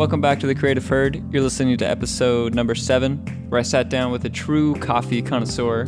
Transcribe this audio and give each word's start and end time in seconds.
Welcome 0.00 0.22
back 0.22 0.40
to 0.40 0.46
the 0.46 0.54
Creative 0.54 0.88
Herd. 0.88 1.22
You're 1.30 1.42
listening 1.42 1.76
to 1.76 1.86
episode 1.86 2.54
number 2.54 2.74
seven, 2.74 3.18
where 3.50 3.58
I 3.58 3.62
sat 3.62 3.90
down 3.90 4.10
with 4.10 4.24
a 4.24 4.30
true 4.30 4.74
coffee 4.76 5.20
connoisseur, 5.20 5.84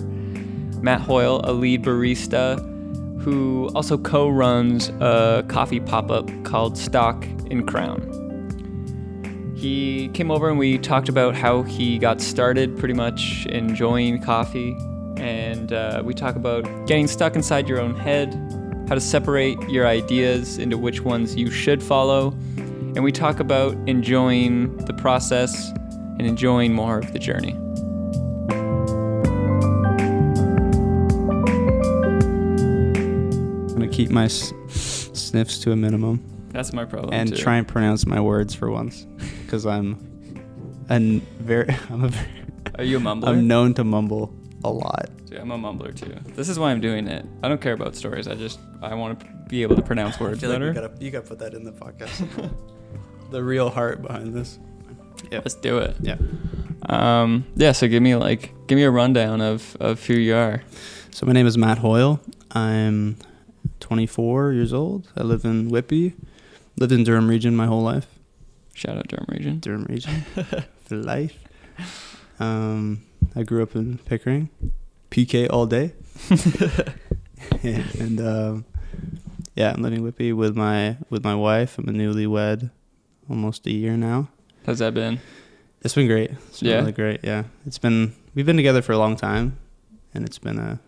Matt 0.83 1.01
Hoyle, 1.01 1.41
a 1.45 1.55
lead 1.55 1.83
barista 1.83 2.59
who 3.23 3.71
also 3.75 3.97
co 3.97 4.29
runs 4.29 4.91
a 5.01 5.47
coffee 5.49 5.81
pop 5.81 6.11
up 6.11 6.29
called 6.45 6.77
Stock 6.77 7.25
and 7.51 7.67
Crown. 7.67 9.55
He 9.57 10.11
came 10.11 10.31
over 10.31 10.51
and 10.51 10.59
we 10.59 10.77
talked 10.77 11.09
about 11.09 11.35
how 11.35 11.63
he 11.63 11.97
got 11.97 12.21
started 12.21 12.77
pretty 12.77 12.93
much 12.93 13.47
enjoying 13.47 14.21
coffee. 14.21 14.77
And 15.17 15.73
uh, 15.73 16.03
we 16.05 16.13
talk 16.13 16.37
about 16.37 16.65
getting 16.87 17.07
stuck 17.07 17.35
inside 17.35 17.67
your 17.67 17.81
own 17.81 17.97
head, 17.97 18.35
how 18.91 18.95
to 18.95 19.01
separate 19.01 19.59
your 19.71 19.87
ideas 19.87 20.59
into 20.59 20.77
which 20.77 21.01
ones 21.01 21.35
you 21.35 21.51
should 21.51 21.83
follow. 21.83 22.37
And 22.95 23.03
we 23.03 23.11
talk 23.13 23.41
about 23.41 23.77
enjoying 23.89 24.77
the 24.85 24.93
process 24.93 25.71
and 26.19 26.23
enjoying 26.23 26.75
more 26.75 26.99
of 26.99 27.13
the 27.13 27.19
journey. 27.19 27.57
I'm 32.45 33.69
gonna 33.75 33.89
keep 33.89 34.11
my 34.11 34.25
s- 34.27 34.53
sniffs 34.69 35.59
to 35.61 35.73
a 35.73 35.77
minimum 35.77 36.23
That's 36.51 36.73
my 36.73 36.85
problem. 36.85 37.13
and 37.15 37.31
too. 37.31 37.37
try 37.37 37.57
and 37.57 37.67
pronounce 37.67 38.07
my 38.07 38.21
words 38.21 38.55
for 38.55 38.71
once, 38.71 39.07
because 39.45 39.67
I'm, 39.67 39.97
a 40.91 40.99
very, 41.41 41.75
I'm 41.91 42.05
a, 42.05 42.09
very, 42.09 42.29
Are 42.79 42.85
you 42.85 42.99
a 42.99 43.01
mumbler? 43.01 43.29
I'm 43.29 43.47
known 43.49 43.75
to 43.75 43.85
mumble 43.85 44.35
a 44.65 44.71
lot. 44.71 45.09
Yeah, 45.31 45.41
I'm 45.41 45.51
a 45.51 45.59
mumbler 45.59 45.95
too. 45.95 46.15
This 46.35 46.49
is 46.49 46.59
why 46.59 46.71
I'm 46.71 46.81
doing 46.81 47.09
it. 47.09 47.25
I 47.43 47.49
don't 47.49 47.61
care 47.61 47.73
about 47.73 47.97
stories. 47.97 48.29
I 48.29 48.35
just 48.35 48.59
I 48.83 48.95
want 48.95 49.21
to 49.21 49.27
be 49.49 49.63
able 49.63 49.77
to 49.77 49.83
pronounce 49.83 50.21
words 50.21 50.41
better. 50.43 50.73
gotta, 50.73 50.93
you 51.01 51.11
gotta 51.11 51.27
put 51.27 51.39
that 51.39 51.55
in 51.55 51.65
the 51.65 51.73
podcast. 51.73 52.51
the 53.33 53.43
real 53.43 53.71
heart 53.71 54.03
behind 54.03 54.35
this. 54.35 54.59
Yeah. 55.31 55.39
Let's 55.39 55.55
do 55.55 55.79
it. 55.79 55.97
Yeah. 56.01 56.17
Um, 56.89 57.45
yeah. 57.57 57.73
So 57.73 57.89
give 57.89 58.03
me 58.03 58.15
like 58.17 58.53
give 58.67 58.77
me 58.77 58.85
a 58.85 58.91
rundown 58.91 59.41
of 59.41 59.77
of 59.81 60.05
who 60.07 60.15
you 60.15 60.35
are. 60.35 60.63
So 61.11 61.27
my 61.27 61.33
name 61.33 61.47
is 61.47 61.59
Matt 61.59 61.79
Hoyle. 61.79 62.21
I'm 62.53 63.17
24 63.81 64.53
years 64.53 64.73
old. 64.73 65.11
I 65.17 65.23
live 65.23 65.45
in 65.45 65.69
Whitby. 65.69 66.15
Lived 66.79 66.93
in 66.93 67.05
Durham 67.05 67.29
region 67.29 67.55
my 67.57 67.67
whole 67.67 67.83
life. 67.83 68.07
Shout 68.75 68.97
out 68.97 69.09
Durham 69.09 69.27
region. 69.29 69.61
Durham 69.61 69.85
region 69.89 70.23
for 70.85 70.97
life. 70.97 71.39
Um, 72.41 73.03
I 73.37 73.43
grew 73.43 73.63
up 73.63 73.77
in 73.77 73.99
Pickering, 73.99 74.49
PK 75.11 75.49
all 75.51 75.67
day, 75.67 75.93
and 77.63 78.21
um, 78.21 78.65
yeah, 79.55 79.73
I'm 79.73 79.83
living 79.83 80.03
Whitby 80.03 80.33
with 80.33 80.57
my 80.57 80.97
with 81.11 81.23
my 81.23 81.35
wife. 81.35 81.79
I'm 81.79 81.89
a 81.89 81.93
newlywed, 81.93 82.71
almost 83.33 83.67
a 83.67 83.73
year 83.73 83.97
now. 83.97 84.29
How's 84.67 84.79
that 84.79 84.93
been? 84.95 85.19
It's 85.81 85.95
been 85.95 86.07
great. 86.07 86.31
It's 86.49 86.61
been 86.61 86.69
Yeah? 86.71 86.77
really 86.81 86.93
great. 86.93 87.21
Yeah, 87.25 87.45
it's 87.67 87.79
been 87.79 88.13
we've 88.35 88.47
been 88.47 88.57
together 88.57 88.83
for 88.83 88.93
a 88.93 88.99
long 88.99 89.17
time, 89.17 89.57
and 90.15 90.25
it's 90.25 90.39
been 90.39 90.59
a 90.59 90.79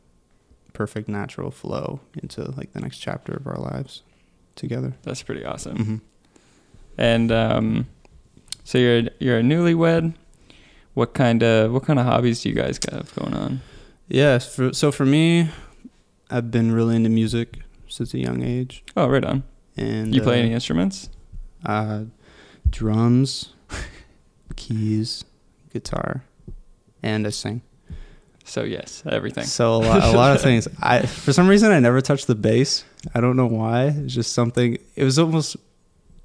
perfect 0.73 1.09
natural 1.09 1.51
flow 1.51 2.01
into 2.23 2.43
like 2.53 2.73
the 2.73 2.81
next 2.81 2.99
chapter 2.99 3.33
of 3.33 3.47
our 3.47 3.57
lives 3.59 4.03
together. 4.57 4.93
That's 5.03 5.23
pretty 5.23 5.45
awesome. 5.45 5.77
hmm 5.77 5.97
And 6.99 7.33
um, 7.33 7.87
so 8.63 8.79
you're 8.79 9.03
you're 9.19 9.39
a 9.39 9.43
newlywed. 9.43 10.15
What 10.95 11.13
kind 11.15 11.43
of 11.43 11.73
what 11.73 11.83
kind 11.85 11.99
of 11.99 12.05
hobbies 12.07 12.43
do 12.43 12.49
you 12.51 12.55
guys 12.55 12.79
have 12.93 13.13
going 13.17 13.35
on? 13.35 13.61
Yeah. 14.07 14.39
For, 14.39 14.73
so 14.73 14.93
for 14.93 15.05
me, 15.07 15.49
I've 16.31 16.51
been 16.53 16.71
really 16.73 16.95
into 16.95 17.09
music 17.11 17.59
since 17.89 18.15
a 18.15 18.19
young 18.19 18.43
age. 18.45 18.85
Oh, 18.97 19.09
right 19.09 19.25
on. 19.25 19.43
And 19.77 20.15
You 20.15 20.21
play 20.23 20.39
uh, 20.39 20.45
any 20.45 20.53
instruments? 20.53 21.09
Uh, 21.67 22.05
drums, 22.75 23.53
keys, 24.57 25.25
guitar, 25.73 26.25
and 27.05 27.25
I 27.25 27.31
sing. 27.31 27.63
So 28.45 28.65
yes, 28.65 29.05
everything. 29.07 29.45
So 29.45 29.77
a 29.77 29.77
lot, 29.77 30.03
a 30.03 30.11
lot 30.11 30.35
of 30.35 30.43
things. 30.43 30.67
I 30.83 31.07
for 31.07 31.33
some 31.33 31.49
reason 31.49 31.71
I 31.71 31.79
never 31.79 32.01
touched 32.01 32.27
the 32.27 32.35
bass. 32.35 32.85
I 33.15 33.21
don't 33.21 33.37
know 33.37 33.47
why. 33.47 33.85
It's 33.87 34.13
just 34.13 34.33
something. 34.33 34.77
It 34.97 35.05
was 35.05 35.19
almost 35.19 35.57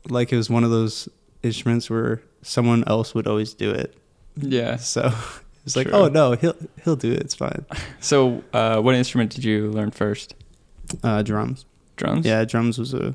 like 0.10 0.34
it 0.34 0.38
was 0.38 0.50
one 0.50 0.64
of 0.64 0.72
those 0.72 1.08
instruments 1.44 1.90
where 1.90 2.22
someone 2.42 2.84
else 2.88 3.14
would 3.14 3.28
always 3.28 3.54
do 3.54 3.70
it. 3.70 3.96
Yeah. 4.36 4.78
So 4.78 5.14
it's 5.66 5.76
like, 5.76 5.94
oh 5.94 6.08
no, 6.08 6.32
he'll 6.34 6.56
he'll 6.84 6.96
do 6.96 7.12
it. 7.12 7.22
It's 7.22 7.36
fine. 7.36 7.64
So 8.02 8.44
uh, 8.54 8.82
what 8.82 8.96
instrument 8.96 9.32
did 9.32 9.44
you 9.44 9.70
learn 9.70 9.92
first? 9.92 10.34
Uh, 11.04 11.22
drums. 11.22 11.66
Drums. 11.96 12.26
Yeah, 12.26 12.44
drums 12.44 12.80
was 12.80 12.94
a 12.96 13.14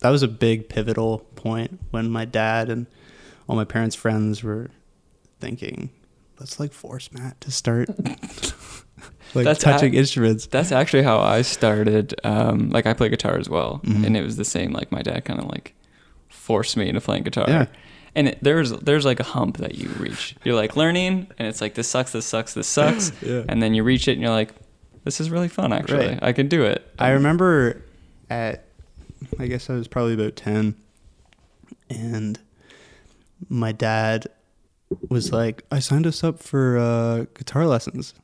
that 0.00 0.10
was 0.10 0.22
a 0.22 0.28
big 0.28 0.68
pivotal 0.68 1.18
point 1.44 1.78
when 1.90 2.10
my 2.10 2.24
dad 2.24 2.68
and 2.70 2.86
all 3.48 3.54
my 3.56 3.64
parents' 3.64 3.94
friends 3.94 4.42
were 4.42 4.70
thinking, 5.40 5.90
let's 6.40 6.58
like 6.58 6.72
force 6.72 7.12
Matt 7.12 7.40
to 7.42 7.50
start 7.52 7.88
like 9.34 9.44
That's 9.44 9.60
touching 9.62 9.94
a- 9.94 9.98
instruments. 9.98 10.46
That's 10.46 10.72
actually 10.72 11.02
how 11.02 11.18
I 11.18 11.42
started. 11.42 12.14
Um, 12.24 12.70
like 12.70 12.86
I 12.86 12.94
play 12.94 13.08
guitar 13.10 13.36
as 13.38 13.48
well, 13.48 13.80
Mhm. 13.84 14.06
and 14.06 14.16
it 14.16 14.22
was 14.22 14.36
the 14.36 14.44
same. 14.44 14.72
Like 14.72 14.90
my 14.90 15.02
dad 15.02 15.24
kind 15.24 15.38
of 15.40 15.46
like 15.46 15.74
forced 16.28 16.76
me 16.76 16.88
into 16.88 17.00
playing 17.00 17.24
guitar. 17.24 17.46
Yeah. 17.48 17.66
And 18.16 18.28
it, 18.28 18.38
there's 18.42 18.70
there's 18.72 19.04
like 19.04 19.20
a 19.20 19.24
hump 19.24 19.58
that 19.58 19.74
you 19.74 19.88
reach. 19.98 20.36
You're 20.44 20.54
like 20.54 20.76
learning, 20.76 21.26
and 21.38 21.48
it's 21.48 21.60
like 21.60 21.74
this 21.74 21.88
sucks, 21.88 22.12
this 22.12 22.24
sucks, 22.26 22.54
this 22.54 22.66
sucks, 22.78 23.12
Yeah. 23.22 23.42
and 23.48 23.62
then 23.62 23.74
you 23.74 23.82
reach 23.82 24.08
it, 24.08 24.12
and 24.12 24.20
you're 24.22 24.30
like, 24.30 24.52
this 25.04 25.20
is 25.20 25.30
really 25.30 25.48
fun. 25.48 25.72
Actually, 25.72 26.08
Right. 26.08 26.18
I 26.22 26.32
can 26.32 26.48
do 26.48 26.64
it. 26.64 26.86
I 26.98 27.10
remember 27.10 27.82
at 28.30 28.64
I 29.38 29.46
guess 29.48 29.68
I 29.68 29.74
was 29.74 29.88
probably 29.88 30.14
about 30.14 30.36
10 30.36 30.76
and 31.90 32.38
my 33.48 33.72
dad 33.72 34.26
was 35.08 35.32
like, 35.32 35.64
"I 35.70 35.78
signed 35.78 36.06
us 36.06 36.22
up 36.24 36.40
for 36.42 36.78
uh, 36.78 37.24
guitar 37.34 37.66
lessons 37.66 38.14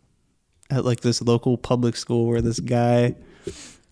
at 0.71 0.85
like 0.85 1.01
this 1.01 1.21
local 1.21 1.57
public 1.57 1.97
school 1.97 2.27
where 2.27 2.41
this 2.41 2.61
guy 2.61 3.15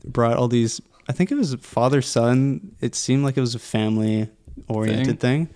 brought 0.05 0.37
all 0.37 0.49
these 0.49 0.81
I 1.09 1.13
think 1.13 1.33
it 1.33 1.37
was 1.37 1.55
father 1.55 2.03
son. 2.03 2.77
It 2.81 2.95
seemed 2.95 3.25
like 3.25 3.37
it 3.37 3.41
was 3.41 3.55
a 3.55 3.59
family 3.59 4.29
oriented 4.69 5.21
thing. 5.21 5.49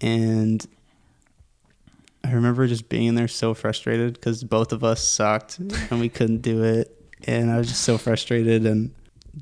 And 0.00 0.64
I 2.22 2.32
remember 2.32 2.66
just 2.68 2.88
being 2.88 3.06
in 3.06 3.14
there 3.16 3.28
so 3.28 3.54
frustrated 3.54 4.14
because 4.14 4.44
both 4.44 4.72
of 4.72 4.84
us 4.84 5.06
sucked 5.06 5.58
and 5.58 6.00
we 6.00 6.08
couldn't 6.08 6.42
do 6.42 6.62
it. 6.62 6.92
And 7.26 7.50
I 7.50 7.58
was 7.58 7.68
just 7.68 7.82
so 7.82 7.98
frustrated. 7.98 8.66
And 8.66 8.94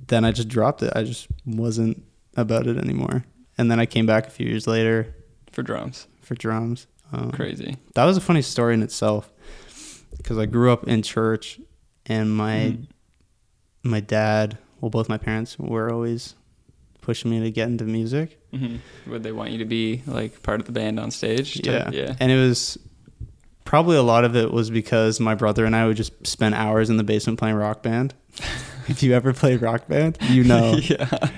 then 0.07 0.25
I 0.25 0.33
just 0.33 0.49
dropped 0.49 0.83
it. 0.83 0.93
I 0.97 1.03
just 1.03 1.27
wasn't 1.45 2.03
about 2.37 2.67
it 2.67 2.79
anymore. 2.79 3.25
And 3.59 3.71
then 3.71 3.79
I 3.81 3.87
came 3.87 4.07
back 4.07 4.27
a 4.27 4.31
few 4.31 4.47
years 4.47 4.67
later 4.67 5.15
for 5.53 5.63
drums. 5.63 6.07
for 6.21 6.35
drums. 6.35 6.87
Um, 7.13 7.31
Crazy. 7.33 7.77
That 7.95 8.05
was 8.07 8.17
a 8.17 8.21
funny 8.21 8.43
story 8.43 8.75
in 8.75 8.83
itself 8.83 9.31
because 10.17 10.39
I 10.39 10.47
grew 10.47 10.73
up 10.73 10.89
in 10.89 11.03
church 11.03 11.61
and 12.07 12.35
my 12.35 12.55
Mhm. 12.77 12.87
my 13.83 14.01
dad, 14.01 14.57
well, 14.81 14.89
both 14.91 15.09
my 15.09 15.19
parents 15.19 15.59
were 15.59 15.91
always 15.93 16.35
pushing 17.03 17.31
me 17.31 17.41
to 17.41 17.51
get 17.51 17.69
into 17.69 17.85
music. 17.85 18.41
Mhm. 18.55 18.79
Would 19.09 19.23
they 19.23 19.33
want 19.33 19.51
you 19.51 19.59
to 19.59 19.65
be 19.67 20.03
like 20.07 20.43
part 20.43 20.61
of 20.61 20.67
the 20.67 20.73
band 20.73 20.99
on 20.99 21.11
stage? 21.11 21.61
Yeah. 21.65 21.91
yeah. 21.93 22.17
And 22.19 22.33
it 22.33 22.39
was 22.39 22.79
probably 23.67 23.97
a 23.99 24.03
lot 24.03 24.25
of 24.25 24.35
it 24.35 24.51
was 24.53 24.71
because 24.71 25.21
my 25.21 25.35
brother 25.35 25.65
and 25.67 25.77
I 25.77 25.87
would 25.87 25.97
just 25.99 26.27
spend 26.27 26.55
hours 26.55 26.89
in 26.91 26.97
the 26.97 27.05
basement 27.05 27.39
playing 27.39 27.57
rock 27.57 27.83
band. 27.83 28.15
if 28.89 29.03
you 29.03 29.13
ever 29.13 29.33
played 29.35 29.61
rock 29.63 29.87
band, 29.89 30.17
you 30.31 30.45
know. 30.45 30.77
yeah. 30.83 31.29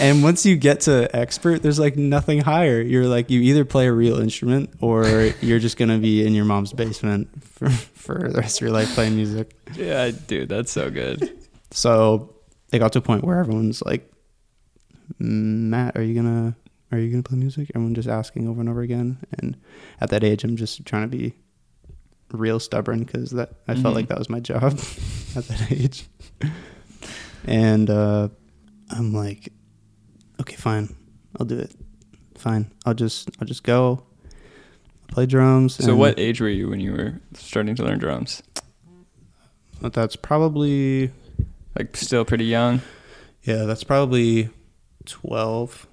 And 0.00 0.22
once 0.22 0.44
you 0.46 0.56
get 0.56 0.80
to 0.82 1.14
expert, 1.16 1.62
there's 1.62 1.78
like 1.78 1.96
nothing 1.96 2.40
higher. 2.40 2.80
You're 2.80 3.06
like 3.06 3.30
you 3.30 3.40
either 3.40 3.64
play 3.64 3.86
a 3.86 3.92
real 3.92 4.18
instrument 4.20 4.70
or 4.80 5.06
you're 5.40 5.58
just 5.58 5.76
gonna 5.76 5.98
be 5.98 6.26
in 6.26 6.34
your 6.34 6.44
mom's 6.44 6.72
basement 6.72 7.42
for, 7.42 7.70
for 7.70 8.28
the 8.30 8.38
rest 8.40 8.58
of 8.58 8.62
your 8.62 8.70
life 8.70 8.94
playing 8.94 9.16
music. 9.16 9.56
Yeah, 9.74 10.10
dude, 10.10 10.48
that's 10.48 10.70
so 10.72 10.90
good. 10.90 11.38
So 11.70 12.34
it 12.72 12.78
got 12.80 12.92
to 12.92 12.98
a 12.98 13.02
point 13.02 13.24
where 13.24 13.38
everyone's 13.38 13.82
like, 13.82 14.10
Matt, 15.18 15.96
are 15.96 16.02
you 16.02 16.14
gonna 16.14 16.56
are 16.92 16.98
you 16.98 17.10
gonna 17.10 17.22
play 17.22 17.38
music? 17.38 17.70
Everyone 17.74 17.94
just 17.94 18.08
asking 18.08 18.48
over 18.48 18.60
and 18.60 18.68
over 18.68 18.82
again. 18.82 19.18
And 19.38 19.56
at 20.00 20.10
that 20.10 20.22
age, 20.24 20.44
I'm 20.44 20.56
just 20.56 20.84
trying 20.86 21.02
to 21.02 21.08
be 21.16 21.34
real 22.32 22.60
stubborn 22.60 23.00
because 23.04 23.30
that 23.30 23.52
I 23.66 23.74
Mhm. 23.74 23.82
felt 23.82 23.94
like 23.94 24.08
that 24.08 24.18
was 24.18 24.28
my 24.28 24.40
job 24.50 24.64
at 25.34 25.48
that 25.48 25.72
age. 25.72 26.06
and 27.46 27.88
uh, 27.90 28.28
I'm 28.90 29.12
like, 29.14 29.52
okay, 30.48 30.56
fine, 30.56 30.96
I'll 31.38 31.46
do 31.46 31.58
it. 31.58 31.74
Fine, 32.36 32.70
I'll 32.86 32.94
just 32.94 33.30
I'll 33.40 33.46
just 33.46 33.62
go. 33.62 34.04
Play 35.08 35.24
drums. 35.26 35.74
So, 35.82 35.96
what 35.96 36.18
age 36.18 36.40
were 36.40 36.48
you 36.50 36.68
when 36.68 36.80
you 36.80 36.92
were 36.92 37.14
starting 37.34 37.74
to 37.76 37.82
learn 37.84 37.98
drums? 37.98 38.42
That's 39.80 40.16
probably 40.16 41.10
Like, 41.78 41.96
still 41.96 42.24
pretty 42.24 42.44
young. 42.44 42.82
yeah. 43.42 43.64
That's 43.64 43.84
probably 43.84 44.50
twelve. 45.06 45.86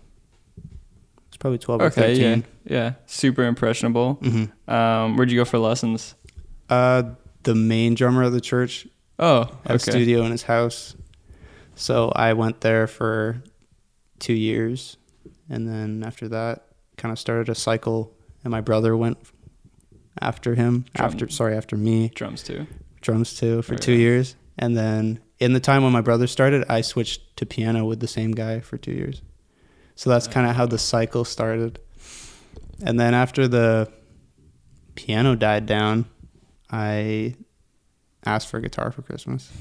It's 1.29 1.37
probably 1.37 1.59
twelve 1.59 1.81
or 1.81 1.85
Okay, 1.85 2.13
yeah, 2.13 2.15
thirteen. 2.35 2.43
yeah, 2.65 2.93
super 3.05 3.43
impressionable. 3.45 4.17
Mm-hmm. 4.21 4.69
Um, 4.73 5.15
where'd 5.17 5.31
you 5.31 5.37
go 5.39 5.45
for 5.45 5.59
lessons? 5.59 6.15
Uh, 6.69 7.03
the 7.43 7.55
main 7.55 7.93
drummer 7.95 8.23
of 8.23 8.33
the 8.33 8.41
church 8.41 8.87
Oh, 9.17 9.49
had 9.65 9.75
a 9.77 9.79
studio 9.79 10.23
in 10.23 10.31
his 10.31 10.43
house, 10.43 10.95
so 11.75 12.11
I 12.15 12.33
went 12.33 12.59
there 12.61 12.85
for 12.87 13.41
two 14.19 14.33
years, 14.33 14.97
and 15.49 15.67
then 15.67 16.03
after 16.05 16.27
that, 16.29 16.67
kind 16.97 17.11
of 17.11 17.19
started 17.19 17.49
a 17.49 17.55
cycle, 17.55 18.15
and 18.43 18.51
my 18.51 18.61
brother 18.61 18.95
went 18.95 19.17
after 20.21 20.55
him. 20.55 20.85
Drum- 20.93 21.05
After 21.11 21.29
sorry, 21.29 21.55
after 21.55 21.75
me, 21.77 22.09
Drums 22.15 22.43
too. 22.43 22.67
drums 23.01 23.33
too 23.33 23.61
for 23.61 23.73
Oh, 23.73 23.77
two 23.77 23.91
yeah. 23.93 23.97
years, 23.99 24.35
and 24.57 24.75
then 24.77 25.19
in 25.39 25.53
the 25.53 25.59
time 25.59 25.83
when 25.83 25.91
my 25.91 26.01
brother 26.01 26.27
started, 26.27 26.63
I 26.69 26.81
switched 26.81 27.35
to 27.37 27.45
piano 27.45 27.85
with 27.85 27.99
the 27.99 28.07
same 28.07 28.31
guy 28.31 28.61
for 28.61 28.77
two 28.77 28.91
years. 28.93 29.21
So 29.95 30.09
that's 30.09 30.27
kind 30.27 30.47
of 30.49 30.55
how 30.55 30.65
the 30.65 30.77
cycle 30.77 31.25
started. 31.25 31.79
And 32.83 32.99
then 32.99 33.13
after 33.13 33.47
the 33.47 33.91
piano 34.95 35.35
died 35.35 35.65
down, 35.65 36.05
I 36.69 37.35
asked 38.25 38.47
for 38.49 38.57
a 38.57 38.61
guitar 38.61 38.91
for 38.91 39.01
Christmas. 39.01 39.51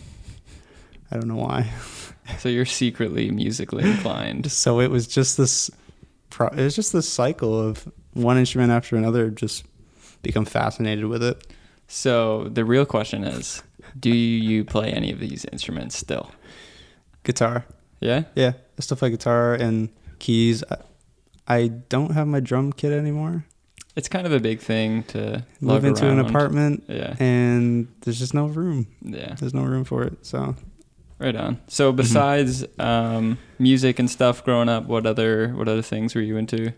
I 1.11 1.17
don't 1.17 1.29
know 1.29 1.37
why. 1.37 1.73
So 2.39 2.49
you're 2.49 2.65
secretly 2.65 3.31
musically 3.31 3.85
inclined. 3.91 4.51
So 4.51 4.81
it 4.81 4.91
was 4.91 5.07
just 5.07 5.37
this, 5.37 5.71
pro- 6.31 6.49
it 6.49 6.57
was 6.63 6.75
just 6.75 6.93
this 6.93 7.09
cycle 7.09 7.59
of 7.59 7.87
one 8.15 8.39
instrument 8.39 8.73
after 8.73 8.97
another. 8.97 9.31
Just 9.31 9.65
become 10.23 10.45
fascinated 10.45 11.05
with 11.07 11.23
it. 11.23 11.47
So 11.87 12.45
the 12.45 12.65
real 12.65 12.87
question 12.87 13.25
is, 13.25 13.63
do 13.99 14.11
you 14.11 14.65
play 14.65 14.91
any 14.91 15.13
of 15.13 15.21
these 15.21 15.45
instruments 15.53 15.97
still? 15.99 16.31
Guitar, 17.25 17.67
Yeah. 18.01 18.25
yeah, 18.35 18.53
I 18.79 18.81
still 18.81 18.97
play 18.97 19.11
guitar 19.11 19.55
and 19.55 19.89
keys. 20.19 20.65
I, 21.47 21.69
don't 21.69 22.13
have 22.13 22.27
my 22.27 22.41
drum 22.41 22.73
kit 22.73 22.93
anymore. 22.93 23.45
It's 23.97 24.09
kind 24.09 24.27
of 24.27 24.33
a 24.33 24.41
big 24.41 24.61
thing 24.61 25.03
to 25.05 25.45
Move 25.61 25.85
into 25.85 26.09
an 26.09 26.19
apartment, 26.19 26.85
Yeah. 26.89 27.15
and 27.21 27.87
there's 28.01 28.19
just 28.19 28.35
no 28.35 28.47
room. 28.47 28.87
Yeah. 29.03 29.35
There's 29.39 29.55
no 29.55 29.63
room 29.63 29.85
for 29.85 30.03
it. 30.05 30.25
So 30.27 30.57
Right 31.25 31.35
on. 31.37 31.61
So 31.69 31.91
Mm-hmm. 31.91 31.97
besides 31.97 32.65
um, 32.79 33.39
music 33.59 33.99
and 33.99 34.11
stuff 34.11 34.45
growing 34.45 34.69
up, 34.69 34.85
what 34.85 35.07
other 35.07 35.49
what 35.55 35.69
other 35.69 35.83
things 35.83 36.15
were 36.15 36.21
you 36.21 36.37
into? 36.37 36.73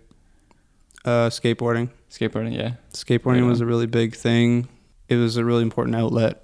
uh, 1.04 1.28
skateboarding. 1.30 1.88
Skateboarding, 2.10 2.54
yeah. 2.56 2.72
Skateboarding 2.92 3.42
Right 3.42 3.48
was 3.48 3.60
a 3.60 3.66
really 3.66 3.86
big 3.86 4.14
thing. 4.14 4.68
It 5.08 5.16
was 5.16 5.36
a 5.36 5.44
really 5.44 5.62
important 5.62 5.94
outlet 5.96 6.42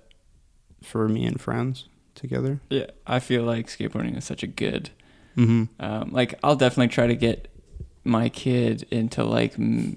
for 0.83 1.09
me 1.09 1.25
and 1.27 1.41
friends 1.41 1.89
together. 2.15 2.61
Yeah. 2.71 2.87
I 3.07 3.19
feel 3.21 3.43
like 3.45 3.67
skateboarding 3.69 4.17
is 4.17 4.25
such 4.25 4.43
a 4.43 4.47
good 4.47 4.91
Mm-hmm. 5.37 5.83
um, 5.83 6.11
like 6.13 6.39
I'll 6.45 6.57
definitely 6.57 6.89
try 6.93 7.07
to 7.07 7.15
get 7.17 7.49
my 8.05 8.29
kid 8.29 8.87
into 8.91 9.25
like 9.25 9.55
m- 9.59 9.97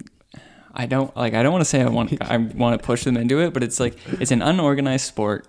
I 0.74 0.86
don't 0.86 1.14
like 1.16 1.34
I 1.34 1.42
don't 1.42 1.52
want 1.52 1.60
to 1.62 1.68
say 1.68 1.82
I 1.82 1.88
want 1.88 2.16
I 2.22 2.36
want 2.38 2.80
to 2.80 2.84
push 2.86 3.04
them 3.04 3.16
into 3.18 3.40
it, 3.40 3.52
but 3.52 3.62
it's 3.62 3.78
like 3.78 3.98
it's 4.20 4.30
an 4.30 4.40
unorganized 4.42 5.04
sport. 5.06 5.46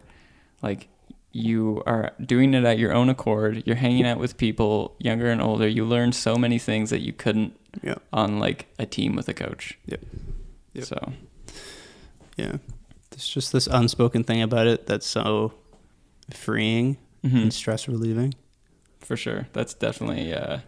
Like 0.62 0.90
you 1.38 1.84
are 1.86 2.12
doing 2.26 2.54
it 2.54 2.64
at 2.66 2.80
your 2.80 2.94
own 2.94 3.10
accord. 3.10 3.64
You're 3.66 3.76
hanging 3.76 4.06
out 4.06 4.18
with 4.20 4.38
people 4.38 4.96
younger 5.00 5.30
and 5.30 5.42
older. 5.42 5.68
You 5.68 5.86
learn 5.86 6.12
so 6.12 6.36
many 6.36 6.58
things 6.60 6.90
that 6.90 7.02
you 7.02 7.14
couldn't 7.14 7.54
Yeah. 7.84 7.96
on 8.12 8.40
like 8.40 8.66
a 8.80 8.86
team 8.86 9.16
with 9.16 9.28
a 9.30 9.34
coach. 9.34 9.78
Yep. 9.86 10.02
Yep. 10.74 10.86
So 10.86 11.14
Yeah. 12.38 12.58
There's 13.12 13.28
just 13.28 13.52
this 13.52 13.68
unspoken 13.68 14.24
thing 14.24 14.42
about 14.42 14.68
it 14.68 14.86
that's 14.88 15.06
so 15.08 15.54
freeing 16.32 16.98
mhm, 17.24 17.42
and 17.44 17.54
stress 17.54 17.88
relieving. 17.88 18.34
for 19.00 19.16
sure, 19.16 19.48
that's 19.54 19.74
definitely 19.74 20.34
uh, 20.34 20.60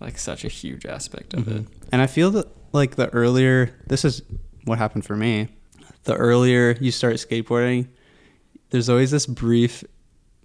like 0.00 0.18
such 0.18 0.44
a 0.44 0.48
huge 0.48 0.84
aspect 0.84 1.32
of 1.34 1.48
it. 1.48 1.62
Mhm. 1.62 1.66
And 1.92 2.02
I 2.02 2.06
feel 2.06 2.30
that 2.32 2.46
like 2.72 2.96
the 2.96 3.08
earlier 3.10 3.70
this 3.86 4.04
is 4.04 4.22
what 4.64 4.78
happened 4.78 5.04
for 5.04 5.16
me. 5.16 5.48
The 6.04 6.14
earlier 6.14 6.76
you 6.80 6.90
start 6.90 7.14
skateboarding, 7.16 7.88
there's 8.70 8.88
always 8.88 9.10
this 9.10 9.26
brief 9.26 9.84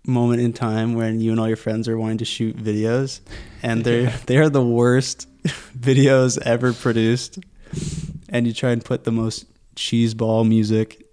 moment 0.06 0.42
in 0.42 0.54
time 0.54 0.94
when 0.94 1.20
you 1.20 1.32
and 1.32 1.40
all 1.40 1.48
your 1.48 1.58
friends 1.58 1.88
are 1.88 1.98
wanting 1.98 2.20
to 2.20 2.26
shoot 2.26 2.56
videos 2.58 3.20
and 3.64 3.84
they're 3.84 4.02
Yeah. 4.04 4.18
they 4.26 4.38
are 4.38 4.50
the 4.50 4.64
worst 4.64 5.28
videos 5.78 6.40
ever 6.42 6.74
produced. 6.74 7.40
And 8.30 8.46
you 8.48 8.54
try 8.54 8.72
and 8.72 8.84
put 8.84 9.04
the 9.04 9.12
most 9.12 9.46
cheeseball 9.76 10.48
music 10.48 11.04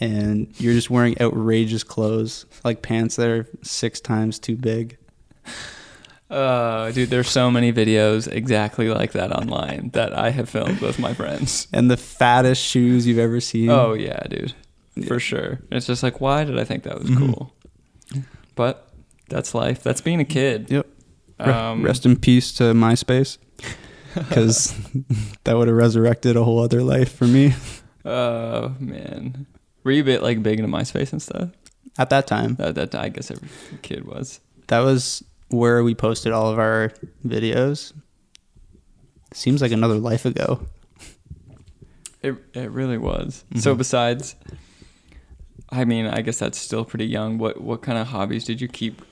and 0.00 0.52
you're 0.60 0.74
just 0.74 0.90
wearing 0.90 1.20
outrageous 1.20 1.82
clothes, 1.82 2.46
like 2.64 2.82
pants 2.82 3.16
that 3.16 3.28
are 3.28 3.46
six 3.62 4.00
times 4.00 4.38
too 4.38 4.56
big. 4.56 4.96
Uh, 6.30 6.90
dude, 6.92 7.08
there's 7.10 7.28
so 7.28 7.50
many 7.50 7.72
videos 7.72 8.30
exactly 8.30 8.88
like 8.90 9.12
that 9.12 9.32
online 9.32 9.90
that 9.94 10.16
I 10.16 10.30
have 10.30 10.48
filmed 10.48 10.80
with 10.80 10.98
my 10.98 11.14
friends. 11.14 11.66
And 11.72 11.90
the 11.90 11.96
fattest 11.96 12.62
shoes 12.62 13.06
you've 13.06 13.18
ever 13.18 13.40
seen. 13.40 13.70
Oh 13.70 13.94
yeah, 13.94 14.20
dude, 14.28 14.52
Yeah. 14.94 15.06
for 15.06 15.18
sure. 15.18 15.60
It's 15.72 15.86
just 15.86 16.02
like, 16.02 16.20
why 16.20 16.44
did 16.44 16.58
I 16.58 16.64
think 16.64 16.82
that 16.84 17.00
was 17.00 17.08
Mhm. 17.10 17.18
cool? 17.18 17.52
But 18.58 18.88
that's 19.28 19.54
life. 19.54 19.82
That's 19.84 20.00
being 20.00 20.18
a 20.20 20.24
kid. 20.24 20.68
Yep. 20.70 20.86
Um, 21.38 21.84
Rest 21.84 22.04
in 22.04 22.16
peace 22.16 22.50
to 22.54 22.64
MySpace, 22.74 23.38
because 24.14 24.74
that 25.44 25.56
would 25.56 25.68
have 25.68 25.76
resurrected 25.76 26.36
a 26.36 26.42
whole 26.42 26.58
other 26.58 26.82
life 26.82 27.12
for 27.14 27.26
me 27.28 27.54
Oh 28.04 28.74
man, 28.80 29.46
were 29.84 29.92
you 29.92 30.02
a 30.02 30.04
bit 30.04 30.22
like 30.24 30.42
big 30.42 30.58
into 30.58 30.70
MySpace 30.76 31.12
and 31.12 31.22
stuff? 31.22 31.50
at 31.98 32.10
that 32.10 32.26
time. 32.26 32.54
That, 32.56 32.74
that 32.74 32.94
I 32.94 33.08
guess 33.08 33.30
every 33.30 33.48
kid 33.82 34.04
was. 34.04 34.40
That 34.68 34.80
was 34.80 35.22
where 35.50 35.82
we 35.84 35.94
posted 35.94 36.32
all 36.32 36.50
of 36.50 36.58
our 36.58 36.92
videos. 37.26 37.92
Seems 39.32 39.60
like 39.62 39.72
another 39.72 39.98
life 39.98 40.24
ago. 40.24 40.66
It 42.22 42.34
it 42.54 42.70
really 42.72 42.98
was. 42.98 43.44
So 43.56 43.74
Mhm. 43.74 43.78
besides, 43.78 44.34
I 45.70 45.84
mean, 45.84 46.06
I 46.06 46.22
guess 46.22 46.38
that's 46.38 46.58
still 46.58 46.84
pretty 46.84 47.06
young. 47.06 47.38
What 47.38 47.60
what 47.60 47.82
kind 47.82 47.98
of 47.98 48.08
hobbies 48.08 48.44
did 48.44 48.60
you 48.60 48.68
keep 48.68 49.02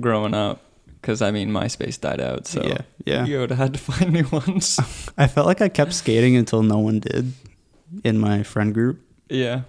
growing 0.00 0.34
up? 0.34 0.62
Because 1.00 1.20
I 1.22 1.30
mean, 1.30 1.50
MySpace 1.50 2.00
died 2.00 2.20
out, 2.20 2.46
so 2.46 2.62
yeah, 2.64 2.78
yeah. 3.04 3.24
you 3.26 3.38
would 3.38 3.50
have 3.50 3.58
had 3.58 3.74
to 3.74 3.78
find 3.92 4.12
new 4.12 4.24
ones. 4.24 4.78
I 5.18 5.26
felt 5.26 5.46
like 5.46 5.60
I 5.60 5.68
kept 5.68 5.92
skating 5.92 6.34
until 6.36 6.62
no 6.62 6.78
one 6.78 7.00
did 7.00 7.32
in 8.02 8.18
my 8.18 8.42
friend 8.42 8.72
group, 8.74 9.00
yeah. 9.28 9.62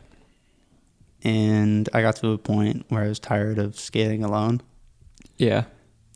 and 1.24 1.88
I 1.94 2.02
got 2.02 2.16
to 2.18 2.30
a 2.32 2.38
point 2.38 2.86
where 2.90 3.04
I 3.04 3.08
was 3.08 3.20
tired 3.20 3.60
of 3.60 3.78
skating 3.80 4.24
alone. 4.24 4.62
Yeah. 5.38 5.66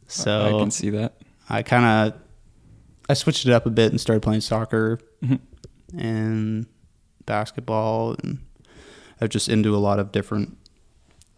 So 0.08 0.46
I 0.46 0.60
can 0.60 0.72
see 0.72 0.90
that. 0.92 1.14
I 1.50 1.64
kind 1.64 1.86
of 2.14 2.20
I 3.10 3.14
switched 3.14 3.46
it 3.46 3.52
up 3.52 3.66
a 3.66 3.70
bit 3.70 3.92
and 3.92 4.00
started 4.00 4.22
playing 4.22 4.42
soccer 4.42 5.00
Mhm. 5.24 5.40
and 5.98 6.66
basketball 7.26 8.16
and 8.24 8.40
I 9.22 9.26
was 9.26 9.30
just 9.30 9.50
into 9.50 9.76
a 9.76 9.78
lot 9.78 10.00
of 10.00 10.12
different 10.12 10.58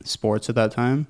sports 0.04 0.50
at 0.50 0.56
that 0.56 0.72
time. 0.72 1.08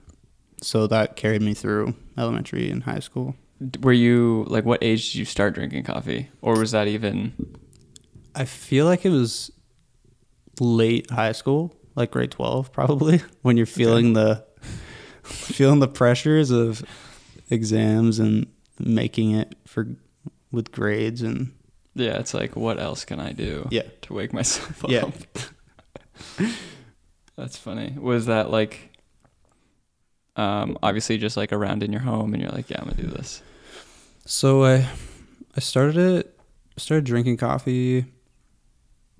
So 0.61 0.87
that 0.87 1.15
carried 1.15 1.41
me 1.41 1.53
through 1.53 1.93
elementary 2.17 2.69
and 2.69 2.83
high 2.83 2.99
school. 2.99 3.35
Were 3.81 3.93
you 3.93 4.45
like 4.47 4.65
what 4.65 4.83
age 4.83 5.11
did 5.11 5.19
you 5.19 5.25
start 5.25 5.53
drinking 5.53 5.83
coffee, 5.83 6.29
or 6.41 6.57
was 6.57 6.71
that 6.71 6.87
even? 6.87 7.55
I 8.35 8.45
feel 8.45 8.85
like 8.85 9.05
it 9.05 9.09
was 9.09 9.51
late 10.59 11.09
high 11.11 11.31
school, 11.31 11.75
like 11.95 12.11
grade 12.11 12.31
12 12.31 12.71
probably, 12.73 13.21
when 13.41 13.55
you're 13.55 13.65
feeling 13.65 14.13
the 14.13 14.43
feeling 15.23 15.79
the 15.79 15.87
pressures 15.87 16.51
of 16.51 16.83
exams 17.49 18.19
and 18.19 18.47
making 18.79 19.31
it 19.31 19.55
for 19.65 19.87
with 20.51 20.71
grades 20.71 21.21
and 21.21 21.53
Yeah, 21.93 22.19
it's 22.19 22.33
like 22.33 22.55
what 22.55 22.79
else 22.79 23.05
can 23.05 23.19
I 23.19 23.31
do 23.31 23.67
yeah. 23.71 23.83
to 24.03 24.13
wake 24.13 24.33
myself 24.33 24.83
up? 24.83 24.89
Yeah. 24.91 25.09
That's 27.35 27.57
funny. 27.57 27.95
Was 27.99 28.27
that 28.27 28.49
like? 28.49 28.89
Um, 30.35 30.77
obviously, 30.81 31.17
just 31.17 31.37
like 31.37 31.53
around 31.53 31.83
in 31.83 31.91
your 31.91 32.01
home, 32.01 32.33
and 32.33 32.41
you're 32.41 32.51
like, 32.51 32.69
yeah, 32.69 32.79
I'm 32.79 32.89
gonna 32.89 33.01
do 33.01 33.07
this. 33.07 33.41
So 34.25 34.63
I 34.63 34.87
I 35.55 35.59
started 35.59 35.97
it 35.97 36.39
started 36.77 37.05
drinking 37.05 37.37
coffee 37.37 38.05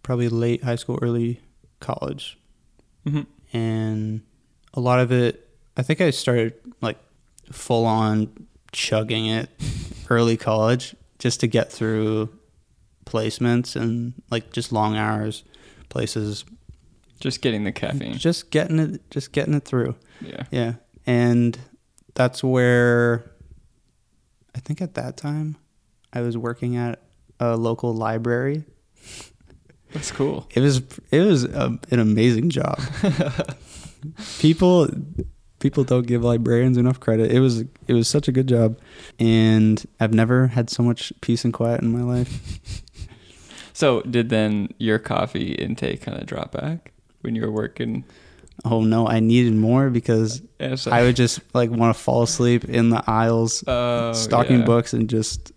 probably 0.01 0.27
late 0.29 0.63
high 0.63 0.75
school, 0.75 0.99
early 1.01 1.39
college. 1.79 2.37
Mm-hmm. 3.05 3.21
And 3.55 4.21
a 4.73 4.79
lot 4.79 4.99
of 4.99 5.11
it 5.11 5.47
I 5.77 5.83
think 5.83 6.01
I 6.01 6.09
started 6.11 6.53
like 6.81 6.97
full 7.51 7.85
on 7.85 8.47
chugging 8.71 9.27
it 9.27 9.49
early 10.09 10.37
college 10.37 10.95
just 11.19 11.39
to 11.41 11.47
get 11.47 11.71
through 11.71 12.29
placements 13.05 13.75
and 13.75 14.13
like 14.29 14.51
just 14.51 14.71
long 14.71 14.95
hours 14.95 15.43
places 15.89 16.45
Just 17.23 17.39
getting 17.39 17.63
the 17.63 17.71
caffeine. 17.71 18.17
just 18.17 18.51
getting 18.51 18.79
it 18.79 19.09
just 19.09 19.31
getting 19.31 19.53
it 19.53 19.63
through. 19.63 19.95
Yeah. 20.19 20.43
Yeah. 20.51 20.73
And 21.05 21.57
that's 22.15 22.43
where 22.43 23.31
I 24.53 24.59
think 24.59 24.81
at 24.81 24.95
that 24.95 25.15
time 25.15 25.55
I 26.11 26.19
was 26.19 26.37
working 26.37 26.75
at 26.75 27.01
a 27.39 27.55
local 27.55 27.93
library. 27.93 28.65
That's 29.93 30.11
cool. 30.11 30.49
It 30.53 30.59
was 30.59 30.81
it 31.11 31.21
was 31.21 31.45
a, 31.45 31.79
an 31.91 31.99
amazing 31.99 32.49
job. 32.49 32.77
people 34.39 34.89
people 35.59 35.85
don't 35.85 36.05
give 36.05 36.25
librarians 36.25 36.75
enough 36.75 36.99
credit. 36.99 37.31
It 37.31 37.39
was 37.39 37.61
it 37.87 37.93
was 37.93 38.09
such 38.09 38.27
a 38.27 38.33
good 38.33 38.47
job 38.47 38.77
and 39.17 39.81
I've 39.97 40.13
never 40.13 40.47
had 40.47 40.69
so 40.69 40.83
much 40.83 41.13
peace 41.21 41.45
and 41.45 41.53
quiet 41.53 41.81
in 41.81 41.97
my 41.97 42.03
life. 42.03 42.59
So, 43.75 44.01
did 44.01 44.29
then 44.29 44.69
your 44.77 44.99
coffee 44.99 45.53
intake 45.53 46.03
kind 46.03 46.15
of 46.19 46.27
drop 46.27 46.51
back 46.51 46.92
when 47.23 47.35
you 47.35 47.41
were 47.41 47.51
working? 47.51 48.03
Oh 48.65 48.81
no, 48.81 49.07
I 49.07 49.19
needed 49.19 49.53
more 49.55 49.89
because 49.89 50.41
Yeah, 50.59 50.75
so- 50.75 50.91
I 50.91 51.01
would 51.03 51.15
just 51.15 51.39
like 51.53 51.69
want 51.71 51.95
to 51.95 52.01
fall 52.01 52.21
asleep 52.23 52.65
in 52.65 52.89
the 52.89 53.03
aisles 53.07 53.63
Oh, 53.67 54.13
stocking 54.13 54.59
yeah. 54.59 54.65
books 54.65 54.93
and 54.93 55.09
just 55.09 55.51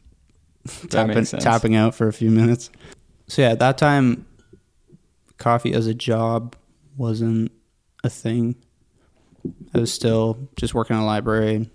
tapping, 0.89 1.25
tapping 1.25 1.75
out 1.77 1.95
for 1.95 2.09
a 2.09 2.13
few 2.13 2.31
minutes. 2.31 2.71
So 3.29 3.43
yeah, 3.43 3.51
at 3.51 3.59
that 3.59 3.77
time, 3.79 4.25
coffee 5.39 5.73
as 5.75 5.87
a 5.87 5.95
job 5.95 6.57
wasn't 6.97 7.53
a 8.03 8.09
thing. 8.09 8.57
I 9.75 9.79
was 9.79 9.93
still 9.93 10.49
just 10.57 10.75
working 10.75 10.97
in 10.97 11.03
a 11.03 11.07
library. 11.07 11.71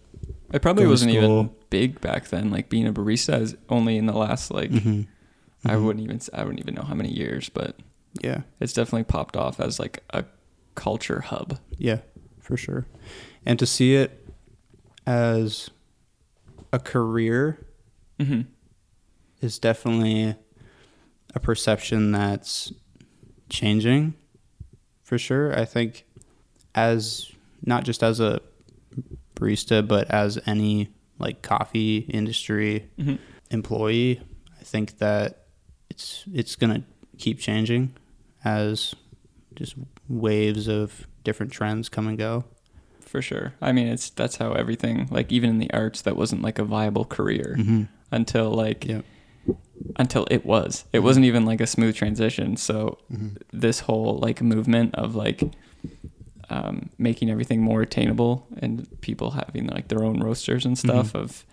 It 0.53 0.61
probably 0.61 0.87
wasn't 0.87 1.11
even 1.11 1.51
big 1.69 2.01
back 2.01 2.27
then. 2.29 2.49
Like 2.49 2.67
being 2.69 2.87
a 2.87 2.91
barista 2.91 3.39
is 3.39 3.55
only 3.69 3.95
in 3.97 4.05
the 4.07 4.13
last 4.13 4.51
like 4.51 4.71
Mhm. 4.71 5.07
I 5.63 5.75
Mhm. 5.75 5.83
wouldn't 5.85 6.03
even 6.03 6.19
I 6.33 6.43
wouldn't 6.43 6.59
even 6.59 6.73
know 6.73 6.81
how 6.81 6.95
many 6.95 7.13
years, 7.13 7.47
but 7.49 7.77
Yeah, 8.19 8.41
it's 8.59 8.73
definitely 8.73 9.05
popped 9.05 9.37
off 9.37 9.59
as 9.59 9.79
like 9.79 10.03
a 10.11 10.25
culture 10.75 11.21
hub. 11.21 11.59
yeah, 11.77 11.99
for 12.39 12.57
sure. 12.57 12.85
And 13.45 13.57
to 13.59 13.65
see 13.65 13.95
it 13.95 14.27
as 15.07 15.69
a 16.73 16.79
career 16.79 17.65
hmm 18.19 18.41
is 19.41 19.57
definitely 19.59 20.35
a 21.33 21.39
perception 21.39 22.11
that's 22.11 22.71
changing 23.49 24.13
for 25.03 25.17
sure. 25.17 25.57
I 25.57 25.65
think 25.65 26.05
as 26.75 27.31
not 27.65 27.83
just 27.83 28.03
as 28.03 28.19
a 28.19 28.39
barista, 29.35 29.85
but 29.87 30.09
as 30.11 30.37
any 30.45 30.89
like 31.17 31.41
coffee 31.41 31.97
industry 32.09 32.89
hmm 32.99 33.15
employee, 33.49 34.21
I 34.59 34.63
think 34.63 34.99
that 34.99 35.45
it's 35.89 36.23
it's 36.33 36.55
gonna 36.55 36.83
keep 37.17 37.39
changing 37.39 37.93
as 38.43 38.93
just 39.55 39.75
waves 40.07 40.67
of 40.67 41.07
different 41.23 41.51
trends 41.51 41.89
come 41.89 42.07
and 42.07 42.17
go. 42.17 42.45
For 43.01 43.21
sure. 43.21 43.53
I 43.61 43.71
mean, 43.73 43.87
it's 43.87 44.09
that's 44.09 44.37
how 44.37 44.53
everything 44.53 45.07
like 45.11 45.31
even 45.31 45.49
in 45.49 45.57
the 45.59 45.71
arts 45.73 46.01
that 46.03 46.15
wasn't 46.15 46.41
like 46.41 46.59
a 46.59 46.63
viable 46.63 47.03
career 47.05 47.55
Mm-hmm. 47.59 47.83
until 48.11 48.51
like 48.51 48.85
Yeah. 48.85 49.01
until 49.97 50.25
it 50.31 50.45
was. 50.45 50.85
It 50.93 50.99
wasn't 50.99 51.25
even 51.25 51.45
like 51.45 51.59
a 51.59 51.67
smooth 51.67 51.95
transition. 51.95 52.55
So 52.57 52.99
Mm-hmm. 53.11 53.35
this 53.51 53.81
whole 53.81 54.17
like 54.19 54.41
movement 54.41 54.95
of 54.95 55.15
like 55.15 55.43
um, 56.49 56.89
making 56.97 57.29
everything 57.29 57.61
more 57.61 57.81
attainable 57.81 58.45
and 58.57 58.87
people 59.01 59.31
having 59.31 59.67
like 59.67 59.87
their 59.87 60.03
own 60.03 60.19
roasters 60.19 60.65
and 60.65 60.77
stuff 60.77 61.13
Mhm. 61.13 61.19
of 61.21 61.45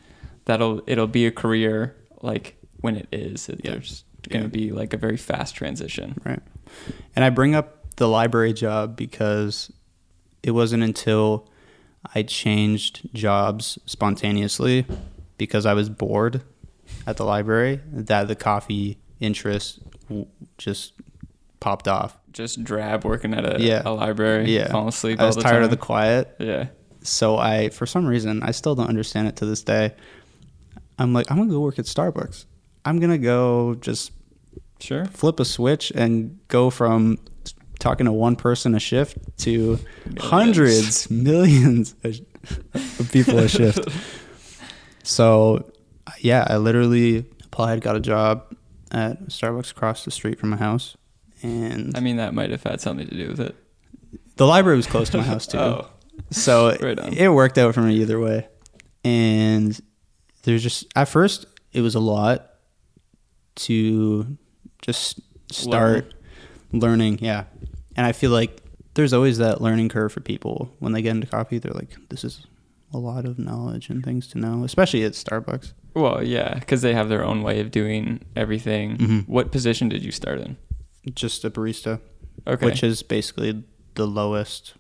that'll 0.45 0.83
it'll 0.87 1.07
be 1.07 1.27
a 1.27 1.31
career 1.31 1.95
like 2.23 2.57
when 2.81 2.97
it 2.97 3.07
is 3.13 3.49
it, 3.49 3.61
Yeah. 3.65 3.73
there's 3.73 4.05
going 4.29 4.49
to 4.51 4.59
Yeah. 4.59 4.67
be 4.67 4.73
like 4.73 4.93
a 4.95 4.97
very 4.97 5.17
fast 5.17 5.55
transition 5.55 6.21
Right. 6.25 6.41
And 7.17 7.25
I 7.25 7.31
bring 7.31 7.55
up 7.55 7.95
the 7.97 8.09
library 8.09 8.53
job 8.53 8.97
because 8.97 9.73
it 10.43 10.53
wasn't 10.53 10.83
until 10.83 11.49
I 12.15 12.23
changed 12.23 13.09
jobs 13.13 13.79
spontaneously 13.87 14.87
because 15.37 15.67
I 15.67 15.75
was 15.75 15.89
bored 15.89 16.43
at 17.07 17.17
the 17.17 17.25
library 17.25 17.81
that 17.93 18.29
the 18.29 18.37
coffee 18.37 18.99
interest 19.21 19.81
just 20.59 20.93
popped 21.61 21.89
off. 21.89 22.17
just 22.33 22.63
drab 22.63 23.05
working 23.05 23.35
at 23.35 23.45
a, 23.45 23.61
Yeah. 23.61 23.83
a 23.85 23.91
library 23.91 24.55
Yeah. 24.55 24.71
falling 24.71 24.89
asleep 24.89 25.19
I 25.21 25.27
was 25.27 25.35
tired 25.37 25.55
time 25.55 25.63
of 25.65 25.71
the 25.71 25.77
quiet. 25.77 26.37
yeah 26.39 26.67
So 27.03 27.37
I, 27.37 27.71
for 27.71 27.85
some 27.87 28.07
reason, 28.07 28.43
I 28.45 28.53
still 28.53 28.75
don't 28.77 28.89
understand 28.89 29.27
it 29.29 29.37
to 29.37 29.47
this 29.47 29.63
day. 29.63 29.95
I'm 30.99 31.13
like, 31.13 31.31
I'm 31.31 31.37
gonna 31.39 31.51
go 31.51 31.61
work 31.61 31.79
at 31.79 31.87
Starbucks. 31.87 32.45
I'm 32.85 33.01
gonna 33.01 33.19
go 33.19 33.75
just 33.81 34.13
sure 34.81 35.05
flip 35.07 35.41
a 35.41 35.45
switch 35.45 35.91
and 35.95 36.39
go 36.49 36.71
from 36.71 37.19
talking 37.79 38.07
to 38.07 38.13
one 38.13 38.37
person 38.37 38.75
a 38.75 38.81
shift 38.81 39.17
to 39.39 39.79
Millions. 40.05 40.21
hundreds, 40.25 41.11
millions 41.13 41.95
of 42.03 43.11
people 43.13 43.39
a 43.39 43.49
shift. 43.49 43.89
So, 45.05 45.71
yeah, 46.19 46.47
I 46.51 46.59
literally 46.59 47.25
applied, 47.45 47.81
got 47.81 47.97
a 47.97 48.01
job 48.01 48.55
at 48.93 49.29
Starbucks 49.29 49.71
across 49.71 50.05
the 50.05 50.11
street 50.11 50.39
from 50.39 50.51
my 50.51 50.59
house, 50.59 50.99
and 51.43 51.97
i 51.97 52.01
mean 52.01 52.17
that 52.19 52.35
might 52.35 52.51
have 52.51 52.63
had 52.63 52.81
something 52.83 53.07
to 53.07 53.15
do 53.15 53.29
with 53.29 53.41
it 53.41 53.57
the 54.37 54.47
library 54.47 54.77
was 54.77 54.87
close 54.87 55.09
to 55.11 55.17
my 55.19 55.25
house 55.25 55.47
too. 55.53 55.59
oh 55.59 55.89
So 56.31 56.77
Right 56.81 56.99
it 57.13 57.29
worked 57.31 57.57
out 57.59 57.75
for 57.75 57.81
me 57.81 57.97
either 57.97 58.19
way. 58.21 58.49
And 59.05 59.79
there's 60.43 60.63
just 60.63 60.87
at 60.95 61.09
first 61.09 61.47
it 61.73 61.81
was 61.81 61.95
a 61.95 62.01
lot 62.01 62.51
to 63.57 64.37
just 64.83 65.21
start 65.51 66.15
learning, 66.73 67.19
yeah. 67.21 67.45
And 67.97 68.07
I 68.07 68.13
feel 68.13 68.31
like 68.31 68.63
there's 68.95 69.13
always 69.13 69.39
that 69.39 69.61
learning 69.61 69.89
curve 69.89 70.13
for 70.13 70.21
people 70.21 70.71
when 70.79 70.93
they 70.93 71.03
get 71.03 71.11
into 71.11 71.27
coffee. 71.27 71.59
They're 71.59 71.73
like, 71.73 71.97
this 72.11 72.25
is 72.25 72.47
a 72.93 72.99
lot 72.99 73.25
of 73.27 73.39
knowledge 73.39 73.91
and 73.91 74.03
things 74.05 74.27
to 74.29 74.39
know, 74.39 74.65
especially 74.65 75.05
at 75.05 75.13
Starbucks. 75.13 75.73
well 75.95 76.23
yeah 76.23 76.55
because 76.59 76.81
they 76.83 76.95
have 76.95 77.09
their 77.09 77.25
own 77.25 77.43
way 77.43 77.61
of 77.61 77.71
doing 77.71 78.21
everything 78.37 78.97
Mhm. 78.99 79.29
what 79.29 79.51
position 79.51 79.89
did 79.89 80.05
you 80.05 80.13
start 80.13 80.39
in 80.41 80.57
Just 81.15 81.45
a 81.45 81.51
barista, 81.51 82.01
okay 82.47 82.65
which 82.65 82.83
is 82.83 83.03
basically 83.03 83.65
the 83.95 84.07
lowest. 84.07 84.75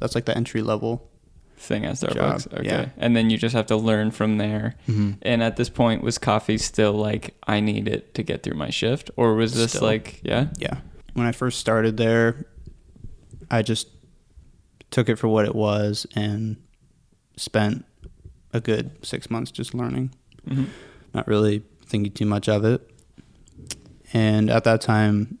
That's 0.00 0.14
like 0.16 0.24
the 0.24 0.36
entry 0.36 0.62
level. 0.62 1.10
Thing 1.62 1.84
at 1.86 1.94
Starbucks. 1.94 2.50
Job, 2.50 2.58
Okay. 2.60 2.66
yeah. 2.68 2.88
And 2.96 3.14
then 3.16 3.30
you 3.30 3.38
just 3.38 3.54
have 3.54 3.66
to 3.66 3.76
learn 3.76 4.10
from 4.10 4.38
there. 4.38 4.74
Mm-hmm. 4.88 5.12
And 5.22 5.42
at 5.42 5.56
this 5.56 5.68
point, 5.70 6.02
was 6.02 6.18
coffee 6.18 6.58
still 6.58 6.92
like 6.92 7.34
I 7.46 7.60
need 7.60 7.88
it 7.88 8.14
to 8.14 8.22
get 8.22 8.42
through 8.42 8.56
my 8.56 8.70
shift, 8.70 9.10
or 9.16 9.34
was 9.34 9.54
this 9.54 9.72
Still. 9.72 9.82
like 9.88 10.20
yeah? 10.24 10.46
yeah 10.58 10.78
when 11.14 11.26
i 11.26 11.32
first 11.32 11.58
started 11.60 11.98
there 11.98 12.46
i 13.50 13.60
just 13.60 13.86
took 14.90 15.10
it 15.10 15.16
for 15.16 15.28
what 15.28 15.44
it 15.44 15.54
was 15.54 16.06
and 16.16 16.56
spent 17.36 17.84
a 18.54 18.60
good 18.60 19.04
six 19.04 19.30
months 19.30 19.50
just 19.50 19.74
learning 19.74 20.10
hmm 20.48 20.64
not 21.12 21.28
really 21.28 21.62
thinking 21.84 22.10
too 22.10 22.24
much 22.24 22.48
of 22.48 22.64
it 22.64 22.80
and 24.14 24.48
at 24.50 24.64
that 24.64 24.80
time 24.80 25.36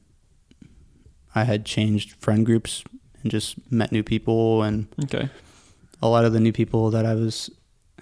i 1.34 1.44
had 1.44 1.64
changed 1.64 2.12
friend 2.20 2.44
groups 2.44 2.84
and 3.22 3.30
just 3.30 3.56
met 3.72 3.90
new 3.92 4.02
people 4.02 4.62
and 4.62 4.86
Okay. 5.04 5.30
A 6.02 6.08
lot 6.08 6.24
of 6.24 6.32
the 6.32 6.40
new 6.40 6.52
people 6.52 6.90
that 6.90 7.06
i 7.06 7.14
was 7.14 7.48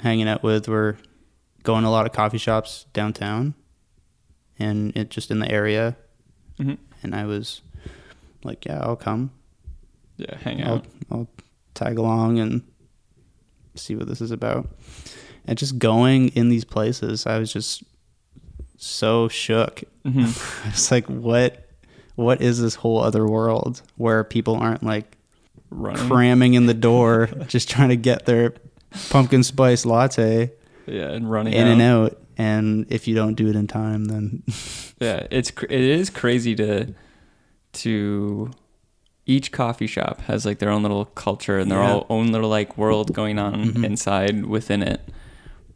hanging 0.01 0.29
out 0.29 0.43
with 0.43 0.69
were 0.69 0.97
going 1.63 1.83
to 1.83 1.89
a 1.89 1.91
lot 1.91 2.07
of 2.07 2.13
coffee 2.13 2.39
shops 2.39 2.87
downtown 2.93 3.55
and 4.59 4.97
it 4.97 5.11
just 5.11 5.31
in 5.31 5.39
the 5.39 5.51
area 5.51 5.97
hmm 6.57 6.75
and 7.03 7.15
I 7.15 7.25
was 7.25 7.63
like, 8.45 8.67
"Yeah, 8.67 8.81
I'll 8.83 8.95
come. 8.95 9.31
Yeah. 10.19 10.37
Hang 10.37 10.63
I'll 10.63 10.75
out. 10.75 10.87
I'll 11.11 11.29
tag 11.73 11.97
along 11.97 12.39
and 12.39 12.63
see 13.75 13.95
what 13.97 14.07
this 14.07 14.21
is 14.21 14.31
about." 14.31 14.69
And 15.47 15.57
just 15.57 15.79
going 15.79 16.29
in 16.29 16.51
these 16.51 16.65
places, 16.67 17.27
I 17.27 17.39
was 17.39 17.51
just 17.53 17.83
so 18.77 19.29
shook. 19.29 19.83
hmm 20.05 20.25
I 20.65 20.71
was 20.71 20.91
like, 20.91 21.07
"What? 21.07 21.67
What 22.17 22.43
is 22.43 22.61
this 22.61 22.75
whole 22.75 23.01
other 23.03 23.27
world 23.27 23.81
where 23.97 24.23
people 24.25 24.57
aren't 24.57 24.83
like 24.83 25.17
Running. 25.71 26.09
cramming 26.09 26.55
in 26.55 26.67
the 26.67 26.75
door, 26.75 27.29
just 27.49 27.71
trying 27.71 27.91
to 27.91 27.97
get 27.97 28.27
their 28.27 28.55
pumpkin 29.11 29.43
spice 29.45 29.87
latte 29.87 30.51
Yeah, 30.87 31.11
and 31.13 31.31
running 31.31 31.53
in 31.55 31.67
out. 31.67 31.73
and 31.73 31.83
out?" 31.83 32.17
And 32.37 32.87
if 32.91 33.07
you 33.07 33.15
don't 33.15 33.35
do 33.35 33.49
it 33.49 33.57
in 33.57 33.67
time, 33.67 34.07
then 34.07 34.43
Yeah, 35.01 35.27
it's 35.31 35.51
it 35.69 35.71
is 35.71 36.11
crazy 36.11 36.55
to 36.57 36.95
to 37.73 38.51
each 39.27 39.53
coffee 39.53 39.87
shop 39.87 40.21
has 40.23 40.45
like 40.45 40.59
their 40.59 40.71
own 40.71 40.83
little 40.83 41.05
culture 41.05 41.59
and 41.59 41.71
their 41.71 41.79
Yeah. 41.79 41.93
all 41.93 42.07
own 42.11 42.33
little 42.33 42.51
like 42.51 42.77
world 42.77 43.15
going 43.15 43.39
on 43.39 43.73
Mhm. 43.75 43.85
inside 43.85 44.47
within 44.47 44.83
it. 44.83 45.01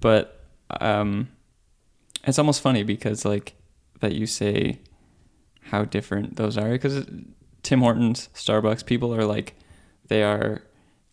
But 0.01 0.45
um 0.81 1.29
it's 2.27 2.39
almost 2.39 2.63
funny 2.63 2.83
because 2.83 3.25
like 3.25 3.55
that 4.01 4.13
you 4.15 4.27
say 4.27 4.81
how 5.71 5.85
different 5.85 6.37
those 6.37 6.59
are 6.59 6.71
because 6.71 7.07
Tim 7.63 7.81
Hortons, 7.81 8.29
Starbucks, 8.35 8.85
people 8.85 9.15
are 9.15 9.25
like 9.25 9.55
they 10.09 10.23
are 10.23 10.63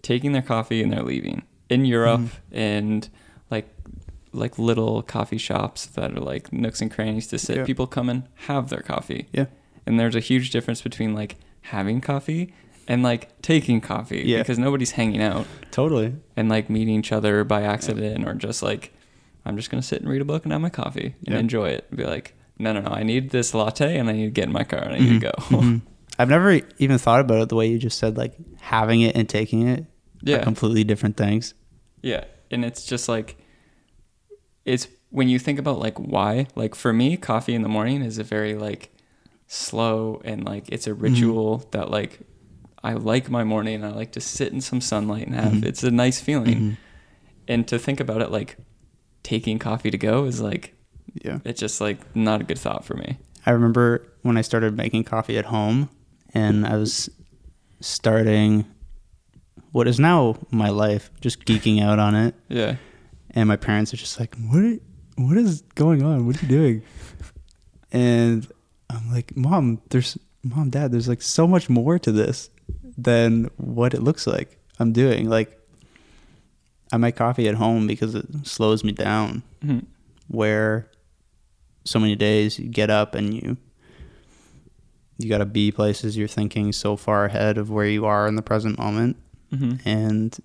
taking 0.02 0.32
their 0.32 0.42
coffee 0.42 0.82
and 0.82 0.92
they're 0.92 1.04
leaving. 1.04 1.44
In 1.70 1.86
Europe 1.86 2.22
Mhm. 2.22 2.30
and 2.52 3.10
like 3.50 3.68
like 4.34 4.58
little 4.58 5.02
coffee 5.02 5.38
shops 5.38 5.86
that 5.88 6.12
are 6.14 6.20
like 6.22 6.54
nooks 6.54 6.82
and 6.82 6.90
crannies 6.90 7.28
to 7.28 7.38
sit. 7.38 7.58
Yeah. 7.58 7.66
People 7.66 7.86
come 7.88 8.10
and 8.10 8.24
have 8.48 8.70
their 8.70 8.80
coffee. 8.82 9.28
yeah, 9.34 9.46
And 9.86 10.00
there's 10.00 10.16
a 10.16 10.22
huge 10.22 10.52
difference 10.52 10.82
between 10.82 11.14
like 11.14 11.36
having 11.64 12.00
coffee 12.00 12.54
and 12.88 13.04
like 13.04 13.42
taking 13.42 13.82
coffee 13.82 14.24
Yeah. 14.26 14.38
because 14.40 14.58
nobody's 14.58 14.92
hanging 14.92 15.22
out 15.22 15.48
totally. 15.72 16.14
and 16.38 16.48
like 16.48 16.70
meeting 16.70 16.98
each 17.00 17.12
other 17.12 17.44
by 17.44 17.64
accident 17.64 18.26
or 18.28 18.34
just 18.34 18.64
like 18.64 18.94
I'm 19.46 19.58
just 19.58 19.70
gonna 19.70 19.82
sit 19.82 20.00
and 20.02 20.10
read 20.10 20.22
a 20.22 20.26
book 20.26 20.44
and 20.44 20.52
have 20.54 20.62
my 20.62 20.70
coffee 20.70 21.16
and 21.26 21.34
Yeah. 21.36 21.40
enjoy 21.40 21.70
it. 21.70 21.86
And 21.90 21.98
be 21.98 22.06
like, 22.06 22.34
no, 22.58 22.72
no, 22.74 22.80
no, 22.82 22.92
I 22.92 23.04
need 23.04 23.32
this 23.32 23.54
latte 23.54 23.98
and 23.98 24.08
I 24.10 24.14
need 24.14 24.26
to 24.26 24.32
get 24.32 24.46
in 24.46 24.52
my 24.54 24.64
car 24.64 24.80
and 24.84 24.94
I 24.96 25.00
need 25.00 25.20
to 25.20 25.32
go. 25.32 25.32
Mhm. 25.50 25.82
I've 26.20 26.30
never 26.30 26.60
even 26.78 26.98
thought 26.98 27.22
about 27.22 27.42
it 27.42 27.50
the 27.50 27.56
way 27.56 27.68
you 27.68 27.80
just 27.80 27.98
said, 27.98 28.18
like 28.18 28.34
having 28.60 29.02
it 29.02 29.16
and 29.16 29.28
taking 29.28 29.68
it 29.68 29.80
are 29.82 29.86
yeah, 30.22 30.44
completely 30.44 30.84
different 30.84 31.18
things. 31.18 31.54
yeah, 32.02 32.26
and 32.52 32.64
it's 32.66 32.86
just 32.86 33.10
like 33.10 33.38
it's 34.66 34.88
when 35.10 35.28
you 35.30 35.40
think 35.40 35.58
about 35.60 35.80
like 35.80 35.98
why. 35.98 36.48
Like 36.56 36.76
for 36.76 36.94
me, 36.94 37.18
coffee 37.18 37.56
in 37.56 37.62
the 37.64 37.70
morning 37.70 38.02
is 38.02 38.18
a 38.18 38.24
very 38.24 38.54
like 38.56 38.92
slow 39.48 40.22
and 40.24 40.46
like 40.46 40.70
it's 40.70 40.88
a 40.88 40.94
ritual 40.94 41.68
that 41.72 41.90
like 41.90 42.20
I 42.84 42.94
like 42.94 43.30
my 43.30 43.44
morning. 43.44 43.84
I 43.84 43.90
like 43.90 44.12
to 44.14 44.22
sit 44.22 44.54
in 44.54 44.62
some 44.62 44.82
sunlight 44.82 45.28
and 45.28 45.36
have 45.36 45.54
Mhm. 45.54 45.66
it's 45.66 45.84
a 45.84 45.92
nice 45.92 46.20
feeling. 46.22 46.56
Mhm. 46.60 46.78
and 47.48 47.68
to 47.68 47.80
think 47.80 48.00
about 48.00 48.22
it 48.22 48.32
like 48.32 48.56
taking 49.24 49.58
coffee 49.60 49.90
to 49.92 49.98
go 49.98 50.26
is 50.26 50.40
like 50.42 50.74
Yeah. 51.24 51.40
it's 51.44 51.60
just 51.60 51.82
like 51.82 51.98
not 52.16 52.42
a 52.42 52.44
good 52.44 52.60
thought 52.60 52.86
for 52.86 52.94
me. 52.96 53.18
I 53.46 53.52
remember 53.52 54.08
when 54.22 54.38
I 54.38 54.42
started 54.42 54.78
making 54.78 55.04
coffee 55.06 55.38
at 55.38 55.46
home 55.46 55.90
and 56.34 56.66
I 56.66 56.78
was 56.78 57.10
starting 57.80 58.66
what 59.72 59.88
is 59.88 60.00
now 60.00 60.38
my 60.52 60.70
life, 60.70 61.10
just 61.22 61.46
geeking 61.46 61.82
out 61.82 61.98
on 62.00 62.16
it. 62.16 62.36
Yeah. 62.50 62.76
And 63.32 63.48
my 63.48 63.56
parents 63.56 63.94
are 63.94 63.98
just 63.98 64.20
like, 64.20 64.36
"What? 64.50 64.64
Are, 64.64 64.78
what 65.18 65.38
is 65.38 65.62
going 65.76 66.04
on? 66.04 66.26
What 66.26 66.38
are 66.42 66.46
you 66.46 66.50
doing?" 66.50 66.82
And 67.92 68.48
I'm 68.90 69.12
like, 69.12 69.36
"Mom, 69.36 69.82
there's 69.90 70.18
mom, 70.44 70.70
dad, 70.70 70.92
there's 70.92 71.08
like 71.08 71.22
so 71.22 71.48
much 71.48 71.70
more 71.70 72.00
to 72.00 72.12
this 72.12 72.50
than 72.98 73.50
what 73.58 73.94
it 73.94 74.02
looks 74.02 74.28
like 74.28 74.58
I'm 74.80 74.92
doing. 74.92 75.30
Like, 75.30 75.58
I 76.92 76.98
make 76.98 77.16
coffee 77.16 77.48
at 77.48 77.56
home 77.56 77.88
because 77.88 78.16
it 78.16 78.26
slows 78.44 78.84
me 78.84 78.92
down. 78.92 79.44
Mhm. 79.64 79.86
Where 80.28 80.90
so 81.86 82.00
many 82.00 82.16
days 82.16 82.60
you 82.60 82.68
get 82.70 82.90
up 82.90 83.16
and 83.16 83.34
you 83.34 83.58
you 85.24 85.30
got 85.30 85.40
to 85.40 85.46
be 85.46 85.72
places 85.72 86.18
you're 86.18 86.28
thinking 86.28 86.72
so 86.72 86.96
far 86.96 87.26
ahead 87.26 87.58
of 87.58 87.70
where 87.70 87.86
you 87.88 88.06
are 88.06 88.28
in 88.28 88.36
the 88.36 88.42
present 88.42 88.78
moment 88.78 89.18
Mhm. 89.54 89.82
and 89.86 90.38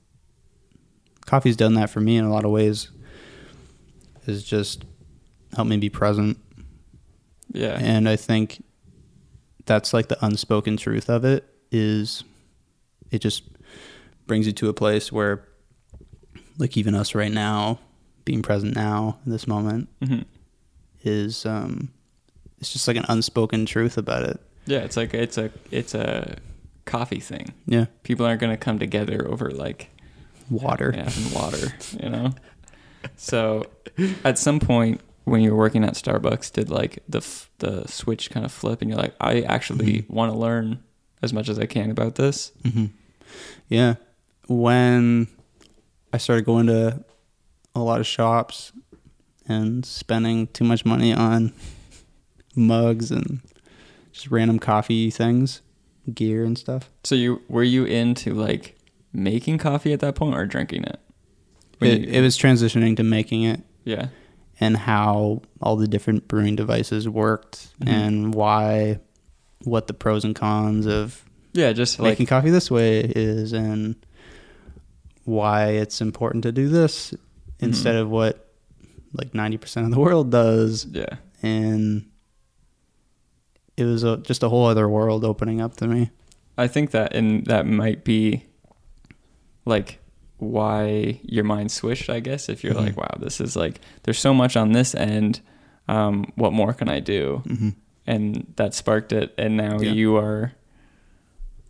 coffee's 1.26 1.56
done 1.56 1.74
that 1.74 1.90
for 1.90 2.00
me 2.00 2.16
in 2.16 2.24
a 2.24 2.30
lot 2.30 2.44
of 2.44 2.50
ways 2.50 2.90
is 4.26 4.42
just 4.44 4.84
help 5.54 5.68
me 5.68 5.76
be 5.76 5.88
present 5.90 6.38
Yeah. 7.52 7.78
and 7.80 8.08
i 8.08 8.16
think 8.16 8.62
that's 9.64 9.92
like 9.92 10.08
the 10.08 10.24
unspoken 10.24 10.76
truth 10.76 11.08
of 11.08 11.24
it 11.24 11.44
is 11.72 12.24
it 13.10 13.20
just 13.20 13.42
brings 14.26 14.46
you 14.46 14.52
to 14.52 14.68
a 14.68 14.72
place 14.74 15.10
where 15.12 15.46
like 16.58 16.76
even 16.76 16.94
us 16.94 17.14
right 17.14 17.30
now 17.32 17.78
being 18.24 18.42
present 18.42 18.74
now 18.74 19.18
in 19.24 19.30
this 19.32 19.46
moment 19.46 19.88
Mhm. 20.02 20.24
is 21.04 21.46
um 21.46 21.90
it's 22.58 22.72
just 22.72 22.88
like 22.88 22.96
an 22.96 23.04
unspoken 23.08 23.66
truth 23.66 23.98
about 23.98 24.22
it 24.24 24.40
Yeah, 24.66 24.80
it's 24.80 24.96
like 24.96 25.14
it's 25.14 25.38
a 25.38 25.50
it's 25.70 25.94
a 25.94 26.36
coffee 26.84 27.20
thing. 27.20 27.52
yeah 27.66 27.86
People 28.02 28.26
aren't 28.26 28.40
gonna 28.40 28.56
come 28.56 28.78
together 28.78 29.26
over 29.28 29.50
like 29.50 29.90
water 30.50 30.92
yeah, 30.94 31.10
and 31.14 31.32
water, 31.32 31.72
you 32.00 32.08
know. 32.08 32.32
So, 33.16 33.66
at 34.24 34.38
some 34.38 34.58
point 34.60 35.00
when 35.24 35.40
you 35.40 35.50
were 35.52 35.56
working 35.58 35.82
at 35.84 35.94
Starbucks, 35.94 36.52
did 36.52 36.70
like 36.70 36.98
the 37.08 37.18
f- 37.18 37.50
the 37.58 37.86
switch 37.88 38.30
kind 38.30 38.44
of 38.46 38.52
flip, 38.52 38.80
and 38.82 38.90
you're 38.90 38.98
like, 38.98 39.14
I 39.20 39.40
actually 39.42 40.02
Mhm. 40.02 40.10
want 40.10 40.32
to 40.32 40.38
learn 40.38 40.82
as 41.22 41.32
much 41.32 41.48
as 41.48 41.58
I 41.58 41.66
can 41.66 41.90
about 41.90 42.14
this. 42.16 42.52
hmm 42.64 42.86
Yeah. 43.68 43.94
When 44.48 45.26
I 46.12 46.18
started 46.18 46.44
going 46.44 46.66
to 46.68 47.04
a 47.74 47.80
lot 47.80 47.98
of 48.00 48.06
shops 48.06 48.72
and 49.48 49.84
spending 49.84 50.46
too 50.48 50.64
much 50.64 50.84
money 50.84 51.12
on 51.12 51.52
mugs 52.54 53.10
and 53.10 53.40
just 54.16 54.30
random 54.30 54.58
coffee 54.58 55.10
things, 55.10 55.60
gear 56.14 56.44
and 56.44 56.56
stuff. 56.58 56.90
So 57.04 57.14
you 57.14 57.42
were 57.48 57.62
you 57.62 57.84
into 57.84 58.32
like 58.34 58.76
making 59.12 59.58
coffee 59.58 59.92
at 59.92 60.00
that 60.00 60.14
point 60.14 60.34
or 60.34 60.46
drinking 60.46 60.84
it? 60.84 60.98
It, 61.80 62.00
you- 62.00 62.08
it 62.08 62.20
was 62.22 62.38
transitioning 62.38 62.96
to 62.96 63.02
making 63.02 63.42
it 63.44 63.60
yeah. 63.84 64.08
and 64.58 64.76
how 64.78 65.42
all 65.60 65.76
the 65.76 65.86
different 65.86 66.26
brewing 66.28 66.56
devices 66.56 67.06
worked 67.08 67.68
Mhm. 67.80 67.88
and 67.88 68.34
why, 68.34 68.98
what 69.64 69.86
the 69.86 69.92
pros 69.94 70.24
and 70.24 70.34
cons 70.34 70.86
of 70.86 71.22
Yeah, 71.52 71.72
just 71.74 71.98
like 71.98 72.12
making 72.12 72.26
coffee 72.26 72.50
this 72.50 72.70
way 72.70 73.00
is 73.00 73.52
and 73.52 73.96
why 75.24 75.70
it's 75.70 76.00
important 76.00 76.44
to 76.44 76.52
do 76.52 76.68
this 76.68 77.12
instead 77.60 77.96
Mhm. 77.96 78.00
of 78.02 78.10
what 78.10 78.42
like 79.12 79.32
90% 79.32 79.84
of 79.86 79.90
the 79.92 79.98
world 80.00 80.30
does 80.30 80.86
yeah. 80.92 81.16
and 81.42 82.04
it 83.76 83.84
was 83.84 84.02
a, 84.04 84.16
just 84.18 84.42
a 84.42 84.48
whole 84.48 84.66
other 84.66 84.88
world 84.88 85.24
opening 85.24 85.60
up 85.60 85.76
to 85.76 85.86
me 85.86 86.10
I 86.58 86.68
think 86.68 86.90
that 86.92 87.14
and 87.14 87.44
that 87.46 87.66
might 87.66 88.04
be 88.04 88.44
like 89.66 89.98
why 90.38 91.18
your 91.22 91.44
mind 91.44 91.70
switched, 91.72 92.08
I 92.10 92.20
guess, 92.20 92.48
if 92.48 92.62
you're 92.62 92.74
Mhm. 92.74 92.86
like, 92.86 92.96
wow, 92.96 93.14
this 93.18 93.40
is 93.40 93.56
like 93.56 93.80
there's 94.04 94.18
so 94.18 94.32
much 94.34 94.56
on 94.56 94.72
this 94.72 94.94
end. 94.94 95.40
Um, 95.88 96.32
what 96.36 96.52
more 96.52 96.72
can 96.74 96.88
I 96.88 97.00
do? 97.00 97.42
mm-hmm. 97.46 97.70
And 98.06 98.52
that 98.56 98.72
sparked 98.74 99.12
it 99.12 99.34
and 99.38 99.56
now 99.56 99.80
Yeah. 99.80 99.92
you 99.92 100.16
are 100.16 100.52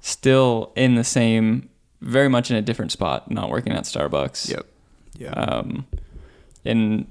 still 0.01 0.73
in 0.77 0.95
the 0.95 1.05
same 1.05 1.69
very 2.03 2.29
much 2.29 2.51
in 2.51 2.57
a 2.57 2.63
different 2.63 2.93
spot, 2.93 3.31
not 3.31 3.51
working 3.51 3.73
at 3.73 3.85
Starbucks. 3.85 4.51
Yep. 4.51 4.67
yeah 5.19 5.31
Um 5.31 5.87
and 6.65 7.07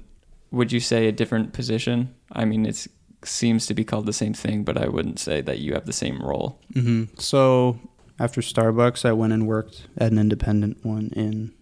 would 0.50 0.70
you 0.72 0.80
say 0.80 1.08
a 1.08 1.12
different 1.12 1.52
position? 1.52 2.14
I 2.32 2.44
mean 2.44 2.64
it's 2.66 2.88
seems 3.28 3.66
to 3.66 3.74
be 3.74 3.84
called 3.84 4.06
the 4.06 4.12
same 4.12 4.34
thing, 4.34 4.64
but 4.64 4.76
I 4.76 4.88
wouldn't 4.88 5.18
say 5.18 5.40
that 5.42 5.58
you 5.58 5.74
have 5.74 5.86
the 5.86 5.92
same 5.92 6.18
role. 6.20 6.60
hmm 6.74 7.04
so 7.18 7.78
after 8.18 8.40
starbucks 8.40 9.04
i 9.04 9.12
went 9.12 9.32
and 9.34 9.46
worked 9.46 9.86
at 9.98 10.10
an 10.10 10.18
independent 10.18 10.82
one 10.84 11.10
in 11.14 11.52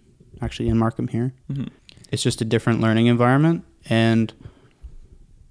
actually 0.40 0.68
in 0.68 0.78
markham 0.78 1.08
here 1.08 1.32
Mm-hmm. 1.50 1.64
it's 2.12 2.22
just 2.22 2.40
a 2.40 2.44
different 2.44 2.80
learning 2.80 3.06
environment 3.06 3.64
and 3.90 4.32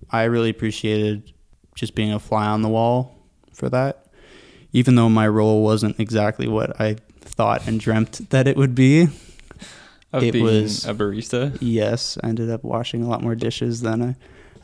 i 0.09 0.23
really 0.23 0.49
appreciated 0.49 1.33
just 1.75 1.93
being 1.95 2.13
a 2.13 2.19
fly 2.19 2.45
on 2.45 2.61
the 2.61 2.69
wall 2.69 3.17
for 3.51 3.67
that 3.69 4.05
even 4.71 4.95
though 4.95 5.09
my 5.09 5.27
role 5.27 5.61
wasn't 5.61 5.99
exactly 5.99 6.47
what 6.47 6.79
i 6.79 6.95
thought 7.19 7.67
and 7.67 7.81
dreamt 7.81 8.29
that 8.29 8.47
it 8.47 8.55
would 8.55 8.73
be 8.75 9.07
Of 10.13 10.23
It 10.23 10.31
being 10.33 10.45
was- 10.45 10.85
a 10.85 10.93
barista. 10.93 11.57
yes 11.59 12.17
i 12.23 12.27
ended 12.29 12.49
up 12.49 12.63
washing 12.63 13.03
a 13.03 13.09
lot 13.09 13.21
more 13.21 13.35
dishes 13.35 13.81
than 13.81 14.01
i 14.01 14.15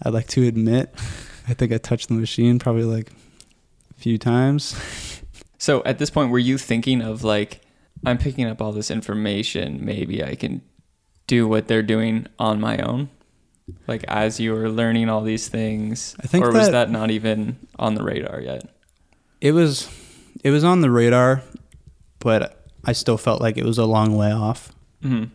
i'd 0.04 0.14
like 0.14 0.28
to 0.28 0.48
admit 0.48 0.94
i 1.50 1.54
think 1.54 1.72
i 1.72 1.78
touched 1.78 2.08
the 2.08 2.14
machine 2.14 2.60
probably 2.60 2.84
like 2.84 3.12
a 3.92 3.94
few 4.00 4.18
times 4.18 4.76
So 5.62 5.84
at 5.84 6.00
this 6.00 6.10
point, 6.10 6.32
were 6.32 6.40
you 6.40 6.58
thinking 6.58 7.02
of 7.02 7.26
like, 7.26 7.60
I'm 8.06 8.18
picking 8.18 8.46
up 8.46 8.62
all 8.62 8.72
this 8.72 8.90
information. 8.90 9.84
Maybe 9.84 10.24
I 10.24 10.36
can 10.36 10.62
do 11.28 11.50
what 11.50 11.68
they're 11.68 11.84
doing 11.84 12.28
on 12.40 12.62
my 12.62 12.78
own? 12.78 13.10
Like 13.86 14.06
as 14.08 14.40
you 14.40 14.54
were 14.54 14.70
learning 14.70 15.10
all 15.10 15.22
these 15.22 15.50
things, 15.50 16.16
I 16.24 16.28
think 16.28 16.46
or 16.46 16.54
was 16.54 16.68
that- 16.68 16.72
that 16.72 16.92
not 16.92 17.12
even 17.12 17.58
on 17.78 17.96
the 17.96 18.04
radar 18.04 18.40
yet? 18.40 18.64
it 19.42 19.52
was 19.52 19.90
it 20.46 20.52
was 20.52 20.64
on 20.64 20.80
the 20.80 20.90
radar 20.92 21.42
but 22.20 22.66
i 22.86 22.94
still 22.94 23.18
felt 23.18 23.42
like 23.42 23.58
it 23.58 23.66
was 23.66 23.78
a 23.78 23.86
long 23.86 24.16
way 24.16 24.32
off 24.32 24.72
hmm 25.02 25.26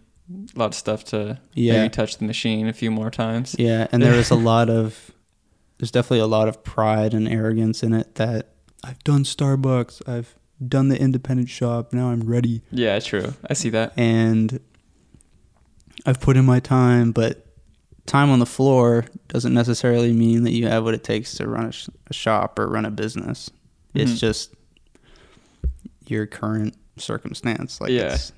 A 0.55 0.59
lot 0.59 0.67
of 0.67 0.75
stuff 0.75 1.05
to 1.13 1.39
Yeah. 1.53 1.73
maybe 1.83 1.91
touch 1.91 2.17
the 2.17 2.25
machine 2.25 2.67
a 2.67 2.73
few 2.73 2.91
more 2.91 3.11
times. 3.11 3.55
Yeah, 3.59 3.89
and 3.93 4.03
there 4.03 4.17
was 4.17 4.31
a 4.31 4.35
lot 4.53 4.71
of 4.71 5.11
there's 5.79 5.91
definitely 5.91 6.21
a 6.21 6.27
lot 6.27 6.49
of 6.49 6.63
pride 6.65 7.15
and 7.15 7.29
arrogance 7.29 7.83
in 7.83 7.93
it 7.93 8.15
that 8.17 8.51
I've 8.83 9.03
done 9.05 9.25
Starbucks, 9.25 10.07
I've 10.09 10.35
done 10.67 10.89
the 10.89 11.01
independent 11.01 11.49
shop, 11.49 11.93
now 11.93 12.11
I'm 12.11 12.21
ready. 12.23 12.63
Yeah, 12.71 12.99
true. 13.01 13.35
I 13.49 13.55
see 13.55 13.71
that. 13.71 13.93
And 13.99 14.61
I've 16.07 16.21
put 16.21 16.37
in 16.37 16.45
my 16.45 16.61
time, 16.61 17.13
but 17.13 17.47
time 18.07 18.31
on 18.31 18.39
the 18.39 18.47
floor 18.47 19.07
doesn't 19.29 19.55
necessarily 19.55 20.13
mean 20.13 20.45
that 20.45 20.53
you 20.53 20.69
have 20.69 20.85
what 20.85 20.95
it 20.95 21.03
takes 21.03 21.35
to 21.37 21.49
run 21.49 21.67
a, 21.67 21.73
sh- 21.73 21.89
a 22.09 22.13
shop 22.13 22.59
or 22.59 22.69
run 22.69 22.85
a 22.85 22.91
business. 22.91 23.51
It's 23.95 24.13
Mhm. 24.13 24.19
just 24.19 24.55
your 26.07 26.27
current 26.27 26.77
circumstance. 26.99 27.81
Like 27.81 27.91
Yeah. 27.91 28.15
it's, 28.15 28.33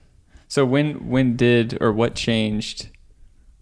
So 0.49 0.64
when 0.64 1.09
when 1.09 1.35
did 1.37 1.77
or 1.81 1.92
what 1.92 2.14
changed 2.14 2.88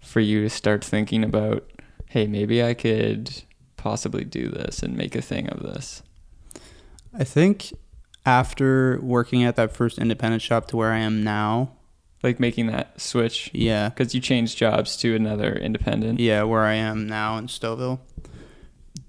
for 0.01 0.21
you 0.21 0.43
to 0.43 0.51
start 0.51 0.85
thinking 0.85 1.25
about, 1.25 1.65
hey, 2.11 2.27
maybe 2.27 2.63
I 2.63 2.75
could 2.75 3.43
possibly 3.85 4.25
do 4.25 4.49
this 4.49 4.83
and 4.83 4.97
make 4.97 5.15
a 5.15 5.21
thing 5.23 5.49
of 5.51 5.63
this? 5.63 6.03
I 7.17 7.23
think 7.25 7.73
after 8.27 8.99
working 9.03 9.45
at 9.45 9.57
that 9.57 9.73
first 9.77 9.99
independent 9.99 10.43
shop 10.43 10.67
to 10.69 10.77
where 10.77 10.91
I 10.93 10.99
am 10.99 11.23
now, 11.23 11.73
Like 12.23 12.41
making 12.41 12.69
that 12.69 12.99
switch 12.99 13.51
yeah, 13.53 13.91
because 13.91 14.15
you 14.15 14.21
changed 14.23 14.57
jobs 14.57 14.97
to 15.03 15.15
another 15.15 15.53
independent. 15.53 16.19
yeah, 16.19 16.43
where 16.45 16.63
I 16.65 16.73
am 16.75 17.07
now 17.07 17.37
in 17.37 17.47
Stouffville, 17.49 18.01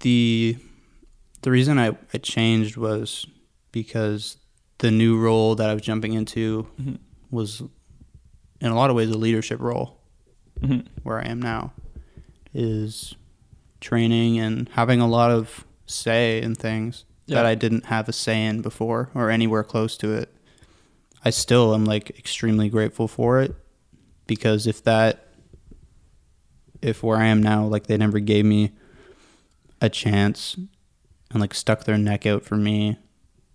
the 0.00 0.58
the 1.42 1.50
reason 1.50 1.78
I, 1.78 1.96
I 2.12 2.18
changed 2.18 2.76
was 2.76 3.26
because 3.72 4.36
the 4.78 4.90
new 4.90 5.18
role 5.18 5.54
that 5.54 5.70
I 5.70 5.74
was 5.74 5.82
jumping 5.82 6.12
into 6.12 6.66
Mhm. 6.78 6.98
was 7.30 7.62
in 8.60 8.70
a 8.70 8.74
lot 8.74 8.90
of 8.90 8.96
ways 8.96 9.10
a 9.10 9.16
leadership 9.18 9.60
role 9.60 9.98
Mhm. 10.60 10.84
where 11.02 11.18
I 11.18 11.24
am 11.28 11.40
now 11.40 11.72
is 12.52 13.14
training 13.80 14.38
and 14.38 14.68
having 14.70 15.00
a 15.00 15.06
lot 15.08 15.30
of 15.30 15.64
say 15.86 16.40
in 16.42 16.54
things 16.54 17.04
Yeah. 17.26 17.36
that 17.36 17.46
I 17.46 17.54
didn't 17.54 17.86
have 17.86 18.08
a 18.08 18.12
say 18.12 18.44
in 18.46 18.62
before 18.62 19.10
or 19.14 19.30
anywhere 19.30 19.62
close 19.64 19.96
to 19.98 20.12
it. 20.12 20.32
I 21.24 21.30
still 21.30 21.74
am 21.74 21.84
like 21.84 22.10
extremely 22.18 22.68
grateful 22.68 23.08
for 23.08 23.40
it 23.40 23.54
because 24.26 24.66
if 24.66 24.82
that 24.84 25.24
if 26.82 27.02
where 27.02 27.16
I 27.16 27.26
am 27.26 27.42
now 27.42 27.64
like 27.66 27.86
they 27.86 27.96
never 27.96 28.20
gave 28.20 28.44
me 28.44 28.72
a 29.80 29.88
chance 29.88 30.56
and 31.30 31.40
like 31.40 31.54
stuck 31.54 31.84
their 31.84 31.98
neck 31.98 32.26
out 32.26 32.44
for 32.44 32.56
me 32.56 32.98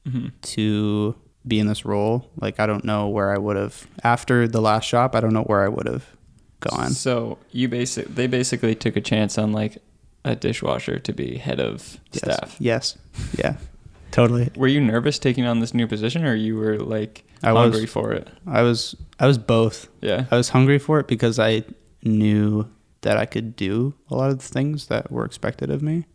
Mhm. 0.08 0.32
to 0.42 1.16
be 1.48 1.60
in 1.60 1.68
this 1.68 1.86
role, 1.86 2.30
like 2.40 2.60
I 2.60 2.66
don't 2.66 2.84
know 2.84 3.08
where 3.08 3.32
I 3.32 3.38
would 3.38 3.56
have 3.56 3.88
after 4.04 4.48
the 4.48 4.62
last 4.62 4.86
shop, 4.86 5.16
I 5.16 5.20
don't 5.20 5.34
know 5.34 5.44
where 5.44 5.64
I 5.64 5.68
would 5.68 5.88
have 5.88 6.06
gone. 6.60 6.92
So 6.92 7.38
you 7.52 7.68
basic 7.68 8.08
they 8.14 8.28
basically 8.28 8.76
took 8.76 8.96
a 8.96 9.02
chance 9.02 9.38
on 9.38 9.52
like 9.52 9.78
a 10.24 10.36
dishwasher 10.36 11.00
to 11.00 11.14
be 11.14 11.38
head 11.38 11.60
of 11.60 11.98
Yes. 12.12 12.22
staff. 12.24 12.56
Yes. 12.60 12.98
Yeah. 13.38 13.58
Totally. 14.12 14.50
Were 14.56 14.68
you 14.68 14.82
nervous 14.82 15.18
taking 15.20 15.46
on 15.46 15.60
this 15.60 15.74
new 15.74 15.88
position, 15.88 16.26
or 16.26 16.36
you 16.36 16.56
were 16.58 16.78
like 16.78 17.24
I 17.44 17.52
hungry 17.52 17.82
was. 17.82 17.92
for 17.92 18.12
it? 18.12 18.28
I 18.46 18.62
was. 18.62 18.94
I 19.20 19.26
was 19.28 19.38
both. 19.38 19.88
Yeah. 20.02 20.26
I 20.30 20.36
was 20.38 20.50
hungry 20.50 20.80
for 20.80 21.00
it 21.00 21.08
because 21.08 21.40
I 21.40 21.64
knew 22.04 22.68
that 23.02 23.18
I 23.18 23.26
could 23.26 23.56
do 23.56 23.94
a 24.10 24.16
lot 24.16 24.30
of 24.32 24.40
the 24.40 24.48
things 24.48 24.88
that 24.88 25.12
were 25.12 25.24
expected 25.26 25.70
of 25.72 25.82
me. 25.82 26.06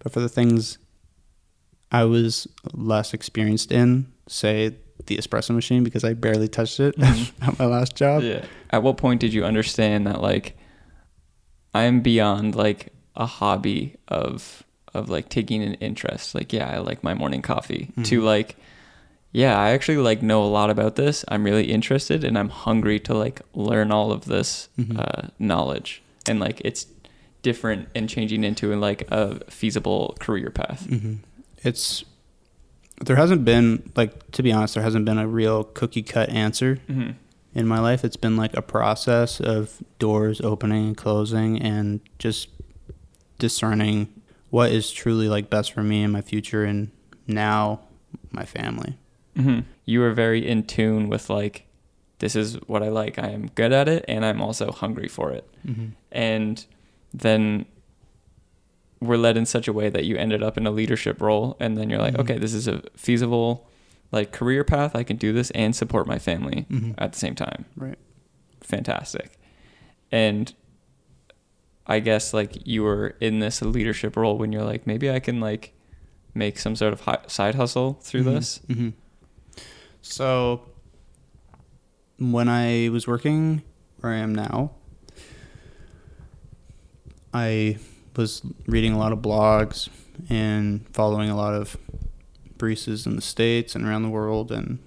But 0.00 0.12
for 0.12 0.20
the 0.20 0.28
things 0.28 0.78
I 1.90 2.04
was 2.04 2.46
less 2.72 3.14
experienced 3.14 3.72
in, 3.72 4.12
say 4.28 4.76
the 5.06 5.16
espresso 5.16 5.54
machine, 5.54 5.82
because 5.82 6.04
I 6.04 6.12
barely 6.14 6.46
touched 6.48 6.78
it 6.78 6.96
Mhm. 6.96 7.32
at 7.48 7.58
my 7.58 7.64
last 7.66 7.96
job. 7.96 8.22
Yeah. 8.22 8.44
At 8.70 8.82
what 8.82 8.96
point 8.96 9.20
did 9.20 9.32
you 9.32 9.44
understand 9.44 10.06
that 10.06 10.20
like 10.20 10.56
I'm 11.74 12.00
beyond 12.00 12.54
like 12.54 12.92
a 13.16 13.26
hobby 13.26 13.96
of 14.08 14.62
of 14.94 15.08
like 15.08 15.28
taking 15.28 15.62
an 15.62 15.74
interest? 15.74 16.34
Like, 16.34 16.52
yeah, 16.52 16.70
I 16.70 16.78
like 16.78 17.02
my 17.02 17.14
morning 17.14 17.42
coffee. 17.42 17.90
To 18.04 18.20
Mhm. 18.20 18.24
like, 18.24 18.56
yeah, 19.32 19.58
I 19.58 19.70
actually 19.70 19.96
like 19.98 20.22
know 20.22 20.44
a 20.44 20.46
lot 20.46 20.70
about 20.70 20.94
this. 20.94 21.24
I'm 21.28 21.42
really 21.42 21.64
interested 21.72 22.22
and 22.22 22.38
I'm 22.38 22.48
hungry 22.48 23.00
to 23.00 23.14
like 23.14 23.40
learn 23.54 23.90
all 23.90 24.12
of 24.12 24.26
this 24.26 24.68
Mhm. 24.78 24.98
uh, 24.98 25.28
knowledge. 25.40 26.00
And 26.28 26.38
like 26.38 26.60
it's 26.64 26.86
different 27.42 27.88
and 27.94 28.08
changing 28.08 28.44
into 28.44 28.74
like 28.76 29.06
a 29.10 29.40
feasible 29.50 30.16
career 30.20 30.50
path. 30.50 30.86
hmm 30.86 31.14
It's 31.64 32.04
there 33.04 33.16
hasn't 33.16 33.44
been 33.44 33.90
like 33.96 34.30
to 34.32 34.42
be 34.44 34.52
honest, 34.52 34.74
there 34.74 34.82
hasn't 34.84 35.04
been 35.04 35.18
a 35.18 35.26
real 35.26 35.64
cookie 35.64 36.02
cut 36.02 36.28
answer 36.28 36.78
Mm-hmm. 36.88 37.10
in 37.56 37.66
my 37.66 37.80
life. 37.80 38.04
It's 38.04 38.16
been 38.16 38.36
like 38.36 38.56
a 38.56 38.62
process 38.62 39.40
of 39.40 39.82
doors 39.98 40.40
opening 40.40 40.86
and 40.86 40.96
closing 40.96 41.60
and 41.60 42.00
just 42.20 42.48
discerning 43.38 44.08
what 44.50 44.70
is 44.70 44.90
truly 44.92 45.28
like 45.28 45.50
best 45.50 45.72
for 45.72 45.82
me 45.82 46.02
and 46.02 46.12
my 46.12 46.20
future 46.20 46.64
and 46.64 46.90
now 47.26 47.80
my 48.30 48.44
family. 48.44 48.96
hmm 49.36 49.60
You 49.84 50.00
were 50.00 50.12
very 50.12 50.46
in 50.46 50.64
tune 50.64 51.08
with 51.08 51.28
like, 51.30 51.66
this 52.20 52.36
is 52.36 52.54
what 52.68 52.82
I 52.82 52.88
like. 52.88 53.18
I 53.18 53.30
am 53.30 53.48
good 53.54 53.72
at 53.72 53.88
it, 53.88 54.04
and 54.08 54.24
I'm 54.24 54.40
also 54.40 54.70
hungry 54.72 55.08
for 55.08 55.30
it. 55.32 55.48
Mm-hmm. 55.66 55.86
And 56.12 56.64
then 57.12 57.66
we're 59.00 59.16
led 59.16 59.36
in 59.36 59.44
such 59.44 59.68
a 59.68 59.72
way 59.72 59.90
that 59.90 60.04
you 60.04 60.16
ended 60.16 60.42
up 60.42 60.56
in 60.56 60.66
a 60.66 60.70
leadership 60.70 61.20
role, 61.20 61.56
and 61.60 61.76
then 61.76 61.90
you're 61.90 61.98
like, 62.00 62.14
Mhm. 62.14 62.20
okay, 62.20 62.38
this 62.38 62.54
is 62.54 62.66
a 62.68 62.82
feasible 62.96 63.66
like 64.12 64.30
career 64.32 64.62
path. 64.64 64.94
I 64.94 65.02
can 65.02 65.16
do 65.16 65.32
this 65.32 65.50
and 65.50 65.74
support 65.74 66.06
my 66.06 66.18
family 66.18 66.66
Mm-hmm. 66.70 66.92
at 66.98 67.12
the 67.12 67.18
same 67.18 67.34
time. 67.34 67.64
Right. 67.76 67.98
Fantastic. 68.60 69.32
And 70.12 70.54
I 71.86 72.00
guess 72.00 72.32
like 72.32 72.66
you 72.66 72.82
were 72.82 73.14
in 73.20 73.40
this 73.40 73.60
leadership 73.62 74.16
role 74.16 74.38
when 74.38 74.52
you're 74.52 74.64
like, 74.64 74.86
maybe 74.86 75.10
I 75.10 75.20
can 75.20 75.40
like 75.40 75.72
make 76.34 76.58
some 76.58 76.74
sort 76.76 76.92
of 76.92 77.00
hi- 77.02 77.18
side 77.26 77.54
hustle 77.54 77.98
through 78.02 78.22
Mhm. 78.22 78.34
this. 78.34 78.60
hmm 78.66 78.88
So 80.02 80.62
when 82.18 82.48
I 82.48 82.88
was 82.90 83.06
working 83.06 83.62
where 84.00 84.12
I 84.12 84.16
am 84.18 84.34
now, 84.34 84.72
I 87.32 87.78
was 88.16 88.42
reading 88.66 88.92
a 88.92 88.98
lot 88.98 89.12
of 89.12 89.18
blogs 89.20 89.88
and 90.28 90.86
following 90.92 91.30
a 91.30 91.36
lot 91.36 91.54
of 91.54 91.76
baristas 92.58 93.06
in 93.06 93.16
the 93.16 93.22
states 93.22 93.74
and 93.74 93.84
around 93.84 94.02
the 94.02 94.08
world 94.08 94.52
and 94.52 94.78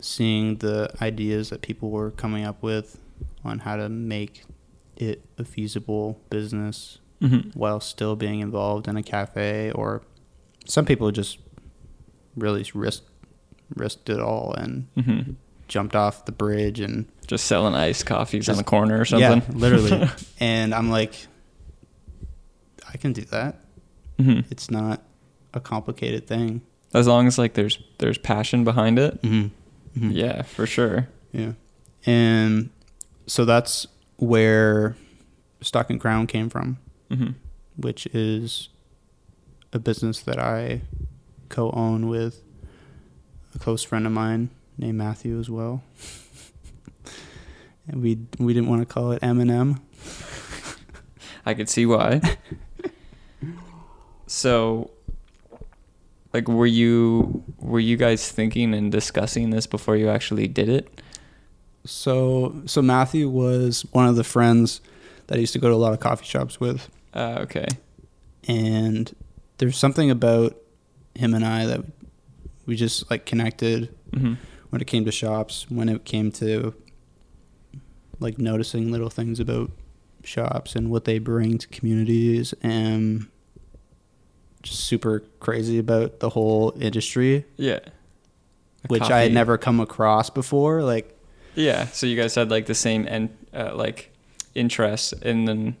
seeing 0.00 0.56
the 0.56 0.90
ideas 1.00 1.50
that 1.50 1.60
people 1.62 1.90
were 1.90 2.10
coming 2.10 2.44
up 2.44 2.62
with 2.62 2.98
on 3.44 3.60
how 3.60 3.76
to 3.76 3.88
make 3.88 4.44
it 4.96 5.24
a 5.38 5.44
feasible 5.44 6.20
business 6.30 6.98
Mm-hmm. 7.22 7.50
while 7.56 7.78
still 7.78 8.16
being 8.16 8.40
involved 8.40 8.88
in 8.88 8.96
a 8.96 9.02
cafe 9.02 9.70
or 9.70 10.02
some 10.66 10.84
people 10.84 11.08
just 11.12 11.38
really 12.36 12.66
risked 12.74 13.08
risked 13.76 14.08
it 14.10 14.18
all 14.18 14.52
and 14.54 14.88
Mm-hmm. 14.96 15.32
jumped 15.68 15.94
off 15.94 16.24
the 16.24 16.32
bridge 16.32 16.80
and 16.80 17.06
Just 17.28 17.44
selling 17.46 17.74
iced 17.76 18.06
coffees 18.06 18.48
on 18.48 18.56
the 18.56 18.64
corner 18.64 19.00
or 19.00 19.04
something. 19.04 19.40
yeah 19.40 19.56
literally 19.56 20.08
and 20.40 20.74
i'm 20.74 20.90
like 20.90 21.14
i 22.92 22.96
can 22.96 23.12
do 23.12 23.22
that 23.26 23.60
hmm 24.18 24.40
it's 24.50 24.68
not 24.70 25.00
a 25.54 25.60
complicated 25.60 26.26
thing 26.26 26.60
As 26.92 27.06
long 27.06 27.28
as 27.28 27.38
like 27.38 27.54
there's 27.54 27.78
there's 27.98 28.18
passion 28.18 28.64
behind 28.64 28.98
it. 28.98 29.22
mm-hmm. 29.22 30.10
Yeah, 30.10 30.42
for 30.42 30.66
sure. 30.66 31.06
yeah 31.30 31.52
and 32.04 32.70
so 33.28 33.44
that's 33.44 33.86
where 34.22 34.96
stock 35.60 35.90
and 35.90 36.00
crown 36.00 36.26
came 36.26 36.48
from 36.48 36.78
hmm 37.10 37.30
which 37.76 38.06
is 38.06 38.68
a 39.72 39.78
business 39.78 40.20
that 40.20 40.38
I 40.38 40.82
co-own 41.48 42.08
with 42.08 42.42
a 43.54 43.58
close 43.58 43.82
friend 43.82 44.06
of 44.06 44.12
mine 44.12 44.50
named 44.78 44.98
Matthew 44.98 45.38
as 45.38 45.48
well. 45.48 45.82
and 47.88 48.02
we 48.02 48.18
we 48.38 48.52
didn't 48.52 48.68
want 48.68 48.86
to 48.86 48.86
call 48.86 49.12
it 49.12 49.22
M&M. 49.22 49.80
I 51.46 51.54
could 51.54 51.68
see 51.68 51.86
why. 51.86 52.20
so, 54.26 54.90
like, 56.32 56.48
were 56.48 56.66
you 56.66 57.42
were 57.58 57.80
you 57.80 57.96
guys 57.96 58.30
thinking 58.30 58.74
and 58.74 58.92
discussing 58.92 59.50
this 59.50 59.66
before 59.66 59.96
you 59.96 60.08
actually 60.08 60.46
did 60.46 60.68
it? 60.68 61.00
So 61.84 62.62
so 62.66 62.80
Matthew 62.82 63.28
was 63.28 63.84
one 63.92 64.06
of 64.06 64.16
the 64.16 64.24
friends 64.24 64.80
that 65.26 65.36
I 65.36 65.40
used 65.40 65.52
to 65.54 65.58
go 65.58 65.68
to 65.68 65.74
a 65.74 65.76
lot 65.76 65.92
of 65.92 66.00
coffee 66.00 66.24
shops 66.26 66.60
with 66.60 66.88
Uh, 67.14 67.38
okay. 67.42 67.66
and 68.48 69.14
there's 69.58 69.76
something 69.76 70.10
about 70.10 70.56
him 71.14 71.34
and 71.34 71.44
I 71.44 71.66
that 71.66 71.84
we 72.66 72.76
just 72.76 73.10
like 73.10 73.26
connected 73.26 73.88
hmm 74.14 74.34
when 74.70 74.80
it 74.80 74.86
came 74.86 75.04
to 75.04 75.12
shops, 75.12 75.66
when 75.68 75.90
it 75.90 76.06
came 76.06 76.32
to 76.32 76.72
like 78.20 78.38
noticing 78.38 78.90
little 78.90 79.10
things 79.10 79.38
about 79.38 79.70
shops 80.24 80.74
and 80.74 80.88
what 80.90 81.04
they 81.04 81.18
bring 81.18 81.58
to 81.58 81.68
communities 81.68 82.54
and 82.62 83.26
just 84.62 84.80
super 84.80 85.20
crazy 85.40 85.78
about 85.78 86.20
the 86.20 86.30
whole 86.30 86.72
industry, 86.80 87.44
Yeah. 87.58 87.80
Which 88.88 89.02
I 89.02 89.22
had 89.24 89.32
never 89.34 89.58
come 89.58 89.78
across 89.78 90.30
before. 90.30 90.82
Like, 90.82 91.14
Yeah. 91.54 91.86
So 91.86 92.06
you 92.06 92.16
guys 92.16 92.34
had 92.34 92.50
like 92.50 92.66
the 92.66 92.74
same 92.74 93.06
and 93.08 93.28
uh, 93.54 93.74
like 93.74 94.10
interests, 94.54 95.12
and 95.12 95.46
then 95.46 95.76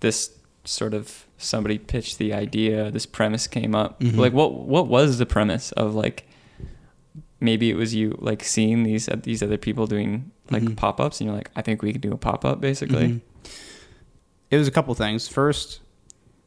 this 0.00 0.30
sort 0.64 0.94
of 0.94 1.26
somebody 1.38 1.78
pitched 1.78 2.18
the 2.18 2.32
idea. 2.32 2.90
This 2.90 3.06
premise 3.06 3.46
came 3.46 3.74
up. 3.74 4.00
Mhm. 4.00 4.16
Like, 4.16 4.32
what 4.32 4.54
what 4.54 4.88
was 4.88 5.18
the 5.18 5.26
premise 5.26 5.72
of 5.72 5.94
like? 5.94 6.26
Maybe 7.40 7.68
it 7.70 7.74
was 7.76 7.94
you 7.94 8.16
like 8.20 8.42
seeing 8.42 8.84
these 8.84 9.08
uh, 9.08 9.16
these 9.22 9.42
other 9.42 9.58
people 9.58 9.86
doing 9.86 10.30
like 10.50 10.62
Mhm. 10.62 10.76
pop 10.76 11.00
ups, 11.00 11.20
and 11.20 11.26
you're 11.28 11.36
like, 11.36 11.50
I 11.56 11.62
think 11.62 11.82
we 11.82 11.92
can 11.92 12.00
do 12.00 12.12
a 12.12 12.16
pop 12.16 12.44
up, 12.44 12.60
basically. 12.60 13.08
Mhm. 13.08 13.20
It 14.50 14.56
was 14.58 14.68
a 14.68 14.70
couple 14.70 14.94
things. 14.94 15.26
First, 15.28 15.80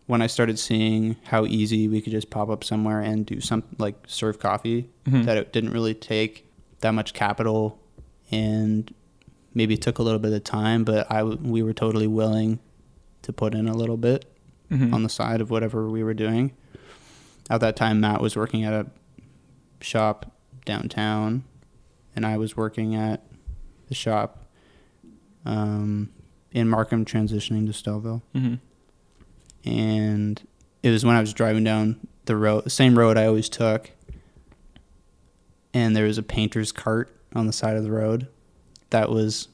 when 0.07 0.21
I 0.21 0.27
started 0.27 0.57
seeing 0.57 1.17
how 1.25 1.45
easy 1.45 1.87
we 1.87 2.01
could 2.01 2.11
just 2.11 2.29
pop 2.29 2.49
up 2.49 2.63
somewhere 2.63 3.01
and 3.01 3.25
do 3.25 3.41
some 3.41 3.63
like 3.77 3.95
serve 4.07 4.39
coffee, 4.39 4.89
Mhm. 5.07 5.25
that 5.25 5.37
it 5.37 5.51
didn't 5.53 5.71
really 5.71 5.93
take 5.93 6.45
that 6.81 6.91
much 6.91 7.13
capital 7.13 7.79
and 8.31 8.93
maybe 9.53 9.73
it 9.75 9.81
took 9.81 9.99
a 9.99 10.03
little 10.03 10.19
bit 10.19 10.33
of 10.33 10.43
time, 10.43 10.83
but 10.83 11.09
I 11.11 11.23
we 11.23 11.61
were 11.63 11.73
totally 11.73 12.07
willing 12.07 12.59
to 13.23 13.33
put 13.33 13.53
in 13.55 13.67
a 13.67 13.73
little 13.75 13.97
bit 13.97 14.25
Mhm. 14.71 14.93
on 14.93 15.03
the 15.03 15.09
side 15.09 15.41
of 15.41 15.49
whatever 15.49 15.89
we 15.89 16.03
were 16.03 16.13
doing. 16.13 16.51
At 17.49 17.61
that 17.61 17.75
time, 17.75 17.99
Matt 18.01 18.21
was 18.21 18.35
working 18.35 18.63
at 18.65 18.73
a 18.73 18.87
shop 19.81 20.31
downtown, 20.65 21.43
and 22.15 22.25
I 22.25 22.37
was 22.37 22.57
working 22.57 22.93
at 22.95 23.23
the 23.87 23.95
shop 23.95 24.43
um, 25.45 26.09
in 26.51 26.67
Markham, 26.67 27.05
transitioning 27.05 27.65
to 27.67 27.71
Stouffville. 27.71 28.21
Mhm. 28.35 28.59
And 29.63 30.41
it 30.83 30.89
was 30.89 31.05
when 31.05 31.15
I 31.15 31.21
was 31.21 31.31
driving 31.33 31.63
down 31.63 32.05
the 32.25 32.35
road, 32.35 32.65
the 32.65 32.69
same 32.69 32.97
road 32.99 33.15
I 33.17 33.25
always 33.27 33.47
took, 33.47 33.91
and 35.73 35.95
there 35.95 36.05
was 36.05 36.17
a 36.17 36.23
painter's 36.23 36.71
cart 36.73 37.16
on 37.37 37.47
the 37.47 37.53
side 37.53 37.77
of 37.77 37.83
the 37.83 37.91
road 37.91 38.27
that 38.89 39.09
was 39.09 39.47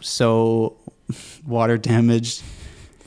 so 0.00 0.76
water 1.46 1.76
damaged 1.78 2.42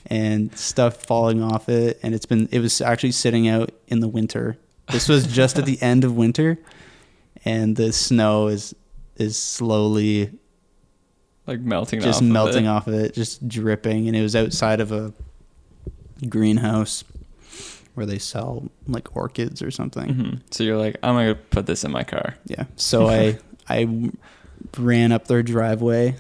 and 0.08 0.56
stuff 0.58 1.04
falling 1.06 1.42
off 1.42 1.70
it 1.70 2.00
and 2.04 2.14
it's 2.14 2.26
been 2.26 2.48
it 2.52 2.60
was 2.60 2.82
actually 2.82 3.12
sitting 3.12 3.48
out 3.48 3.72
in 3.88 4.00
the 4.02 4.08
winter 4.08 4.58
this 4.92 5.08
was 5.08 5.26
just 5.26 5.58
at 5.58 5.66
the 5.66 5.82
end 5.82 6.04
of 6.04 6.16
winter 6.16 6.60
and 7.46 7.76
the 7.78 7.94
snow 7.94 8.48
is 8.48 8.76
is 9.16 9.38
slowly 9.38 10.30
Like 11.48 11.62
melting 11.62 12.02
just 12.02 12.18
off. 12.18 12.22
of 12.22 12.28
melting 12.28 12.66
it. 12.66 12.68
off 12.68 12.88
of 12.88 12.94
it 12.96 13.14
just 13.14 13.48
dripping 13.48 14.08
and 14.08 14.18
it 14.18 14.22
was 14.22 14.36
outside 14.36 14.82
of 14.82 14.92
a 14.92 15.14
greenhouse 16.28 17.04
where 17.96 18.06
they 18.06 18.18
sell 18.18 18.70
like 18.88 19.16
orchids 19.16 19.62
or 19.62 19.72
something 19.72 20.10
Mhm. 20.14 20.42
So 20.52 20.64
you're 20.64 20.78
like, 20.78 20.98
I'm 21.04 21.14
gonna 21.16 21.36
put 21.36 21.66
this 21.66 21.84
in 21.84 21.92
my 21.92 22.04
car. 22.04 22.36
yeah 22.46 22.66
so 22.76 23.08
i 23.20 23.38
i 23.70 24.10
ran 24.78 25.12
up 25.12 25.28
their 25.28 25.44
driveway 25.44 26.16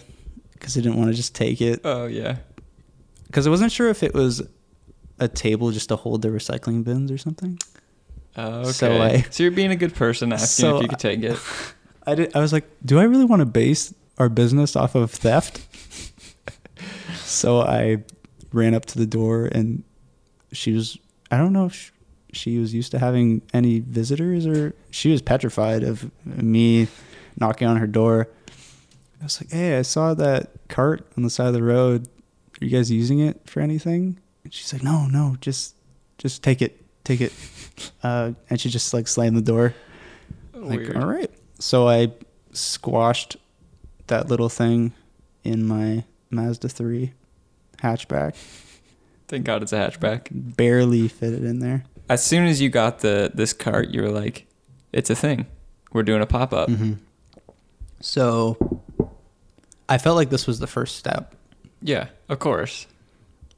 because 0.53 0.77
i 0.77 0.81
didn't 0.81 0.97
want 0.97 1.09
to 1.09 1.15
just 1.15 1.33
take 1.35 1.61
it 1.61 1.81
Oh 1.83 2.05
yeah. 2.05 2.37
because 3.27 3.47
I 3.47 3.49
wasn't 3.49 3.71
sure 3.71 3.89
if 3.89 4.03
it 4.03 4.13
was 4.13 4.41
a 5.19 5.27
table 5.27 5.71
just 5.71 5.89
to 5.89 5.95
hold 5.95 6.21
the 6.21 6.29
recycling 6.29 6.83
bins 6.83 7.11
or 7.11 7.17
something. 7.17 7.57
Oh, 8.35 8.61
okay. 8.61 8.71
So 8.71 9.01
I- 9.01 9.21
so 9.29 9.43
you're 9.43 9.51
being 9.51 9.71
a 9.71 9.75
good 9.75 9.93
person 9.95 10.33
asking 10.33 10.63
So 10.63 10.75
if 10.77 10.81
you 10.83 10.87
could 10.89 10.99
take 10.99 11.21
it. 11.23 11.37
I 12.07 12.15
did. 12.15 12.35
I 12.35 12.39
was 12.41 12.51
like, 12.51 12.65
do 12.83 12.99
I 12.99 13.03
really 13.03 13.23
want 13.25 13.39
to 13.41 13.45
base 13.45 13.93
our 14.17 14.27
business 14.27 14.75
off 14.75 14.95
of 14.95 15.11
theft? 15.11 15.61
so 17.23 17.61
I 17.61 18.03
ran 18.51 18.73
up 18.73 18.85
to 18.87 18.97
the 18.97 19.05
door, 19.05 19.45
and 19.51 19.83
she 20.51 20.73
was. 20.73 20.97
I 21.31 21.37
don't 21.37 21.53
know 21.53 21.65
if 21.67 21.73
sh- 21.73 21.91
she 22.33 22.57
was 22.57 22.73
used 22.73 22.91
to 22.91 22.99
having 22.99 23.41
any 23.53 23.79
visitors, 23.79 24.45
or 24.45 24.73
she 24.91 25.11
was 25.11 25.21
petrified 25.21 25.83
of 25.83 26.11
me 26.25 26.87
knocking 27.39 27.67
on 27.67 27.77
her 27.77 27.87
door. 27.87 28.29
I 29.21 29.23
was 29.23 29.41
like, 29.41 29.51
"Hey, 29.51 29.77
I 29.77 29.81
saw 29.83 30.13
that 30.15 30.51
cart 30.67 31.07
on 31.17 31.23
the 31.23 31.29
side 31.29 31.47
of 31.47 31.53
the 31.53 31.63
road. 31.63 32.07
Are 32.61 32.65
you 32.65 32.69
guys 32.69 32.91
using 32.91 33.19
it 33.19 33.41
for 33.45 33.61
anything?" 33.61 34.19
And 34.43 34.53
she's 34.53 34.73
like, 34.73 34.83
"No, 34.83 35.07
no, 35.07 35.37
just, 35.41 35.75
just 36.17 36.43
take 36.43 36.61
it, 36.61 36.83
take 37.03 37.21
it." 37.21 37.33
Uh, 38.03 38.33
and 38.51 38.61
she 38.61 38.69
just 38.69 38.93
like 38.93 39.07
slammed 39.07 39.35
the 39.35 39.41
door. 39.41 39.73
Like, 40.53 40.95
all 40.95 41.07
right. 41.07 41.31
So 41.57 41.87
I 41.89 42.11
squashed 42.51 43.35
that 44.07 44.27
little 44.27 44.47
thing 44.47 44.93
in 45.43 45.65
my 45.65 46.03
Mazda 46.29 46.69
3 46.69 47.13
hatchback. 47.81 48.35
Thank 49.27 49.45
God 49.45 49.63
it's 49.63 49.73
a 49.73 49.77
hatchback. 49.77 50.27
Barely 50.31 51.07
fit 51.07 51.33
it 51.33 51.43
in 51.43 51.59
there. 51.59 51.85
As 52.09 52.23
soon 52.23 52.45
as 52.45 52.61
you 52.61 52.69
got 52.69 52.99
the 52.99 53.31
this 53.33 53.53
cart, 53.53 53.89
you 53.89 54.01
were 54.01 54.11
like, 54.11 54.45
"It's 54.91 55.09
a 55.09 55.15
thing. 55.15 55.47
We're 55.91 56.03
doing 56.03 56.21
a 56.21 56.25
pop 56.27 56.53
up." 56.53 56.69
Mm-hmm. 56.69 56.93
So 58.05 58.81
I 59.87 59.97
felt 59.97 60.17
like 60.17 60.29
this 60.29 60.45
was 60.45 60.59
the 60.59 60.67
first 60.67 60.97
step. 60.97 61.33
Yeah, 61.81 62.07
of 62.27 62.39
course. 62.39 62.85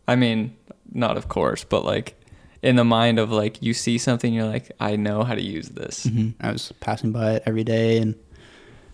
I 0.08 0.15
mean, 0.15 0.55
not 0.93 1.17
of 1.17 1.27
course, 1.29 1.63
but 1.63 1.84
like 1.84 2.13
in 2.62 2.75
the 2.75 2.84
mind 2.84 3.17
of 3.17 3.31
like 3.31 3.62
you 3.63 3.73
see 3.73 3.97
something, 3.97 4.31
you're 4.31 4.45
like, 4.45 4.71
I 4.79 4.97
know 4.97 5.23
how 5.23 5.34
to 5.34 5.41
use 5.41 5.69
this. 5.69 6.05
Mm-hmm. 6.05 6.45
I 6.45 6.51
was 6.51 6.71
passing 6.79 7.12
by 7.12 7.34
it 7.34 7.43
every 7.47 7.63
day 7.63 7.97
and 7.97 8.13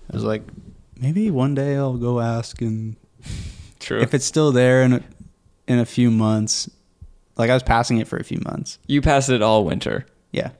I 0.10 0.16
was 0.16 0.24
like, 0.24 0.44
maybe 0.98 1.30
one 1.32 1.54
day 1.54 1.76
I'll 1.76 1.98
go 1.98 2.22
ask 2.22 2.62
and 2.62 2.96
True. 3.82 4.00
if 4.02 4.14
it's 4.14 4.26
still 4.26 4.54
there 4.54 4.84
in 4.84 4.94
a, 4.94 5.02
in 5.68 5.80
a 5.80 5.86
few 5.86 6.10
months. 6.12 6.70
Like 7.36 7.50
I 7.50 7.54
was 7.56 7.64
passing 7.64 7.98
it 7.98 8.08
for 8.08 8.18
a 8.18 8.24
few 8.24 8.40
months. 8.46 8.80
you 8.88 9.02
pass 9.02 9.28
it 9.28 9.42
all 9.42 9.66
winter 9.66 10.06
Yeah. 10.32 10.52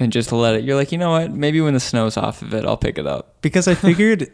And 0.00 0.10
just 0.10 0.32
let 0.32 0.54
it. 0.54 0.64
You're 0.64 0.76
like, 0.76 0.90
you 0.90 0.98
know 0.98 1.10
what? 1.10 1.30
Maybe 1.30 1.60
when 1.60 1.74
the 1.74 1.80
snow's 1.80 2.16
off 2.16 2.40
of 2.40 2.54
it, 2.54 2.64
I'll 2.64 2.78
pick 2.78 2.98
it 2.98 3.06
up. 3.06 3.40
Because 3.42 3.68
I 3.68 3.74
figured 3.76 4.30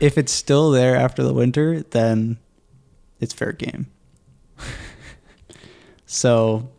if 0.00 0.16
it's 0.16 0.32
still 0.32 0.70
there 0.70 0.96
after 0.96 1.24
the 1.24 1.34
winter, 1.34 1.82
then 1.82 2.38
it's 3.20 3.34
fair 3.34 3.52
game. 3.52 3.88
so 6.06 6.70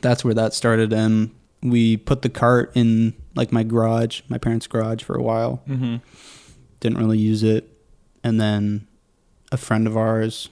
that's 0.00 0.24
where 0.24 0.34
that 0.34 0.54
started. 0.54 0.92
And 0.94 1.30
we 1.62 1.98
put 1.98 2.22
the 2.22 2.30
cart 2.30 2.72
in 2.74 3.14
like 3.34 3.52
my 3.52 3.62
garage, 3.62 4.22
my 4.28 4.38
parents' 4.38 4.66
garage 4.66 5.02
for 5.02 5.14
a 5.14 5.22
while. 5.22 5.62
Mm-hmm. 5.68 5.96
Didn't 6.80 6.98
really 6.98 7.18
use 7.18 7.42
it. 7.42 7.70
And 8.24 8.40
then 8.40 8.86
a 9.52 9.58
friend 9.58 9.86
of 9.86 9.96
ours 9.96 10.48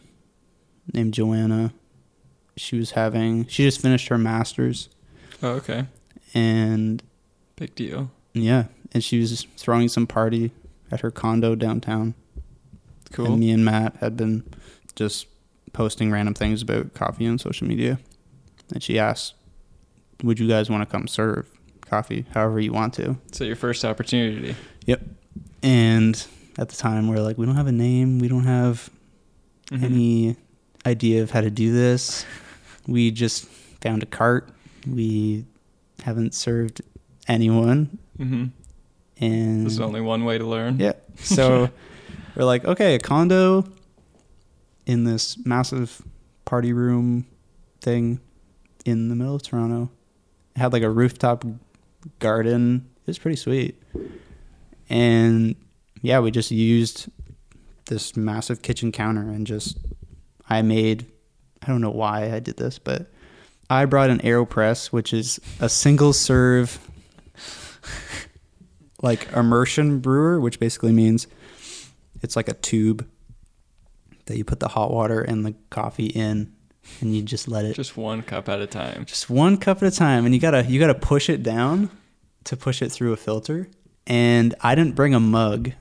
named 0.93 1.15
Joanna, 1.15 1.73
she 2.57 2.79
was 2.79 2.93
having, 2.93 3.47
she 3.47 3.65
just 3.65 3.81
finished 3.81 4.09
her 4.09 4.19
master's. 4.19 4.91
Oh, 5.43 5.51
okay. 5.53 5.87
And 6.37 7.03
Big 7.57 7.75
deal. 7.75 8.11
yeah, 8.35 8.65
and 8.93 9.03
she 9.03 9.19
was 9.19 9.47
throwing 9.57 9.89
some 9.89 10.07
party 10.07 10.51
at 10.91 11.01
her 11.01 11.11
condo 11.11 11.55
downtown. 11.55 12.15
Cool. 13.13 13.27
And 13.27 13.41
me 13.41 13.51
and 13.51 13.65
Matt 13.65 13.97
had 13.97 14.17
been 14.17 14.45
just 14.95 15.27
posting 15.73 16.11
random 16.11 16.35
things 16.35 16.61
about 16.63 16.93
coffee 16.95 17.27
on 17.27 17.39
social 17.39 17.67
media. 17.67 17.99
And 18.75 18.83
she 18.83 18.99
asked, 18.99 19.35
Would 20.23 20.39
you 20.39 20.47
guys 20.49 20.69
want 20.69 20.83
to 20.83 20.87
come 20.93 21.07
serve 21.09 21.47
coffee 21.83 22.27
however 22.35 22.61
you 22.61 22.73
want 22.73 22.93
to? 22.95 23.17
So 23.33 23.45
your 23.45 23.57
first 23.57 23.85
opportunity. 23.85 24.55
Yep. 24.87 25.03
And 25.63 26.27
at 26.59 26.69
the 26.69 26.77
time, 26.77 27.09
we 27.09 27.17
are 27.17 27.21
like, 27.21 27.39
We 27.39 27.47
don't 27.47 27.57
have 27.57 27.67
a 27.69 27.73
name. 27.73 28.19
We 28.19 28.29
don't 28.29 28.45
have 28.45 28.91
Mhm. 29.71 29.83
any 29.83 30.37
idea 30.85 31.23
of 31.23 31.31
how 31.31 31.41
to 31.41 31.51
do 31.51 31.73
this. 31.73 32.25
We 32.87 33.11
just 33.11 33.47
found 33.81 34.03
a 34.03 34.07
cart. 34.07 34.49
We 34.87 35.45
haven't 36.03 36.35
served 36.35 36.83
anyone. 37.29 37.99
Mhm. 38.19 38.51
And 39.19 39.63
There's 39.63 39.81
only 39.81 40.01
one 40.01 40.25
way 40.25 40.39
to 40.39 40.45
learn. 40.47 40.79
Yeah. 40.79 40.93
So 41.17 41.71
we're 42.37 42.45
like, 42.45 42.65
okay, 42.65 42.95
a 42.95 42.99
condo 42.99 43.65
in 44.85 45.05
this 45.05 45.39
massive 45.45 46.03
party 46.45 46.73
room 46.73 47.27
thing 47.81 48.21
in 48.85 49.09
the 49.09 49.15
middle 49.17 49.35
of 49.35 49.43
Toronto. 49.43 49.91
It 50.55 50.61
had 50.61 50.73
like 50.73 50.83
a 50.83 50.91
rooftop 50.91 51.45
garden. 52.19 52.89
It 53.03 53.07
was 53.07 53.19
pretty 53.19 53.37
sweet. 53.37 53.83
And 54.89 55.57
yeah, 56.03 56.21
we 56.21 56.31
just 56.31 56.51
used 56.51 57.09
this 57.87 58.17
massive 58.17 58.63
kitchen 58.63 58.93
counter 58.93 59.23
and 59.23 59.47
just 59.47 59.79
I 60.49 60.63
made 60.63 61.07
I 61.63 61.69
don't 61.69 61.81
know 61.81 61.91
why 61.91 62.33
I 62.33 62.39
did 62.41 62.57
this, 62.59 62.79
but 62.79 63.11
I 63.69 63.85
brought 63.85 64.11
an 64.11 64.19
AeroPress, 64.19 64.89
which 64.89 65.13
is 65.13 65.41
a 65.61 65.69
single 65.69 66.13
serve 66.13 66.79
like 69.03 69.31
immersion 69.33 69.99
brewer, 69.99 70.41
which 70.41 70.61
basically 70.61 70.93
means 70.93 71.27
it's 72.23 72.37
like 72.37 72.49
a 72.49 72.55
tube 72.55 73.07
that 74.27 74.37
you 74.37 74.45
put 74.45 74.61
the 74.61 74.69
hot 74.69 74.91
water 74.91 75.21
and 75.21 75.45
the 75.45 75.55
coffee 75.71 76.07
in 76.07 76.53
and 77.01 77.15
you 77.15 77.23
just 77.23 77.49
let 77.49 77.65
it 77.65 77.75
Just 77.75 77.97
one 77.97 78.23
cup 78.23 78.49
at 78.49 78.61
a 78.61 78.67
time. 78.67 79.05
just 79.05 79.29
one 79.29 79.57
cup 79.57 79.83
at 79.83 79.93
a 79.93 79.97
time 79.97 80.25
and 80.25 80.35
you 80.35 80.41
gotta 80.41 80.65
you 80.65 80.79
gotta 80.79 80.95
push 80.95 81.29
it 81.29 81.43
down 81.43 81.91
to 82.45 82.57
push 82.57 82.81
it 82.83 82.91
through 82.91 83.13
a 83.13 83.17
filter. 83.17 83.69
And 84.07 84.55
i 84.61 84.75
didn't 84.77 84.95
bring 84.95 85.15
a 85.15 85.21
mug. 85.21 85.73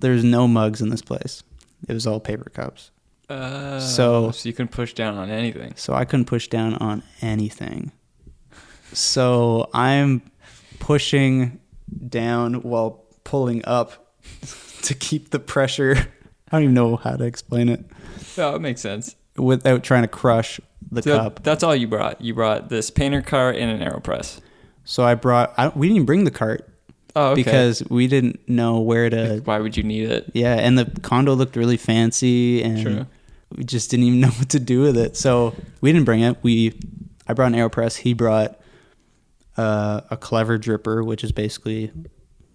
There's 0.00 0.24
no 0.24 0.48
mugs 0.48 0.80
in 0.80 0.88
this 0.88 1.02
place. 1.02 1.42
It 1.86 1.92
was 1.92 2.06
all 2.06 2.20
paper 2.20 2.50
cups 2.50 2.90
Uh, 3.28 3.80
So- 3.80 4.30
so 4.32 4.48
you 4.48 4.52
can 4.52 4.68
push 4.68 4.92
down 4.92 5.16
on 5.16 5.30
anything. 5.30 5.72
so 5.76 5.94
i 5.94 6.04
couldn't 6.04 6.26
push 6.26 6.48
down 6.48 6.74
on 6.74 7.02
anything 7.22 7.90
so 8.92 9.68
i'm 9.72 10.22
pushing 10.78 11.58
down 12.08 12.54
while 12.62 13.04
pulling 13.24 13.64
up 13.64 14.14
to 14.82 14.94
keep 14.94 15.30
the 15.30 15.38
pressure 15.38 15.94
i 16.48 16.56
don't 16.56 16.62
even 16.64 16.74
know 16.74 16.96
how 16.96 17.16
to 17.16 17.24
explain 17.24 17.68
it 17.68 17.84
Oh, 18.38 18.54
it 18.56 18.60
makes 18.60 18.80
sense. 18.80 19.16
without 19.36 19.82
trying 19.82 20.02
to 20.02 20.08
crush 20.08 20.60
the 20.90 21.02
So 21.02 21.16
cup 21.18 21.42
that's 21.42 21.62
all 21.64 21.74
you 21.74 21.88
brought. 21.88 22.20
You 22.20 22.34
brought 22.34 22.68
this 22.68 22.90
painter 22.90 23.22
cart 23.22 23.56
and 23.56 23.70
an 23.70 23.88
AeroPress. 23.88 24.40
so 24.84 25.02
i 25.04 25.14
brought 25.14 25.54
I, 25.56 25.68
we 25.68 25.86
didn't 25.88 25.96
even 25.96 26.06
bring 26.06 26.24
the 26.24 26.30
cart 26.30 26.68
Oh, 27.16 27.28
okay. 27.30 27.42
because 27.44 27.82
we 27.90 28.08
didn't 28.08 28.40
know 28.48 28.80
where 28.80 29.08
to 29.08 29.34
Like, 29.34 29.46
why 29.46 29.60
would 29.60 29.76
you 29.76 29.84
need 29.84 30.10
it? 30.10 30.30
Yeah, 30.34 30.54
and 30.54 30.76
the 30.76 30.86
condo 31.02 31.34
looked 31.34 31.54
really 31.54 31.76
fancy, 31.76 32.60
and 32.60 32.82
True. 32.82 33.06
We 33.56 33.64
just 33.64 33.90
didn't 33.90 34.04
even 34.06 34.20
know 34.24 34.28
what 34.28 34.48
to 34.50 34.60
do 34.60 34.80
with 34.82 34.96
it. 34.96 35.16
So 35.16 35.54
we 35.80 35.92
didn't 35.92 36.04
bring 36.04 36.20
it. 36.20 36.36
We, 36.42 36.78
I 37.26 37.32
brought 37.34 37.52
an 37.52 37.58
Aeropress. 37.58 37.96
He 37.98 38.12
brought 38.14 38.58
uh, 39.56 40.00
a 40.10 40.16
clever 40.16 40.58
dripper, 40.58 41.04
which 41.04 41.22
is 41.24 41.32
basically 41.32 41.92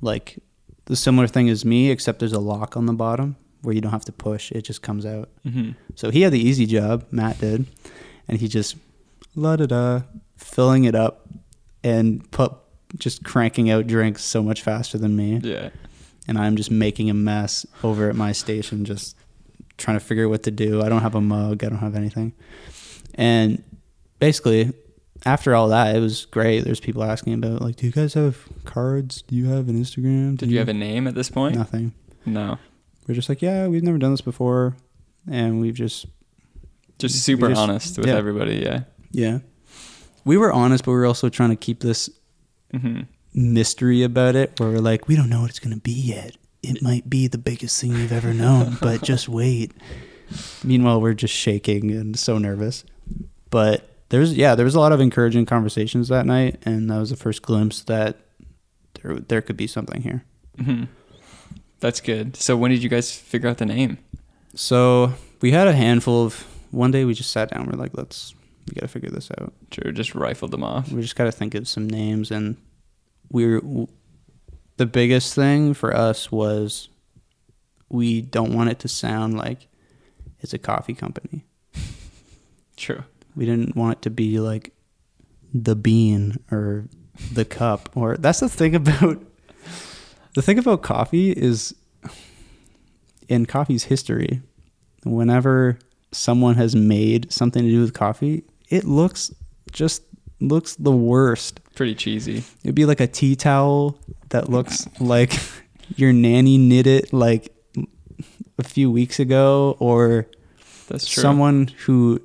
like 0.02 0.40
the 0.86 0.96
similar 0.96 1.28
thing 1.28 1.50
as 1.50 1.64
me, 1.66 1.90
except 1.92 2.20
there's 2.20 2.34
a 2.34 2.40
lock 2.40 2.76
on 2.76 2.86
the 2.86 2.94
bottom 2.94 3.36
where 3.62 3.76
you 3.76 3.82
don't 3.82 3.92
have 3.92 4.06
to 4.06 4.12
push; 4.12 4.52
it 4.52 4.62
just 4.64 4.82
comes 4.82 5.06
out. 5.06 5.30
hmm 5.44 5.72
So 5.96 6.10
he 6.12 6.22
had 6.22 6.34
the 6.34 6.40
easy 6.40 6.66
job. 6.66 7.06
Matt 7.12 7.40
did, 7.40 7.66
and 8.28 8.40
he 8.40 8.48
just 8.48 8.76
la 9.36 9.56
da 9.56 9.66
da, 9.66 10.02
filling 10.38 10.84
it 10.86 10.96
up, 10.96 11.28
and 11.84 12.30
put 12.32 12.54
just 12.98 13.24
cranking 13.24 13.70
out 13.70 13.86
drinks 13.88 14.24
so 14.24 14.42
much 14.42 14.62
faster 14.64 14.98
than 14.98 15.16
me 15.16 15.40
Yeah. 15.44 15.70
and 16.28 16.40
I'm 16.40 16.56
just 16.56 16.72
making 16.72 17.08
a 17.10 17.14
mess 17.14 17.64
over 17.84 18.10
at 18.10 18.16
my 18.16 18.32
station, 18.32 18.84
just 18.84 19.16
trying 19.80 19.98
to 19.98 20.06
figure 20.06 20.26
out 20.26 20.30
what 20.30 20.44
to 20.44 20.52
do. 20.52 20.82
I 20.82 20.90
don't 20.90 21.02
have 21.02 21.16
a 21.16 21.22
mug, 21.22 21.64
I 21.64 21.70
don't 21.70 21.80
have 21.80 21.96
anything. 21.96 22.34
And 23.16 23.64
basically, 24.20 24.72
after 25.26 25.56
all 25.56 25.70
that, 25.70 25.96
it 25.96 26.00
was 26.00 26.26
great. 26.26 26.64
There's 26.64 26.80
people 26.80 27.04
asking 27.04 27.34
about, 27.34 27.62
like, 27.62 27.76
do 27.78 27.86
you 27.86 27.92
guys 27.92 28.14
have 28.14 28.38
cards? 28.66 29.22
Do 29.24 29.36
you 29.36 29.48
have 29.48 29.68
an 29.68 29.82
Instagram? 29.82 30.32
Do 30.38 30.46
Did 30.46 30.52
you 30.52 30.60
have 30.60 30.70
a 30.70 30.74
name 30.74 31.08
at 31.08 31.16
this 31.16 31.30
point? 31.30 31.56
Nothing. 31.56 31.94
No. 32.26 32.58
We're 33.08 33.16
just 33.16 33.28
like, 33.30 33.42
yeah, 33.42 33.68
we've 33.68 33.84
never 33.84 33.98
done 33.98 34.12
this 34.12 34.22
before. 34.22 34.76
And 35.30 35.60
we've 35.60 35.74
just, 35.74 36.06
Just 37.00 37.24
super 37.24 37.50
just- 37.50 37.60
honest 37.60 37.98
with 37.98 38.08
yeah. 38.08 38.16
everybody. 38.16 38.58
Yeah. 38.58 38.82
yeah. 39.12 39.40
We 40.26 40.38
were 40.38 40.54
honest, 40.54 40.86
but 40.86 40.92
we 40.92 40.98
were 40.98 41.06
also 41.06 41.28
trying 41.30 41.50
to 41.50 41.56
keep 41.56 41.80
this 41.82 42.10
hmm 42.72 43.02
mystery 43.34 44.02
about 44.04 44.36
it 44.36 44.60
where 44.60 44.70
we're 44.70 44.80
like, 44.80 45.08
we 45.08 45.16
don't 45.16 45.30
know 45.30 45.42
what 45.42 45.50
it's 45.52 45.60
going 45.60 45.74
to 45.74 45.80
be 45.82 45.92
yet. 45.92 46.36
It 46.62 46.82
might 46.82 47.10
be 47.10 47.28
the 47.28 47.38
biggest 47.38 47.80
thing 47.80 47.92
you've 47.92 48.12
ever 48.12 48.34
known, 48.34 48.78
but 48.82 49.02
just 49.04 49.30
wait. 49.30 49.72
Meanwhile, 50.64 51.02
we're 51.02 51.14
just 51.14 51.34
shaking 51.34 51.92
and 51.92 52.18
so 52.18 52.38
nervous. 52.38 52.84
But 53.50 53.90
there's, 54.10 54.34
yeah, 54.34 54.56
there 54.56 54.66
was 54.66 54.76
a 54.76 54.80
lot 54.80 54.92
of 54.92 55.00
encouraging 55.02 55.46
conversations 55.46 56.08
that 56.10 56.26
night. 56.26 56.62
And 56.66 56.90
that 56.90 57.00
was 57.00 57.10
the 57.10 57.16
first 57.16 57.42
glimpse 57.42 57.82
that 57.84 58.18
there, 59.02 59.16
there 59.16 59.42
could 59.42 59.58
be 59.58 59.68
something 59.68 60.02
here. 60.02 60.24
hmm 60.62 60.84
That's 61.80 62.02
good. 62.02 62.36
So 62.36 62.58
when 62.58 62.72
did 62.72 62.84
you 62.84 62.90
guys 62.90 63.16
figure 63.16 63.50
out 63.50 63.58
the 63.58 63.66
name? 63.66 63.98
So 64.56 65.14
we 65.42 65.52
had 65.52 65.68
a 65.68 65.74
handful 65.74 66.26
of 66.26 66.46
one 66.72 66.92
day 66.92 67.06
we 67.06 67.14
just 67.14 67.32
sat 67.32 67.50
down. 67.52 67.66
We're 67.68 67.78
like, 67.80 67.96
let's 67.98 68.36
we 68.68 68.76
got 68.76 68.82
to 68.82 68.88
figure 68.88 69.10
this 69.10 69.32
out. 69.40 69.54
True, 69.72 69.92
just 69.92 70.14
rifled 70.14 70.52
them 70.52 70.64
off. 70.64 70.92
We 70.92 71.02
just 71.02 71.16
got 71.16 71.24
to 71.24 71.32
think 71.32 71.56
of 71.56 71.68
some 71.68 71.90
names, 71.90 72.30
and 72.30 72.56
we're 73.32 73.62
the 74.80 74.86
biggest 74.86 75.36
thing 75.36 75.74
for 75.74 75.94
us 75.94 76.32
was 76.32 76.88
we 77.90 78.22
don't 78.22 78.54
want 78.54 78.70
it 78.70 78.80
to 78.80 78.88
sound 78.88 79.38
like 79.38 79.68
it's 80.40 80.54
a 80.54 80.58
coffee 80.58 80.94
company. 80.94 81.44
True. 82.78 83.04
We 83.36 83.46
didn't 83.46 83.76
want 83.76 83.98
it 83.98 84.02
to 84.04 84.10
be 84.10 84.40
like 84.40 84.72
the 85.54 85.76
bean 85.76 86.38
or 86.50 86.86
the 87.34 87.44
cup 87.44 87.90
or 87.94 88.16
that's 88.16 88.40
the 88.40 88.48
thing 88.48 88.74
about 88.74 89.22
the 90.36 90.42
thing 90.42 90.58
about 90.58 90.82
coffee 90.82 91.32
is 91.32 91.76
in 93.28 93.46
coffee's 93.46 93.84
history 93.84 94.42
whenever 95.04 95.78
someone 96.14 96.56
has 96.56 96.74
made 96.74 97.30
something 97.34 97.64
to 97.64 97.70
do 97.70 97.82
with 97.82 97.94
coffee 97.94 98.44
it 98.70 98.86
looks 98.86 99.34
just 99.72 100.04
looks 100.40 100.76
the 100.76 100.92
worst 100.92 101.60
Pretty 101.76 101.96
cheesy. 101.96 102.44
it'd 102.64 102.76
be 102.76 102.86
like 102.86 103.02
a 103.02 103.08
tea 103.08 103.36
towel 103.36 104.00
that 104.30 104.50
looks 104.50 104.88
like 105.00 105.34
your 105.96 106.14
nanny 106.14 106.58
knit 106.58 106.86
it 106.88 107.12
like 107.14 107.54
a 108.58 108.64
few 108.64 108.92
weeks 108.92 109.20
ago 109.20 109.76
or 109.80 110.28
That's 110.88 111.08
true. 111.08 111.22
someone 111.22 111.68
who 111.86 112.22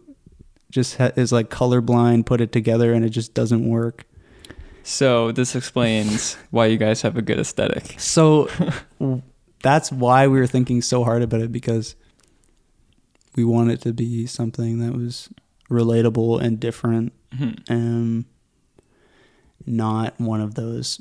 just 0.71 0.97
ha- 0.97 1.12
is 1.17 1.33
like 1.33 1.49
colorblind 1.51 2.27
put 2.27 2.40
it 2.40 2.51
together 2.53 2.93
and 2.93 3.05
it 3.05 3.11
just 3.11 3.33
doesn't 3.35 3.67
work 3.69 4.05
So 4.83 5.33
this 5.33 5.55
explains 5.57 6.37
why 6.51 6.67
you 6.67 6.77
guys 6.77 7.03
have 7.03 7.17
a 7.17 7.23
good 7.23 7.38
aesthetic. 7.38 7.95
so 7.99 8.49
that's 9.62 9.90
why 9.93 10.27
we 10.29 10.38
were 10.38 10.47
thinking 10.47 10.83
so 10.83 11.05
hard 11.05 11.23
about 11.23 11.40
it 11.40 11.53
because 11.53 11.95
we 13.37 13.45
want 13.45 13.71
it 13.71 13.81
to 13.83 13.93
be 13.95 14.27
something 14.27 14.79
that 14.81 14.93
was 14.95 15.29
relatable 15.71 16.40
and 16.43 16.61
different 16.61 17.12
Mhm. 17.35 17.59
um 17.71 18.27
not 19.67 20.21
one 20.21 20.40
of 20.40 20.55
those 20.55 21.01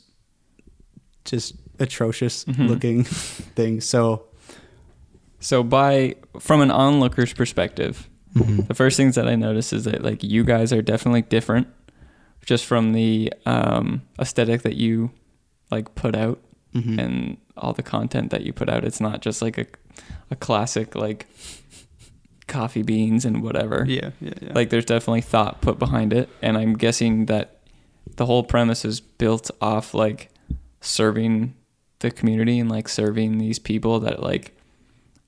just 1.26 1.56
atrocious 1.80 2.46
Mhm. 2.46 2.68
looking 2.70 3.04
things 3.56 3.86
so 3.86 4.26
So 5.40 5.64
by 5.64 6.16
from 6.40 6.62
an 6.62 6.72
onlooker's 6.72 7.34
perspective, 7.34 8.08
the 8.34 8.74
first 8.74 8.96
things 8.98 9.16
that 9.16 9.28
I 9.28 9.36
notice 9.36 9.74
is 9.74 9.84
that 9.84 10.02
like 10.04 10.24
you 10.24 10.44
guys 10.46 10.72
are 10.74 10.82
definitely 10.82 11.22
different, 11.24 11.68
just 12.46 12.66
from 12.66 12.94
the 12.94 13.32
um, 13.46 14.02
aesthetic 14.20 14.62
that 14.62 14.76
you 14.76 15.12
like 15.70 15.94
put 15.96 16.16
out 16.16 16.40
Mhm. 16.74 16.98
and 17.00 17.38
all 17.58 17.74
the 17.74 17.84
content 17.84 18.32
that 18.32 18.42
you 18.44 18.54
put 18.54 18.70
out. 18.70 18.84
It's 18.86 19.00
not 19.02 19.22
just 19.22 19.42
like 19.42 19.58
a 19.58 19.66
a 20.32 20.36
classic 20.36 20.96
like 20.96 21.28
coffee 22.48 22.82
beans 22.84 23.26
and 23.26 23.44
whatever. 23.44 23.86
yeah 23.88 24.12
yeah 24.22 24.34
yeah 24.42 24.54
Like 24.54 24.70
there's 24.70 24.86
definitely 24.86 25.22
thought 25.22 25.62
put 25.62 25.78
behind 25.80 26.14
it, 26.14 26.30
and 26.42 26.58
I'm 26.58 26.74
guessing 26.74 27.26
that 27.28 27.60
the 28.16 28.26
whole 28.26 28.44
premise 28.44 28.86
is 28.86 29.00
built 29.02 29.52
off 29.62 29.94
like 29.94 30.30
serving 30.84 31.56
the 32.00 32.12
community 32.12 32.60
and 32.60 32.70
like 32.70 32.88
serving 32.90 33.38
these 33.38 33.58
people 33.60 34.00
that 34.02 34.22
like 34.22 34.56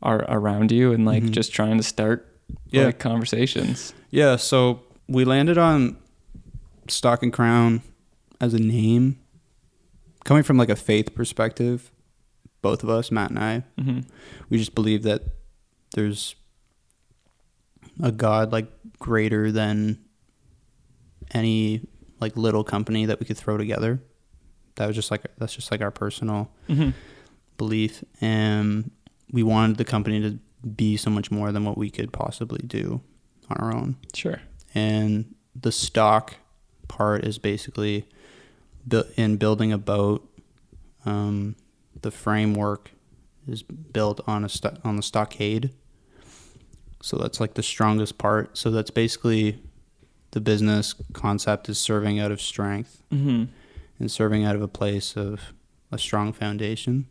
are 0.02 0.26
around 0.28 0.72
you 0.72 0.92
and 0.92 1.06
like 1.06 1.24
Mhm. 1.24 1.32
just 1.32 1.54
trying 1.54 1.78
to 1.78 1.84
start 1.84 2.28
Yeah. 2.70 2.86
like 2.86 3.00
conversations. 3.00 3.94
Yeah, 4.12 4.36
so 4.36 4.82
we 5.08 5.24
landed 5.26 5.58
on 5.58 5.98
Stock 6.88 7.24
and 7.24 7.32
Crown 7.34 7.82
as 8.40 8.54
a 8.54 8.60
name. 8.60 9.18
Coming 10.26 10.44
from 10.44 10.58
like 10.58 10.70
a 10.70 10.76
faith 10.76 11.16
perspective, 11.16 11.92
both 12.62 12.84
of 12.84 12.90
us, 12.90 13.10
Matt 13.12 13.30
and 13.32 13.40
I, 13.40 13.64
hmm 13.80 14.00
we 14.50 14.58
just 14.58 14.76
believe 14.76 15.04
that 15.04 15.24
there's 15.96 16.36
a 18.04 18.12
God 18.12 18.52
like 18.52 18.68
greater 19.00 19.52
than 19.52 20.00
any 21.32 21.82
like 22.20 22.36
little 22.38 22.64
company 22.64 23.06
that 23.06 23.20
we 23.20 23.26
could 23.26 23.38
throw 23.38 23.58
together. 23.58 24.02
That 24.76 24.88
was 24.88 24.96
just 24.96 25.12
like 25.12 25.26
that's 25.38 25.56
just 25.56 25.72
like 25.72 25.82
our 25.82 25.92
personal 25.92 26.52
hmm 26.68 26.90
belief 27.58 28.04
and 28.20 28.92
we 29.32 29.42
wanted 29.42 29.78
the 29.78 29.86
company 29.86 30.20
to 30.22 30.38
be 30.68 30.98
so 30.98 31.10
much 31.10 31.32
more 31.32 31.54
than 31.54 31.64
what 31.64 31.78
we 31.78 31.90
could 31.90 32.12
possibly 32.12 32.60
do 32.68 33.00
on 33.50 33.58
our 33.58 33.74
own 33.74 33.96
Sure. 34.14 34.42
and 34.74 35.34
the 35.60 35.72
stock 35.72 36.36
part 36.90 37.24
is 37.24 37.38
basically 37.38 38.06
bu- 38.86 39.04
in 39.16 39.38
building 39.38 39.72
a 39.72 39.78
boat. 39.78 40.30
Um, 41.06 41.56
the 42.02 42.12
framework 42.12 42.92
is 43.48 43.62
built 43.64 44.20
on 44.28 44.44
a 44.44 44.50
sto- 44.50 44.78
on 44.84 44.98
the 44.98 45.04
stockade, 45.04 45.70
so 47.02 47.18
that's 47.18 47.40
like 47.40 47.54
the 47.54 47.64
strongest 47.64 48.18
part. 48.18 48.58
So 48.58 48.70
that's 48.72 48.90
basically 48.92 49.60
the 50.32 50.42
business 50.42 50.94
concept 51.14 51.70
is 51.70 51.78
serving 51.78 52.20
out 52.20 52.32
of 52.32 52.42
strength 52.42 53.02
hmm 53.12 53.46
and 54.00 54.12
serving 54.12 54.44
out 54.44 54.56
of 54.56 54.62
a 54.62 54.68
place 54.68 55.16
of 55.16 55.54
a 55.92 55.98
strong 55.98 56.34
foundation. 56.34 57.08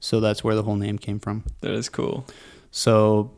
So 0.00 0.20
that's 0.20 0.42
where 0.42 0.54
the 0.54 0.62
whole 0.62 0.76
name 0.76 0.98
came 0.98 1.18
from. 1.20 1.44
That 1.60 1.72
is 1.72 1.88
cool. 1.88 2.26
So, 2.70 3.30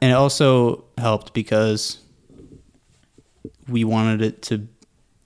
and 0.00 0.10
it 0.10 0.14
also 0.14 0.84
helped 0.98 1.34
because 1.34 1.98
we 3.68 3.84
wanted 3.84 4.22
it 4.22 4.42
to, 4.42 4.66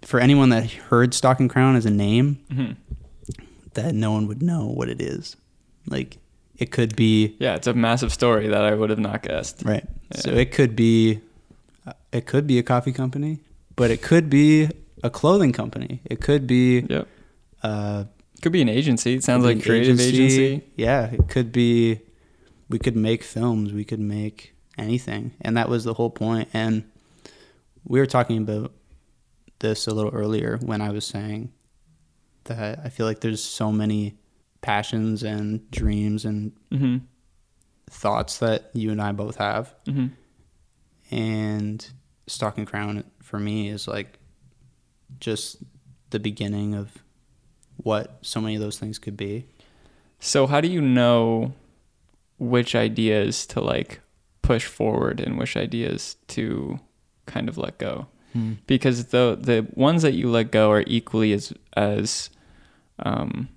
for 0.03 0.21
anyone 0.21 0.51
that 0.51 0.71
heard 0.71 1.15
Stock 1.15 1.41
and 1.41 1.49
Crown 1.49 1.77
as 1.77 1.87
a 1.87 1.91
name, 1.91 2.41
hmm 2.53 2.73
that 3.75 3.93
no 3.93 4.13
one 4.13 4.29
would 4.29 4.41
know 4.41 4.67
what 4.67 4.89
it 4.89 5.03
is. 5.03 5.35
Like, 5.89 6.19
it 6.57 6.71
could 6.71 6.95
be, 6.95 7.35
Yeah, 7.41 7.57
it's 7.57 7.67
a 7.67 7.75
massive 7.75 8.13
story 8.13 8.47
that 8.47 8.63
I 8.63 8.73
would 8.73 8.89
have 8.91 9.01
not 9.01 9.23
guessed. 9.25 9.63
right. 9.65 9.85
So 10.15 10.31
it 10.31 10.53
could 10.53 10.77
be, 10.77 11.19
it 12.13 12.25
could 12.27 12.47
be 12.47 12.57
a 12.61 12.63
coffee 12.63 12.93
company, 12.93 13.41
but 13.75 13.91
it 13.91 14.01
could 14.01 14.31
be 14.31 14.69
a 15.05 15.11
clothing 15.11 15.53
company. 15.53 16.01
It 16.05 16.21
could 16.21 16.47
be, 16.47 16.81
Yep. 16.81 17.07
uh, 17.63 18.05
Could 18.43 18.53
be 18.53 18.63
an 18.63 18.69
agency. 18.69 19.15
It 19.15 19.23
sounds 19.25 19.45
like 19.45 19.63
creative 19.63 20.01
agency. 20.01 20.63
Yeah, 20.77 21.11
it 21.13 21.29
could 21.29 21.53
be. 21.53 22.01
We 22.69 22.79
could 22.79 22.97
make 22.97 23.23
films. 23.23 23.73
We 23.73 23.85
could 23.85 24.01
make 24.01 24.55
anything, 24.77 25.33
and 25.41 25.57
that 25.57 25.69
was 25.69 25.85
the 25.85 25.95
whole 25.95 26.11
point. 26.11 26.49
And 26.53 26.85
we 27.85 28.01
were 28.01 28.07
talking 28.07 28.39
about 28.39 28.73
this 29.61 29.87
a 29.87 29.95
little 29.95 30.11
earlier 30.13 30.59
when 30.63 30.81
I 30.83 30.91
was 30.91 31.07
saying 31.07 31.53
that 32.45 32.81
I 32.85 32.89
feel 32.91 33.07
like 33.07 33.21
there's 33.21 33.43
so 33.43 33.71
many 33.73 34.19
passions 34.63 35.23
and 35.23 35.71
dreams 35.71 36.25
and 36.25 36.53
hmm 36.73 36.97
thoughts 37.91 38.39
that 38.39 38.71
you 38.75 38.91
and 38.91 39.01
I 39.01 39.13
both 39.13 39.37
have, 39.37 39.75
hmm 39.87 40.07
and 41.11 41.87
Stock 42.27 42.59
and 42.59 42.67
Crown 42.67 43.05
for 43.23 43.39
me 43.39 43.69
is 43.69 43.87
like 43.87 44.19
just 45.21 45.57
the 46.11 46.19
beginning 46.19 46.75
of 46.75 46.91
what 47.77 48.19
so 48.23 48.41
many 48.41 48.55
of 48.55 48.61
those 48.61 48.79
things 48.79 48.99
could 48.99 49.17
be. 49.17 49.47
So 50.21 50.47
how 50.47 50.61
do 50.61 50.69
you 50.69 50.81
know 50.81 51.53
which 52.39 52.75
ideas 52.75 53.47
to 53.47 53.61
like 53.61 54.01
push 54.43 54.65
forward 54.67 55.21
and 55.21 55.39
which 55.39 55.57
ideas 55.57 56.17
to 56.29 56.79
kind 57.27 57.49
of 57.49 57.59
let 57.59 57.79
go? 57.79 58.07
Because 58.67 59.07
the 59.07 59.39
the 59.41 59.67
ones 59.75 60.03
that 60.03 60.15
you 60.15 60.29
let 60.29 60.51
go 60.51 60.71
are 60.73 60.83
equally 60.89 61.33
as 61.33 61.53
as 61.77 62.31
um 62.99 63.49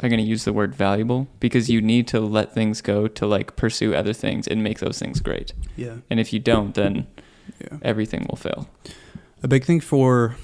I'm 0.00 0.08
going 0.10 0.22
to 0.22 0.26
use 0.30 0.44
the 0.44 0.52
word 0.52 0.74
valuable 0.74 1.26
because 1.40 1.68
you 1.70 1.80
need 1.82 2.06
to 2.08 2.20
let 2.20 2.52
things 2.54 2.80
go 2.82 3.06
to 3.08 3.26
like 3.26 3.56
pursue 3.56 3.94
other 3.94 4.12
things 4.14 4.46
and 4.46 4.62
make 4.62 4.78
those 4.78 4.98
things 4.98 5.20
great. 5.20 5.52
Yeah. 5.76 5.96
And 6.10 6.18
if 6.20 6.32
you 6.32 6.38
don't 6.38 6.74
then 6.74 7.06
Yeah. 7.60 7.78
everything 7.82 8.26
will 8.30 8.36
fail. 8.36 8.66
A 9.42 9.48
big 9.48 9.64
thing 9.64 9.80
for 9.80 10.36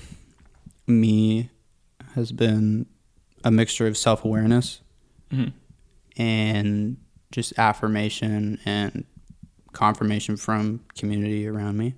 me 0.87 1.51
has 2.15 2.33
been 2.33 2.87
a 3.45 3.51
mixture 3.51 3.87
of 3.87 3.97
self 3.97 4.25
awareness 4.25 4.81
hmm 5.31 5.49
and 6.19 6.99
just 7.31 7.59
affirmation 7.59 8.61
and 8.67 9.05
confirmation 9.73 10.37
from 10.37 10.85
community 10.99 11.49
around 11.49 11.79
me. 11.79 11.95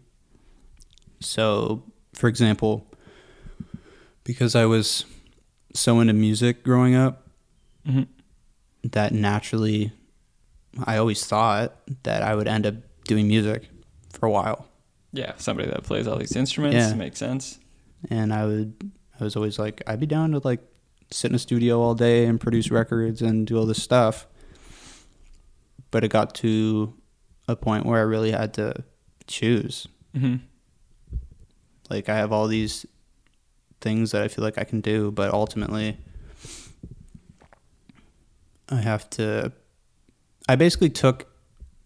So, 1.20 1.82
for 2.12 2.28
example, 2.28 2.86
because 4.22 4.54
I 4.54 4.66
was 4.66 5.04
so 5.74 5.98
into 5.98 6.12
music 6.12 6.62
growing 6.62 6.94
up, 6.94 7.28
hmm 7.84 8.02
that 8.84 9.12
naturally 9.12 9.90
I 10.86 10.98
always 10.98 11.24
thought 11.24 11.74
that 12.04 12.22
I 12.22 12.34
would 12.34 12.46
end 12.46 12.66
up 12.66 12.74
doing 13.04 13.26
music 13.26 13.68
for 14.12 14.26
a 14.26 14.30
while. 14.30 14.66
Yeah, 15.12 15.32
somebody 15.38 15.68
that 15.70 15.82
plays 15.84 16.06
all 16.06 16.18
these 16.18 16.36
instruments 16.36 16.76
Yeah. 16.90 16.94
makes 16.94 17.18
sense. 17.18 17.58
And 18.10 18.32
I 18.32 18.44
would 18.46 18.92
I 19.20 19.24
was 19.24 19.36
always 19.36 19.58
like 19.58 19.82
I'd 19.86 20.00
be 20.00 20.06
down 20.06 20.32
to 20.32 20.40
like 20.44 20.60
sit 21.10 21.30
in 21.30 21.34
a 21.34 21.38
studio 21.38 21.80
all 21.80 21.94
day 21.94 22.26
and 22.26 22.40
produce 22.40 22.70
records 22.70 23.22
and 23.22 23.46
do 23.46 23.58
all 23.58 23.66
this 23.66 23.82
stuff. 23.82 24.26
But 25.90 26.02
it 26.04 26.08
got 26.08 26.34
to 26.36 26.94
a 27.46 27.54
point 27.56 27.86
where 27.86 27.98
I 27.98 28.02
really 28.02 28.30
had 28.32 28.54
to 28.54 28.82
choose. 29.26 29.86
hmm 30.14 30.36
Like 31.90 32.08
I 32.08 32.16
have 32.16 32.32
all 32.32 32.48
these 32.48 32.86
things 33.80 34.10
that 34.12 34.22
I 34.22 34.28
feel 34.28 34.42
like 34.44 34.58
I 34.58 34.64
can 34.64 34.80
do, 34.80 35.10
but 35.12 35.32
ultimately 35.32 35.98
I 38.70 38.76
have 38.80 39.08
to 39.10 39.52
I 40.48 40.56
basically 40.56 40.90
took 40.90 41.26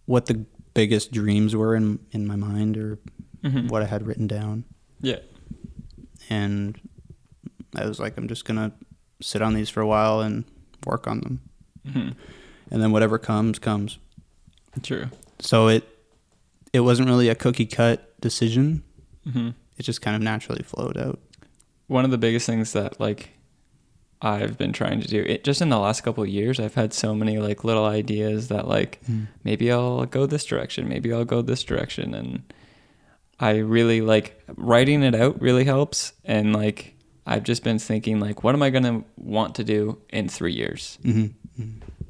what 0.07 0.27
the 0.27 0.45
biggest 0.75 1.13
dreams 1.13 1.55
were 1.55 1.75
in 1.75 1.99
in 2.13 2.27
my 2.27 2.37
mind 2.37 2.77
or 2.77 2.99
Mhm. 3.45 3.69
what 3.69 3.83
I 3.83 3.87
had 3.87 4.07
written 4.07 4.27
down. 4.27 4.65
Yeah. 5.01 5.19
And 6.31 6.79
I 7.75 7.87
was 7.87 7.99
like, 8.01 8.17
I'm 8.17 8.29
just 8.29 8.45
gonna 8.45 8.73
sit 9.21 9.43
on 9.43 9.55
these 9.55 9.69
for 9.71 9.81
a 9.81 9.87
while 9.87 10.21
and 10.21 10.45
work 10.87 11.07
on 11.07 11.21
them, 11.21 11.41
hmm 11.93 12.09
and 12.71 12.83
then 12.83 12.93
whatever 12.93 13.19
comes 13.19 13.59
comes. 13.59 13.99
True. 14.83 15.09
So 15.41 15.69
it 15.69 15.85
it 16.73 16.81
wasn't 16.81 17.09
really 17.09 17.29
a 17.29 17.35
cookie 17.35 17.67
cut 17.67 18.21
decision. 18.21 18.83
hmm 19.25 19.51
It 19.77 19.83
just 19.85 20.03
kind 20.03 20.15
of 20.17 20.23
naturally 20.23 20.63
flowed 20.63 20.97
out. 20.99 21.19
One 21.87 22.05
of 22.05 22.11
the 22.11 22.19
biggest 22.19 22.47
things 22.47 22.73
that 22.75 23.01
like 23.01 23.31
I've 24.21 24.59
been 24.59 24.73
trying 24.73 25.01
to 25.01 25.09
do 25.09 25.23
it 25.23 25.45
just 25.45 25.63
in 25.63 25.69
the 25.69 25.79
last 25.79 26.03
couple 26.03 26.23
of 26.25 26.29
years, 26.29 26.59
I've 26.61 26.75
had 26.75 26.93
so 26.93 27.15
many 27.15 27.39
like 27.39 27.65
little 27.65 27.87
ideas 27.87 28.49
that 28.49 28.67
like 28.69 29.01
maybe 29.45 29.71
I'll 29.73 30.05
go 30.07 30.27
this 30.27 30.45
direction, 30.45 30.89
maybe 30.89 31.13
I'll 31.13 31.25
go 31.25 31.41
this 31.41 31.63
direction 31.65 32.15
and 32.15 32.43
I 33.41 33.59
really 33.59 34.01
like 34.01 34.43
writing 34.57 35.03
it 35.03 35.15
out 35.15 35.41
really 35.41 35.65
helps 35.65 36.13
and 36.25 36.53
like 36.53 36.95
I've 37.27 37.45
just 37.45 37.63
been 37.63 37.79
thinking 37.79 38.21
like 38.21 38.43
what 38.43 38.55
am 38.55 38.63
I 38.63 38.71
going 38.71 38.85
to 38.85 39.05
want 39.17 39.55
to 39.57 39.65
do 39.65 39.99
in 40.11 40.29
3 40.29 40.53
years? 40.53 40.99
Mm-hmm. 41.05 41.67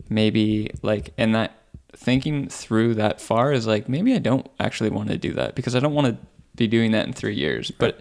Maybe 0.08 0.70
like 0.82 1.12
and 1.18 1.34
that 1.34 1.52
thinking 1.94 2.48
through 2.48 2.94
that 2.94 3.20
far 3.20 3.52
is 3.52 3.66
like 3.66 3.88
maybe 3.88 4.14
I 4.14 4.18
don't 4.18 4.48
actually 4.60 4.90
want 4.90 5.08
to 5.10 5.18
do 5.18 5.32
that 5.34 5.54
because 5.54 5.74
I 5.76 5.80
don't 5.80 5.94
want 5.94 6.06
to 6.06 6.16
be 6.56 6.66
doing 6.66 6.92
that 6.92 7.06
in 7.06 7.12
3 7.12 7.34
years. 7.34 7.70
But 7.70 8.00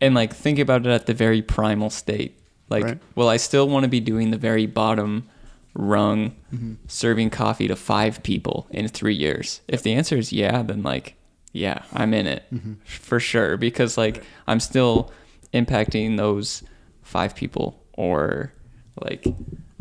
and 0.00 0.14
like 0.14 0.34
think 0.34 0.58
about 0.58 0.86
it 0.86 0.90
at 0.90 1.06
the 1.06 1.14
very 1.14 1.42
primal 1.42 1.90
state. 1.90 2.38
Like 2.70 2.84
Right. 2.84 2.98
will 3.16 3.28
I 3.28 3.36
still 3.36 3.68
want 3.68 3.84
to 3.84 3.88
be 3.88 4.00
doing 4.00 4.30
the 4.30 4.38
very 4.38 4.66
bottom 4.66 5.28
rung 5.74 6.36
Mm-hmm. 6.54 6.74
serving 6.86 7.30
coffee 7.30 7.66
to 7.68 7.76
five 7.76 8.22
people 8.22 8.66
in 8.70 8.88
three 8.88 9.14
years? 9.14 9.60
If 9.68 9.82
the 9.82 9.92
answer 9.94 10.16
is 10.16 10.32
yeah, 10.32 10.62
then 10.62 10.82
like, 10.82 11.16
yeah, 11.52 11.82
I'm 11.92 12.14
in 12.14 12.26
it 12.26 12.44
Mm-hmm. 12.52 12.74
for 12.84 13.20
sure 13.20 13.56
because 13.56 13.96
like 13.98 14.24
I'm 14.46 14.60
still 14.60 15.12
impacting 15.52 16.16
those 16.16 16.62
five 17.02 17.34
people 17.36 17.82
or 17.92 18.52
like 19.00 19.26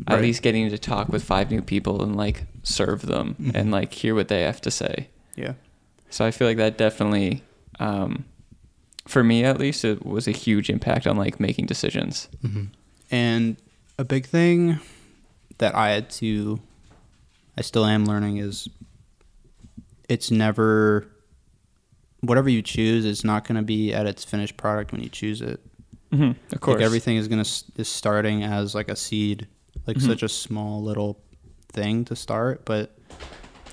at 0.07 0.19
least 0.21 0.41
getting 0.41 0.69
to 0.69 0.77
talk 0.77 1.09
with 1.09 1.23
five 1.23 1.49
new 1.51 1.61
people 1.61 2.03
and 2.03 2.15
like 2.15 2.43
serve 2.63 3.03
them 3.05 3.35
Mhm. 3.41 3.51
and 3.55 3.71
like 3.71 3.93
hear 3.93 4.13
what 4.15 4.27
they 4.27 4.41
have 4.41 4.59
to 4.61 4.71
say. 4.71 5.07
Yeah. 5.35 5.53
So 6.09 6.25
I 6.25 6.31
feel 6.31 6.47
like 6.47 6.57
that 6.57 6.77
definitely, 6.77 7.41
um, 7.79 8.25
for 9.07 9.23
me 9.23 9.43
at 9.45 9.59
least, 9.59 9.85
it 9.85 10.05
was 10.05 10.27
a 10.27 10.31
huge 10.31 10.69
impact 10.69 11.07
on 11.07 11.15
like 11.17 11.39
making 11.39 11.67
decisions. 11.67 12.27
Mm-hmm. 12.43 12.65
And 13.11 13.57
a 13.97 14.03
big 14.03 14.25
thing 14.25 14.79
that 15.59 15.73
I 15.75 15.89
had 15.91 16.09
to, 16.11 16.59
I 17.57 17.61
still 17.61 17.85
am 17.85 18.05
learning 18.05 18.37
is 18.37 18.67
it's 20.09 20.31
never, 20.31 21.07
whatever 22.21 22.49
you 22.49 22.61
choose 22.61 23.05
is 23.05 23.23
not 23.23 23.47
going 23.47 23.55
to 23.57 23.61
be 23.63 23.93
at 23.93 24.05
its 24.05 24.23
finished 24.23 24.57
product 24.57 24.91
when 24.91 25.01
you 25.01 25.09
choose 25.09 25.41
it. 25.41 25.59
Mm-hmm. 26.11 26.31
Of 26.53 26.61
course, 26.61 26.75
Like 26.77 26.85
everything 26.85 27.17
is 27.17 27.27
going 27.27 27.43
to, 27.43 27.49
is 27.77 27.87
starting 27.87 28.43
as 28.43 28.75
like 28.75 28.89
a 28.89 28.95
seed, 28.95 29.47
like 29.87 29.97
Mhm. 29.97 30.01
such 30.07 30.23
a 30.23 30.29
small 30.29 30.81
little 30.83 31.19
thing 31.71 32.03
to 32.05 32.15
start, 32.15 32.65
but 32.65 32.97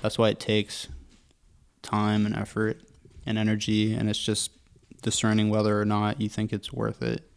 that's 0.01 0.17
why 0.17 0.29
it 0.29 0.39
takes 0.39 0.87
time 1.81 2.25
and 2.25 2.35
effort 2.35 2.81
and 3.25 3.37
energy. 3.37 3.93
And 3.93 4.09
it's 4.09 4.19
just 4.23 4.51
discerning 5.01 5.49
whether 5.49 5.79
or 5.79 5.85
not 5.85 6.19
you 6.21 6.29
think 6.29 6.51
it's 6.53 6.71
worth 6.73 7.01
it, 7.01 7.29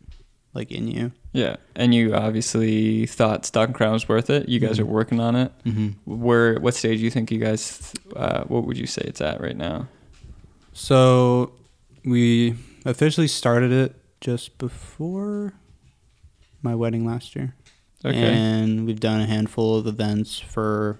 like 0.55 0.71
in 0.71 0.87
you. 0.89 1.13
Yeah, 1.33 1.57
and 1.75 1.95
you 1.95 2.15
obviously 2.15 3.07
thought 3.07 3.45
Stock 3.45 3.69
and 3.69 3.75
Crown 3.75 3.93
was 3.95 4.09
worth 4.09 4.31
it. 4.31 4.49
You 4.49 4.61
guys 4.61 4.79
Mhm. 4.79 4.83
are 4.83 4.87
working 4.87 5.21
on 5.21 5.35
it. 5.37 5.53
Mm-hmm. 5.65 5.89
Where, 6.05 6.61
what 6.61 6.75
stage 6.75 6.99
do 6.99 7.05
you 7.05 7.11
think 7.11 7.31
you 7.33 7.39
guys? 7.39 7.93
Uh, 8.15 8.45
what 8.45 8.65
would 8.67 8.77
you 8.79 8.87
say 8.87 9.03
it's 9.05 9.21
at 9.21 9.41
right 9.41 9.57
now? 9.57 9.89
So 10.73 11.53
we 12.05 12.57
officially 12.85 13.29
started 13.29 13.73
it 13.73 13.95
just 14.21 14.59
before 14.59 15.53
my 16.63 16.75
wedding 16.75 17.05
last 17.07 17.35
year. 17.37 17.55
Okay, 18.05 18.19
And 18.35 18.85
we've 18.87 18.99
done 19.01 19.21
a 19.21 19.27
handful 19.27 19.77
of 19.77 19.87
events 19.87 20.39
for 20.39 20.99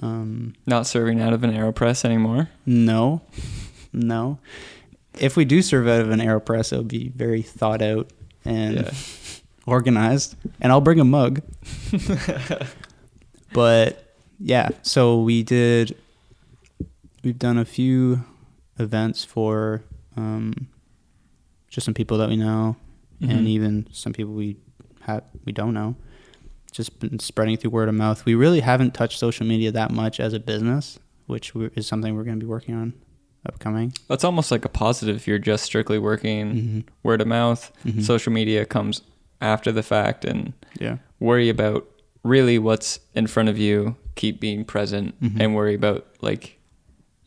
um 0.00 0.54
not 0.66 0.86
serving 0.86 1.20
out 1.20 1.32
of 1.32 1.42
an 1.44 1.52
Aeropress 1.52 2.04
anymore. 2.04 2.48
no. 2.66 3.22
No. 3.92 4.38
If 5.20 5.36
we 5.36 5.44
do 5.44 5.62
serve 5.62 5.86
out 5.86 6.00
of 6.00 6.10
an 6.10 6.18
AeroPress, 6.18 6.72
it'll 6.72 6.82
be 6.84 7.08
very 7.10 7.42
thought 7.42 7.80
out 7.80 8.10
and 8.44 8.74
Yeah. 8.76 8.90
organized. 9.66 10.34
And 10.60 10.72
I'll 10.72 10.80
bring 10.80 10.98
a 11.00 11.04
mug. 11.04 11.40
But 13.52 14.16
yeah, 14.40 14.70
so 14.82 15.20
we 15.22 15.44
did. 15.44 15.96
We've 17.22 17.38
done 17.38 17.56
a 17.56 17.64
few 17.64 18.24
events 18.78 19.24
for 19.24 19.82
um, 20.16 20.68
just 21.68 21.84
some 21.84 21.94
people 21.94 22.18
that 22.18 22.28
we 22.28 22.36
know, 22.36 22.76
Mhm. 23.20 23.30
and 23.30 23.48
even 23.48 23.86
some 23.92 24.12
people 24.12 24.32
we 24.34 24.56
have 25.02 25.22
we 25.44 25.52
don't 25.52 25.74
know. 25.74 25.96
Just 26.72 26.98
been 27.00 27.18
spreading 27.18 27.56
through 27.56 27.70
word 27.70 27.88
of 27.88 27.94
mouth. 27.94 28.24
We 28.24 28.34
really 28.34 28.60
haven't 28.60 28.94
touched 28.94 29.18
social 29.18 29.46
media 29.46 29.70
that 29.72 29.90
much 29.92 30.18
as 30.20 30.32
a 30.32 30.40
business, 30.40 30.98
which 31.26 31.52
is 31.76 31.86
something 31.86 32.14
we're 32.14 32.24
going 32.24 32.38
to 32.40 32.44
be 32.44 32.48
working 32.50 32.74
on 32.74 32.94
upcoming. 33.46 33.92
That's 34.08 34.24
almost 34.24 34.50
like 34.50 34.64
a 34.64 34.68
positive. 34.68 35.16
if 35.16 35.28
You're 35.28 35.38
just 35.38 35.64
strictly 35.64 35.98
working 35.98 36.54
Mm-hmm. 36.54 36.80
word 37.02 37.20
of 37.20 37.26
mouth. 37.28 37.70
Mhm. 37.84 38.02
Social 38.02 38.32
media 38.32 38.64
comes 38.64 39.02
after 39.40 39.70
the 39.70 39.82
fact, 39.82 40.24
and 40.24 40.52
Yeah. 40.80 40.98
worry 41.20 41.48
about 41.48 41.86
really 42.24 42.58
what's 42.58 43.00
in 43.14 43.26
front 43.26 43.48
of 43.48 43.58
you. 43.58 43.96
Keep 44.16 44.40
being 44.40 44.64
present, 44.64 45.14
Mhm. 45.20 45.40
and 45.40 45.54
worry 45.54 45.74
about 45.74 46.06
like 46.22 46.53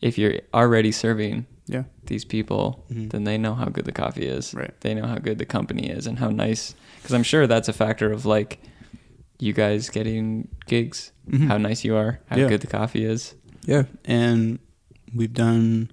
if 0.00 0.16
you're 0.18 0.40
already 0.54 0.92
serving 0.92 1.46
Yeah. 1.66 1.84
these 2.06 2.24
people, 2.24 2.84
Mhm. 2.90 3.10
then 3.10 3.24
they 3.24 3.36
know 3.38 3.54
how 3.54 3.66
good 3.66 3.84
the 3.84 3.92
coffee 3.92 4.26
is. 4.26 4.54
Right. 4.54 4.72
They 4.80 4.94
know 4.94 5.06
how 5.06 5.18
good 5.18 5.38
the 5.38 5.44
company 5.44 5.88
is 5.90 6.06
and 6.06 6.18
how 6.18 6.30
nice. 6.30 6.74
Because 6.96 7.14
I'm 7.14 7.22
sure 7.22 7.46
that's 7.46 7.68
a 7.68 7.72
factor 7.72 8.10
of 8.12 8.24
like 8.24 8.60
you 9.38 9.52
guys 9.52 9.88
getting 9.90 10.48
gigs, 10.66 11.12
Mhm. 11.30 11.46
how 11.48 11.58
nice 11.58 11.84
you 11.84 11.94
are, 11.96 12.20
how 12.26 12.36
Yeah. 12.38 12.48
good 12.48 12.60
the 12.60 12.66
coffee 12.66 13.04
is. 13.04 13.34
Yeah, 13.66 13.84
and 14.04 14.58
we've 15.14 15.32
done 15.34 15.90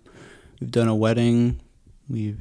we've 0.62 0.72
done 0.72 0.88
a 0.88 0.96
wedding. 0.96 1.60
We've 2.08 2.40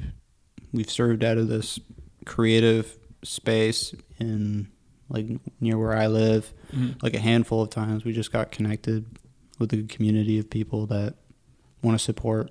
we've 0.72 0.88
served 0.90 1.24
out 1.24 1.36
of 1.38 1.48
this 1.48 1.78
creative 2.24 2.96
space 3.22 3.94
in 4.18 4.68
like 5.08 5.26
near 5.60 5.76
where 5.78 5.96
I 5.96 6.06
live. 6.06 6.52
Like 7.02 7.14
a 7.14 7.20
handful 7.20 7.62
of 7.62 7.70
times, 7.70 8.04
we 8.04 8.12
just 8.12 8.32
got 8.32 8.50
connected 8.52 9.04
with 9.58 9.72
a 9.72 9.82
community 9.84 10.38
of 10.38 10.50
people 10.50 10.86
that 10.86 11.14
want 11.84 11.98
to 11.98 12.04
support 12.04 12.50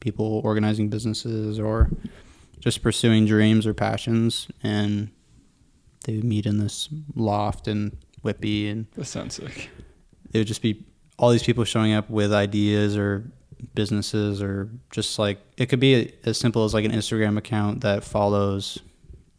people 0.00 0.40
organizing 0.44 0.88
businesses 0.88 1.58
or 1.58 1.90
just 2.58 2.82
pursuing 2.82 3.26
dreams 3.26 3.66
or 3.66 3.74
passions, 3.74 4.48
and 4.62 5.10
they 6.04 6.14
would 6.16 6.24
meet 6.24 6.46
in 6.46 6.58
this 6.58 6.88
loft 7.14 7.68
in 7.68 7.96
Whitby 8.22 8.68
and 8.68 8.86
That 8.96 9.06
sounds 9.06 9.34
sick. 9.34 9.70
it 10.32 10.38
would 10.38 10.46
just 10.46 10.62
be 10.62 10.84
all 11.18 11.30
these 11.30 11.42
people 11.42 11.64
showing 11.64 11.92
up 11.92 12.08
with 12.10 12.32
ideas 12.32 12.96
or 12.96 13.30
businesses 13.74 14.42
or 14.42 14.70
just 14.90 15.18
like 15.18 15.38
it 15.58 15.66
could 15.66 15.80
be 15.80 16.12
as 16.24 16.38
simple 16.38 16.64
as 16.64 16.72
like 16.72 16.84
an 16.86 16.92
Instagram 16.92 17.36
account 17.36 17.82
that 17.82 18.02
follows 18.04 18.78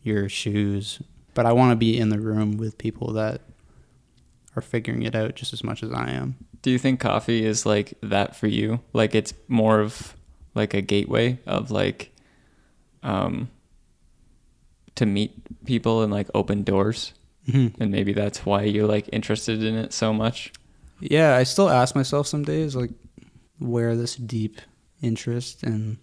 your 0.03 0.29
shoes. 0.29 1.01
But 1.33 1.45
I 1.45 1.53
want 1.53 1.71
to 1.71 1.75
be 1.75 1.97
in 1.97 2.09
the 2.09 2.19
room 2.19 2.57
with 2.57 2.77
people 2.77 3.13
that 3.13 3.41
are 4.55 4.61
figuring 4.61 5.03
it 5.03 5.15
out 5.15 5.35
just 5.35 5.53
as 5.53 5.63
much 5.63 5.81
as 5.81 5.91
I 5.91 6.11
am. 6.11 6.35
Do 6.61 6.69
you 6.71 6.77
think 6.77 6.99
coffee 6.99 7.45
is 7.45 7.65
like 7.65 7.93
that 8.01 8.35
for 8.35 8.47
you? 8.47 8.79
Like 8.93 9.15
it's 9.15 9.33
more 9.47 9.79
of 9.79 10.15
like 10.53 10.73
a 10.73 10.81
gateway 10.81 11.39
of 11.45 11.71
like 11.71 12.11
um 13.03 13.49
to 14.95 15.05
meet 15.05 15.31
people 15.65 16.01
and 16.03 16.11
like 16.11 16.27
open 16.33 16.63
doors 16.63 17.13
Mm-hmm. 17.47 17.81
and 17.81 17.91
maybe 17.91 18.13
that's 18.13 18.45
why 18.45 18.61
you're 18.61 18.85
like 18.87 19.09
interested 19.11 19.63
in 19.63 19.73
it 19.75 19.93
so 19.93 20.13
much. 20.13 20.53
Yeah, 20.99 21.35
I 21.35 21.41
still 21.41 21.71
ask 21.71 21.95
myself 21.95 22.27
some 22.27 22.43
days 22.43 22.75
like 22.75 22.91
where 23.57 23.95
this 23.95 24.15
deep 24.15 24.61
interest 25.01 25.63
and 25.63 25.97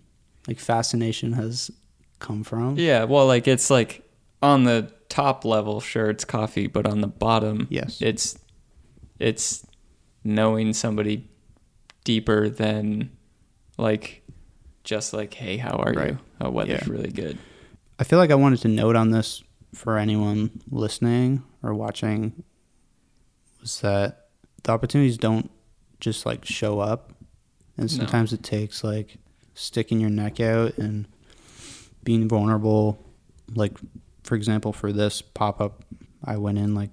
like 0.48 0.58
fascination 0.58 1.34
has 1.34 1.70
come 2.18 2.42
from. 2.42 2.76
Yeah, 2.76 3.04
well 3.04 3.28
like 3.28 3.46
it's 3.46 3.70
like 3.70 4.02
on 4.42 4.64
the 4.64 4.92
top 5.08 5.44
level 5.44 5.80
sure 5.80 6.10
it's 6.10 6.24
coffee, 6.24 6.66
but 6.66 6.86
on 6.86 7.02
the 7.02 7.06
bottom 7.06 7.68
Yes. 7.70 8.02
it's 8.02 8.36
it's 9.20 9.64
knowing 10.28 10.72
somebody 10.72 11.28
deeper 12.04 12.48
than 12.48 13.10
like 13.76 14.22
just 14.84 15.12
like 15.12 15.34
hey, 15.34 15.56
how 15.56 15.76
are 15.76 15.92
Right. 15.92 16.10
you? 16.10 16.18
Oh, 16.40 16.50
weather's 16.50 16.86
Yeah. 16.86 16.92
really 16.92 17.10
good. 17.10 17.38
I 17.98 18.04
feel 18.04 18.18
like 18.18 18.30
I 18.30 18.34
wanted 18.36 18.60
to 18.60 18.68
note 18.68 18.94
on 18.96 19.10
this 19.10 19.42
for 19.74 19.98
anyone 19.98 20.50
listening 20.70 21.42
or 21.62 21.74
watching 21.74 22.44
was 23.60 23.80
that 23.80 24.28
the 24.62 24.72
opportunities 24.72 25.18
don't 25.18 25.50
just 26.00 26.24
like 26.24 26.44
show 26.44 26.78
up. 26.80 27.12
And 27.76 27.90
No. 27.90 27.96
sometimes 27.98 28.32
it 28.32 28.42
takes 28.42 28.82
like 28.84 29.16
sticking 29.54 30.00
your 30.00 30.10
neck 30.10 30.40
out 30.40 30.78
and 30.78 31.06
being 32.04 32.28
vulnerable. 32.28 33.04
Like, 33.54 33.76
for 34.22 34.34
example, 34.36 34.72
for 34.72 34.92
this 34.92 35.20
pop 35.22 35.60
up, 35.60 35.84
I 36.24 36.36
went 36.36 36.58
in 36.58 36.74
like 36.74 36.90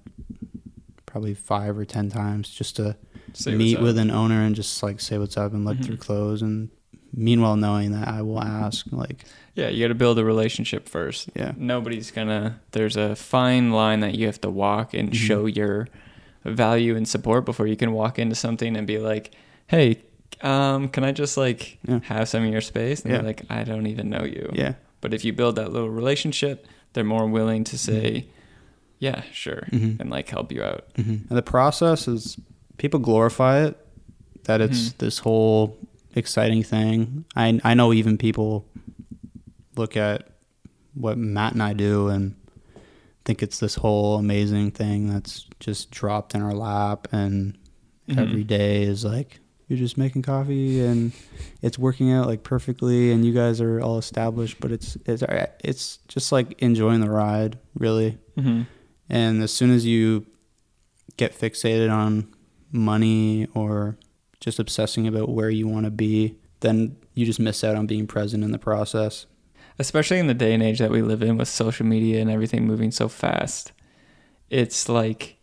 probably 1.16 1.32
five 1.32 1.78
or 1.78 1.86
ten 1.86 2.10
times 2.10 2.50
just 2.50 2.76
to 2.76 2.94
Say 3.32 3.54
meet 3.54 3.80
with 3.80 3.96
an 3.96 4.10
owner 4.10 4.42
and 4.42 4.54
just 4.54 4.82
like 4.82 5.00
say 5.00 5.16
what's 5.16 5.38
up 5.38 5.54
and 5.54 5.64
look 5.64 5.78
Mhm. 5.78 5.84
through 5.86 5.96
clothes 5.96 6.42
and 6.42 6.68
meanwhile 7.14 7.56
knowing 7.56 7.92
that 7.92 8.06
I 8.06 8.20
will 8.20 8.38
ask 8.42 8.84
like 8.92 9.24
Yeah, 9.54 9.70
you 9.70 9.82
got 9.84 9.88
to 9.88 9.94
build 9.94 10.18
a 10.18 10.24
relationship 10.26 10.86
first. 10.86 11.30
yeah 11.34 11.52
Nobody's 11.56 12.10
gonna. 12.10 12.60
There's 12.72 12.96
a 12.96 13.16
fine 13.16 13.72
line 13.72 14.00
that 14.00 14.14
you 14.18 14.26
have 14.26 14.42
to 14.42 14.50
walk 14.50 14.92
and 14.92 15.10
Mhm. 15.10 15.14
show 15.14 15.46
your 15.46 15.88
value 16.44 16.94
and 16.96 17.08
support 17.08 17.46
before 17.46 17.66
you 17.66 17.76
can 17.76 17.92
walk 17.92 18.18
into 18.18 18.34
something 18.34 18.76
and 18.76 18.86
be 18.86 18.98
like, 18.98 19.30
"Hey, 19.68 20.02
um, 20.42 20.90
can 20.90 21.02
I 21.02 21.12
just 21.12 21.38
like 21.38 21.78
Yeah. 21.88 22.00
have 22.04 22.28
some 22.28 22.44
of 22.44 22.50
your 22.52 22.60
space?" 22.60 23.00
And 23.00 23.10
Yeah. 23.10 23.16
they're 23.18 23.26
like, 23.32 23.42
"I 23.48 23.64
don't 23.64 23.86
even 23.86 24.10
know 24.10 24.24
you." 24.24 24.50
yeah 24.54 24.74
But 25.00 25.14
if 25.14 25.24
you 25.24 25.32
build 25.32 25.56
that 25.56 25.72
little 25.72 25.88
relationship, 25.90 26.66
they're 26.92 27.04
more 27.16 27.26
willing 27.26 27.64
to 27.64 27.78
say, 27.78 28.26
"Yeah, 28.98 29.22
sure," 29.32 29.66
Mhm. 29.72 30.00
and 30.00 30.10
like 30.10 30.28
help 30.28 30.52
you 30.52 30.62
out. 30.62 30.86
hmm 30.96 31.16
And 31.28 31.36
the 31.38 31.42
process 31.42 32.08
is 32.08 32.36
people 32.78 33.00
glorify 33.00 33.64
it 33.66 33.76
that 34.44 34.60
it's 34.60 34.90
Mhm. 34.90 34.98
this 34.98 35.18
whole 35.18 35.76
exciting 36.14 36.62
thing. 36.62 37.24
I 37.34 37.60
I 37.64 37.74
know 37.74 37.92
even 37.92 38.16
people 38.18 38.64
look 39.76 39.96
at 39.96 40.28
what 40.94 41.18
Matt 41.18 41.52
and 41.52 41.62
I 41.62 41.72
do 41.74 42.08
and 42.08 42.34
think 43.24 43.42
it's 43.42 43.58
this 43.58 43.74
whole 43.74 44.16
amazing 44.16 44.70
thing 44.70 45.08
that's 45.12 45.46
just 45.60 45.90
dropped 45.90 46.34
in 46.34 46.42
our 46.42 46.54
lap 46.54 47.08
and 47.12 47.58
Mhm. 48.08 48.18
every 48.18 48.44
day 48.44 48.84
is 48.84 49.04
like 49.04 49.40
you're 49.68 49.78
just 49.78 49.98
making 49.98 50.22
coffee 50.22 50.80
and 50.80 51.10
it's 51.60 51.76
working 51.78 52.12
out 52.12 52.28
like 52.28 52.44
perfectly 52.44 53.10
and 53.10 53.26
you 53.26 53.32
guys 53.32 53.60
are 53.60 53.80
all 53.80 53.98
established 53.98 54.58
but 54.60 54.70
it's 54.70 54.96
it's 55.06 55.24
it's 55.64 55.98
just 56.06 56.30
like 56.30 56.54
enjoying 56.62 57.00
the 57.00 57.10
ride 57.10 57.58
really 57.74 58.16
hmm 58.38 58.62
and 59.08 59.42
as 59.42 59.52
soon 59.52 59.70
as 59.70 59.84
you 59.86 60.26
get 61.16 61.38
fixated 61.38 61.90
on 61.92 62.32
money 62.72 63.46
or 63.54 63.96
just 64.40 64.58
obsessing 64.58 65.06
about 65.06 65.28
where 65.28 65.48
you 65.50 65.66
want 65.66 65.84
to 65.84 65.90
be, 65.90 66.36
then 66.60 66.96
you 67.14 67.24
just 67.24 67.40
miss 67.40 67.64
out 67.64 67.76
on 67.76 67.86
being 67.86 68.06
present 68.06 68.44
in 68.44 68.50
the 68.52 68.58
process. 68.58 69.26
especially 69.78 70.18
in 70.18 70.26
the 70.26 70.32
day 70.34 70.54
and 70.54 70.62
age 70.62 70.78
that 70.78 70.90
we 70.90 71.02
live 71.02 71.22
in 71.22 71.36
with 71.36 71.48
social 71.48 71.84
media 71.84 72.18
and 72.18 72.30
everything 72.30 72.66
moving 72.66 72.90
so 72.90 73.08
fast 73.08 73.72
it's 74.48 74.88
like 74.88 75.36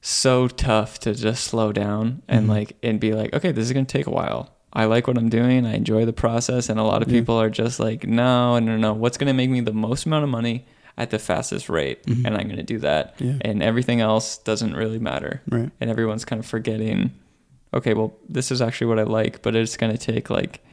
so 0.00 0.46
tough 0.48 0.98
to 1.00 1.14
just 1.14 1.44
slow 1.44 1.72
down 1.72 2.22
and 2.28 2.46
Mhm. 2.46 2.50
like 2.50 2.76
and 2.82 2.98
be 3.00 3.12
like 3.12 3.32
okay 3.34 3.52
this 3.52 3.64
is 3.64 3.72
going 3.72 3.86
to 3.86 3.92
take 3.98 4.06
a 4.06 4.10
while 4.10 4.50
i 4.72 4.84
like 4.84 5.06
what 5.06 5.16
i'm 5.18 5.28
doing 5.28 5.64
i 5.66 5.74
enjoy 5.74 6.04
the 6.04 6.12
process 6.12 6.68
and 6.68 6.78
a 6.80 6.82
lot 6.84 7.02
of 7.02 7.08
Yeah. 7.10 7.20
people 7.20 7.36
are 7.40 7.50
just 7.50 7.78
like 7.80 8.06
no 8.06 8.58
no 8.58 8.76
no 8.76 8.92
what's 8.92 9.16
going 9.18 9.28
to 9.28 9.32
make 9.34 9.50
me 9.50 9.60
the 9.60 9.72
most 9.72 10.06
amount 10.06 10.24
of 10.24 10.30
money 10.30 10.64
at 10.98 11.10
the 11.10 11.18
fastest 11.18 11.68
rate 11.68 12.04
Mhm. 12.06 12.24
and 12.26 12.36
i'm 12.36 12.44
going 12.44 12.56
to 12.56 12.62
do 12.62 12.78
that 12.80 13.14
Yeah. 13.18 13.38
and 13.40 13.62
everything 13.62 14.00
else 14.00 14.38
doesn't 14.38 14.74
really 14.74 14.98
matter 14.98 15.40
Right. 15.48 15.70
and 15.80 15.90
everyone's 15.90 16.24
kind 16.24 16.40
of 16.40 16.46
forgetting 16.46 17.12
okay 17.74 17.94
well 17.94 18.12
this 18.28 18.50
is 18.50 18.60
actually 18.60 18.88
what 18.88 18.98
i 18.98 19.04
like 19.04 19.42
but 19.42 19.54
it's 19.56 19.76
going 19.76 19.96
to 19.96 19.98
take 20.12 20.28
like 20.30 20.64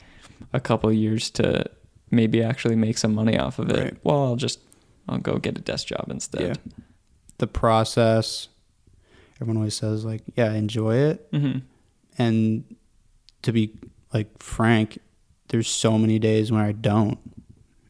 a 0.54 0.60
couple 0.60 0.92
years 0.92 1.30
to 1.32 1.66
maybe 2.12 2.44
actually 2.44 2.76
make 2.76 2.98
some 2.98 3.14
money 3.14 3.38
off 3.38 3.60
of 3.60 3.70
it 3.70 3.78
Right. 3.78 3.98
well 4.04 4.24
i'll 4.26 4.36
just 4.36 4.60
i'll 5.08 5.18
go 5.20 5.38
get 5.38 5.58
a 5.58 5.62
desk 5.62 5.88
job 5.88 6.06
instead 6.10 6.42
Yeah. 6.42 6.54
The 7.38 7.48
process, 7.48 8.50
everyone 9.40 9.56
always 9.56 9.74
says, 9.74 10.04
like, 10.04 10.24
yeah, 10.36 10.52
enjoy 10.52 10.96
it. 10.98 11.26
hmm 11.32 11.60
And 12.18 12.66
to 13.44 13.54
be 13.54 13.72
like 14.14 14.44
frank, 14.44 15.00
there's 15.48 15.70
so 15.70 15.98
many 15.98 16.20
days 16.20 16.52
when 16.52 16.60
I 16.60 16.74
don't. 16.74 17.18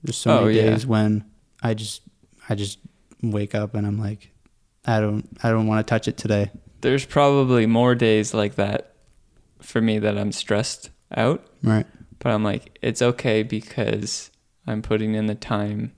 There's 0.03 0.17
so 0.17 0.37
Oh, 0.37 0.45
many 0.45 0.57
yeah. 0.57 0.69
days 0.69 0.85
when 0.85 1.23
I 1.63 1.73
just 1.73 2.01
I 2.49 2.55
just 2.55 2.79
wake 3.21 3.53
up 3.55 3.75
and 3.75 3.85
I'm 3.85 3.99
like, 3.99 4.31
I 4.85 4.99
don't 4.99 5.27
I 5.43 5.49
don't 5.51 5.67
want 5.67 5.85
to 5.85 5.89
touch 5.89 6.07
it 6.07 6.17
today. 6.17 6.51
there's 6.81 7.05
probably 7.05 7.65
more 7.65 7.93
days 7.95 8.33
like 8.33 8.55
that 8.55 8.95
for 9.61 9.81
me 9.81 9.99
that 9.99 10.17
i'm 10.17 10.31
stressed 10.31 10.89
out 11.17 11.45
Right. 11.61 11.85
but 12.19 12.29
i'm 12.31 12.41
like 12.45 12.79
it's 12.81 13.01
okay 13.01 13.43
because 13.43 14.31
i'm 14.65 14.81
putting 14.81 15.13
in 15.15 15.25
the 15.25 15.35
time 15.35 15.91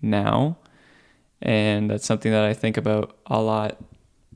now 0.00 0.56
and 1.42 1.90
that's 1.90 2.06
something 2.06 2.30
that 2.30 2.44
i 2.44 2.54
think 2.54 2.76
about 2.76 3.16
a 3.26 3.40
lot 3.42 3.78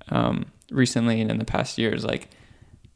um, 0.09 0.47
recently 0.73 1.21
and 1.21 1.31
in 1.31 1.39
the 1.39 1.45
past 1.45 1.79
years 1.79 2.05
like 2.05 2.29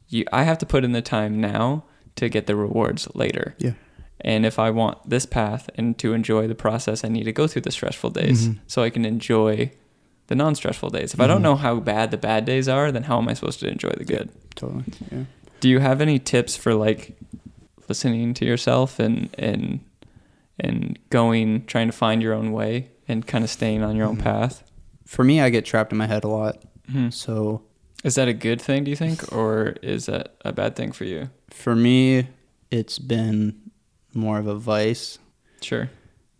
you 0.09 0.25
i 0.33 0.43
have 0.43 0.57
to 0.57 0.65
put 0.65 0.83
in 0.83 0.91
the 0.91 1.01
time 1.01 1.39
now 1.39 1.85
to 2.17 2.27
get 2.27 2.47
the 2.47 2.55
rewards 2.57 3.07
later 3.15 3.55
Yeah. 3.59 3.71
And 4.21 4.45
if 4.45 4.57
i 4.59 4.69
want 4.69 4.97
this 5.09 5.25
path 5.25 5.69
and 5.75 5.97
to 5.97 6.13
enjoy 6.13 6.47
the 6.47 6.55
process 6.55 7.03
i 7.03 7.07
need 7.07 7.23
to 7.23 7.31
go 7.31 7.47
through 7.47 7.61
the 7.61 7.71
stressful 7.71 8.09
days 8.09 8.47
Mhm. 8.49 8.57
so 8.67 8.81
i 8.83 8.89
can 8.89 9.05
enjoy 9.05 9.71
the 10.27 10.35
non-stressful 10.35 10.89
days 10.89 11.13
if 11.13 11.19
i 11.19 11.27
don't 11.27 11.39
Mhm. 11.39 11.43
know 11.43 11.55
how 11.55 11.79
bad 11.79 12.11
the 12.11 12.17
bad 12.17 12.45
days 12.45 12.67
are 12.67 12.91
then 12.91 13.03
how 13.03 13.17
am 13.17 13.27
i 13.29 13.33
supposed 13.33 13.59
to 13.61 13.67
enjoy 13.67 13.93
the 13.97 14.05
good 14.05 14.29
Totally. 14.55 14.83
Yeah. 15.11 15.23
do 15.59 15.69
you 15.69 15.79
have 15.79 16.01
any 16.01 16.19
tips 16.19 16.55
for 16.57 16.73
like 16.73 17.17
listening 17.87 18.33
to 18.35 18.45
yourself 18.45 18.99
and 18.99 19.29
and 19.37 19.79
and 20.59 20.97
going 21.09 21.65
trying 21.65 21.87
to 21.87 21.93
find 21.93 22.21
your 22.21 22.33
own 22.33 22.51
way 22.51 22.89
and 23.07 23.25
kind 23.27 23.43
of 23.43 23.49
staying 23.49 23.83
on 23.83 23.95
your 23.95 24.07
own 24.07 24.17
Mhm. 24.17 24.23
path 24.23 24.63
For 25.05 25.23
me, 25.23 25.39
I 25.39 25.49
get 25.49 25.63
trapped 25.63 25.93
in 25.93 25.97
my 25.97 26.05
head 26.05 26.25
a 26.25 26.27
lot. 26.27 26.61
Mhm. 26.91 27.13
So 27.13 27.61
is 28.03 28.15
that 28.15 28.27
a 28.27 28.33
good 28.33 28.61
thing 28.61 28.83
do 28.83 28.89
you 28.89 28.97
think 28.97 29.31
or 29.31 29.75
is 29.81 30.07
that 30.07 30.35
a 30.43 30.51
bad 30.51 30.75
thing 30.75 30.91
for 30.91 31.05
you 31.05 31.29
for 31.49 31.75
me, 31.77 32.27
it's 32.71 32.99
been 32.99 33.55
more 34.17 34.39
of 34.39 34.47
a 34.47 34.55
vice 34.55 35.19
sure 35.61 35.89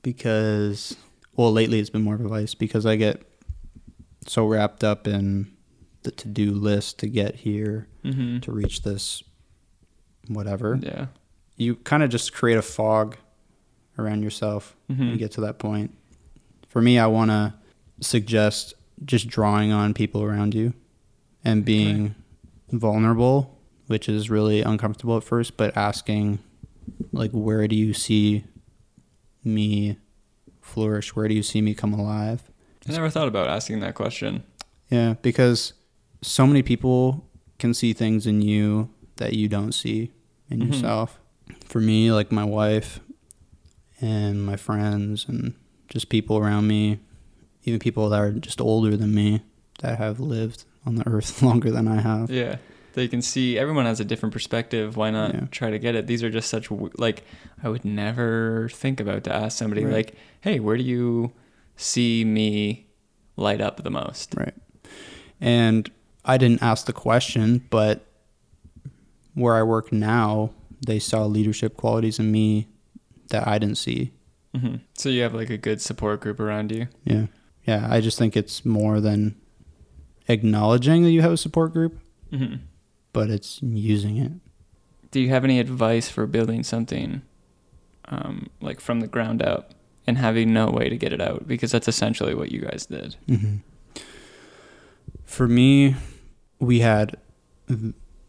because, 0.01 0.95
well, 1.35 1.51
lately 1.51 1.79
it's 1.79 1.89
been 1.89 2.01
more 2.01 2.15
of 2.15 2.21
a 2.21 2.27
vice 2.27 2.55
because 2.55 2.85
I 2.85 2.95
get 2.95 3.21
so 4.25 4.45
wrapped 4.45 4.83
up 4.83 5.07
in 5.07 5.51
the 6.03 6.11
to 6.11 6.27
do 6.27 6.51
list 6.51 6.99
to 6.99 7.07
get 7.07 7.35
here, 7.35 7.87
mm-hmm. 8.03 8.39
to 8.39 8.51
reach 8.51 8.83
this 8.83 9.23
whatever. 10.27 10.79
yeah 10.81 11.07
You 11.55 11.75
kind 11.75 12.03
of 12.03 12.09
just 12.09 12.33
create 12.33 12.57
a 12.57 12.61
fog 12.61 13.17
around 13.97 14.23
yourself 14.23 14.75
mm-hmm. 14.89 15.03
you 15.03 15.17
get 15.17 15.31
to 15.33 15.41
that 15.41 15.59
point. 15.59 15.93
For 16.69 16.81
me, 16.81 16.99
I 16.99 17.07
want 17.07 17.31
to 17.31 17.53
suggest 18.01 18.73
just 19.03 19.27
drawing 19.27 19.71
on 19.71 19.93
people 19.93 20.23
around 20.23 20.53
you 20.53 20.73
and 21.43 21.65
being 21.65 22.15
vulnerable, 22.71 23.57
which 23.87 24.07
is 24.09 24.29
really 24.29 24.61
uncomfortable 24.61 25.17
at 25.17 25.23
first, 25.23 25.57
but 25.57 25.75
asking, 25.75 26.39
like, 27.11 27.31
where 27.31 27.67
do 27.67 27.75
you 27.75 27.93
see 27.93 28.43
me 29.43 29.97
flourish? 30.61 31.15
Where 31.15 31.27
do 31.27 31.33
you 31.33 31.43
see 31.43 31.61
me 31.61 31.73
come 31.73 31.93
alive? 31.93 32.43
i 32.87 32.91
never 32.93 33.09
thought 33.09 33.27
about 33.27 33.47
asking 33.49 33.81
that 33.81 33.95
question 33.95 34.43
Yeah, 34.89 35.15
because 35.21 35.73
so 36.21 36.47
many 36.47 36.63
people 36.63 37.27
can 37.59 37.73
see 37.73 37.91
things 37.93 38.25
in 38.25 38.41
you 38.41 38.89
that 39.17 39.33
you 39.33 39.47
don't 39.49 39.73
see 39.73 40.11
in 40.49 40.59
Mhm. 40.61 40.67
yourself. 40.67 41.19
For 41.65 41.81
me, 41.81 42.11
like 42.13 42.31
my 42.31 42.45
wife 42.45 42.99
and 43.99 44.45
my 44.45 44.55
friends 44.55 45.25
and 45.27 45.53
just 45.89 46.07
people 46.09 46.37
around 46.37 46.67
me, 46.67 46.99
even 47.65 47.79
people 47.79 48.09
that 48.09 48.19
are 48.19 48.31
just 48.31 48.61
older 48.61 48.95
than 48.95 49.13
me 49.13 49.41
that 49.79 49.97
have 49.97 50.19
lived 50.21 50.63
on 50.85 50.95
the 50.95 51.07
earth 51.07 51.41
longer 51.47 51.71
than 51.71 51.87
I 51.87 51.99
have. 52.01 52.29
yeah 52.29 52.57
they 52.97 53.07
can 53.07 53.21
see 53.21 53.57
everyone 53.57 53.85
has 53.85 53.99
a 53.99 54.05
different 54.05 54.33
perspective 54.33 54.97
why 54.97 55.09
not 55.11 55.33
Yeah. 55.33 55.45
try 55.51 55.69
to 55.71 55.79
get 55.79 55.95
it 55.95 56.07
these 56.07 56.23
are 56.23 56.29
just 56.29 56.49
such 56.49 56.69
like 56.97 57.23
i 57.63 57.69
would 57.69 57.85
never 57.85 58.67
think 58.73 58.99
about 58.99 59.23
to 59.25 59.33
ask 59.33 59.57
somebody 59.57 59.85
Right. 59.85 59.93
like 59.93 60.15
hey 60.41 60.59
where 60.59 60.75
do 60.77 60.83
you 60.83 61.31
see 61.75 62.25
me 62.25 62.87
light 63.35 63.61
up 63.61 63.83
the 63.83 63.91
most 63.91 64.33
Right. 64.35 64.55
And 65.39 65.89
I 66.25 66.37
didn't 66.37 66.63
ask 66.63 66.87
the 66.87 66.93
question, 66.93 67.63
but 67.69 68.05
where 69.35 69.55
I 69.55 69.61
work 69.63 69.91
now, 69.93 70.49
they 70.85 70.97
saw 70.99 71.25
leadership 71.25 71.77
qualities 71.77 72.17
in 72.19 72.31
me 72.31 72.67
that 73.29 73.47
I 73.47 73.59
didn't 73.59 73.77
see. 73.77 74.11
hmm 74.55 74.77
So 74.97 75.09
you 75.09 75.21
have 75.21 75.35
like 75.35 75.51
a 75.51 75.57
good 75.57 75.79
support 75.81 76.21
group 76.21 76.39
around 76.39 76.71
you. 76.71 76.87
Yeah. 77.05 77.27
Yeah. 77.65 77.87
I 77.89 78.01
just 78.01 78.17
think 78.17 78.35
it's 78.35 78.65
more 78.65 78.99
than 78.99 79.35
acknowledging 80.27 81.03
that 81.03 81.11
you 81.11 81.21
have 81.21 81.31
a 81.31 81.37
support 81.37 81.71
group, 81.73 81.99
hmm 82.31 82.55
but 83.17 83.29
it's 83.31 83.59
using 83.63 84.17
it. 84.17 84.31
Do 85.11 85.19
you 85.19 85.29
have 85.29 85.43
any 85.43 85.59
advice 85.59 86.07
for 86.09 86.27
building 86.27 86.63
something 86.63 87.21
um, 88.05 88.47
like 88.61 88.79
from 88.79 88.99
the 88.99 89.07
ground 89.07 89.41
up 89.41 89.73
and 90.05 90.17
having 90.17 90.53
no 90.53 90.69
way 90.69 90.87
to 90.89 90.97
get 90.97 91.11
it 91.13 91.19
out? 91.21 91.47
Because 91.47 91.71
that's 91.71 91.87
essentially 91.87 92.35
what 92.35 92.51
you 92.51 92.61
guys 92.61 92.85
did. 92.85 93.15
hmm 93.27 93.55
For 95.25 95.47
me, 95.47 95.95
we 96.59 96.81
had 96.81 97.17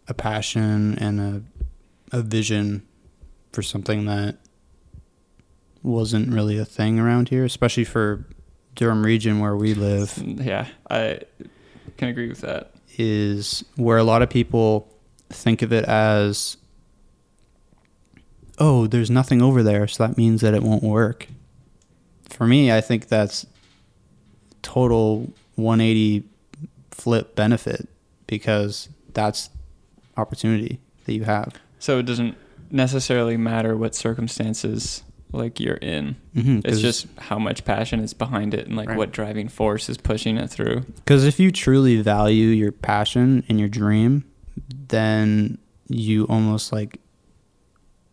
a 0.08 0.14
passion 0.14 0.96
and 0.98 1.20
a, 1.20 1.42
a 2.16 2.22
vision 2.22 2.86
for 3.52 3.62
something 3.62 4.06
that 4.06 4.38
wasn't 5.82 6.32
really 6.32 6.58
a 6.58 6.64
thing 6.64 6.98
around 6.98 7.28
here, 7.28 7.44
especially 7.44 7.84
for 7.84 8.24
Durham 8.74 9.04
region 9.04 9.38
where 9.40 9.56
we 9.56 9.74
live. 9.74 10.16
Yeah, 10.18 10.66
I 10.90 11.20
can 11.96 12.08
agree 12.08 12.28
with 12.28 12.40
that. 12.40 12.72
Is 12.98 13.64
where 13.76 13.96
a 13.96 14.04
lot 14.04 14.22
of 14.22 14.28
people 14.28 14.92
think 15.30 15.62
of 15.62 15.72
it 15.72 15.84
as 15.84 16.56
oh 18.58 18.86
there's 18.86 19.10
nothing 19.10 19.40
over 19.40 19.62
there 19.62 19.86
so 19.86 20.06
that 20.06 20.16
means 20.16 20.40
that 20.40 20.54
it 20.54 20.62
won't 20.62 20.82
work 20.82 21.28
for 22.28 22.46
me 22.46 22.72
i 22.72 22.80
think 22.80 23.08
that's 23.08 23.46
total 24.62 25.32
180 25.56 26.24
flip 26.90 27.34
benefit 27.34 27.88
because 28.26 28.88
that's 29.14 29.50
opportunity 30.16 30.78
that 31.04 31.14
you 31.14 31.24
have. 31.24 31.54
So 31.78 31.98
it 31.98 32.06
doesn't 32.06 32.36
necessarily 32.70 33.36
matter 33.36 33.76
what 33.76 33.94
circumstances 33.94 35.02
like 35.32 35.60
you're 35.60 35.74
in. 35.76 36.16
Mm-hmm, 36.34 36.60
It's 36.64 36.80
just 36.80 37.06
how 37.18 37.38
much 37.38 37.64
passion 37.64 38.00
is 38.00 38.14
behind 38.14 38.54
it 38.54 38.66
and 38.66 38.76
like 38.76 38.88
Right. 38.88 38.96
what 38.98 39.12
driving 39.12 39.48
force 39.48 39.88
is 39.88 39.96
pushing 39.98 40.36
it 40.38 40.48
through. 40.48 40.80
because 40.96 41.24
if 41.24 41.38
you 41.38 41.50
truly 41.52 42.00
value 42.00 42.46
your 42.48 42.72
passion 42.72 43.44
and 43.48 43.58
your 43.58 43.68
dream, 43.68 44.24
then 44.88 45.58
you 45.88 46.24
almost 46.26 46.72
like 46.72 47.00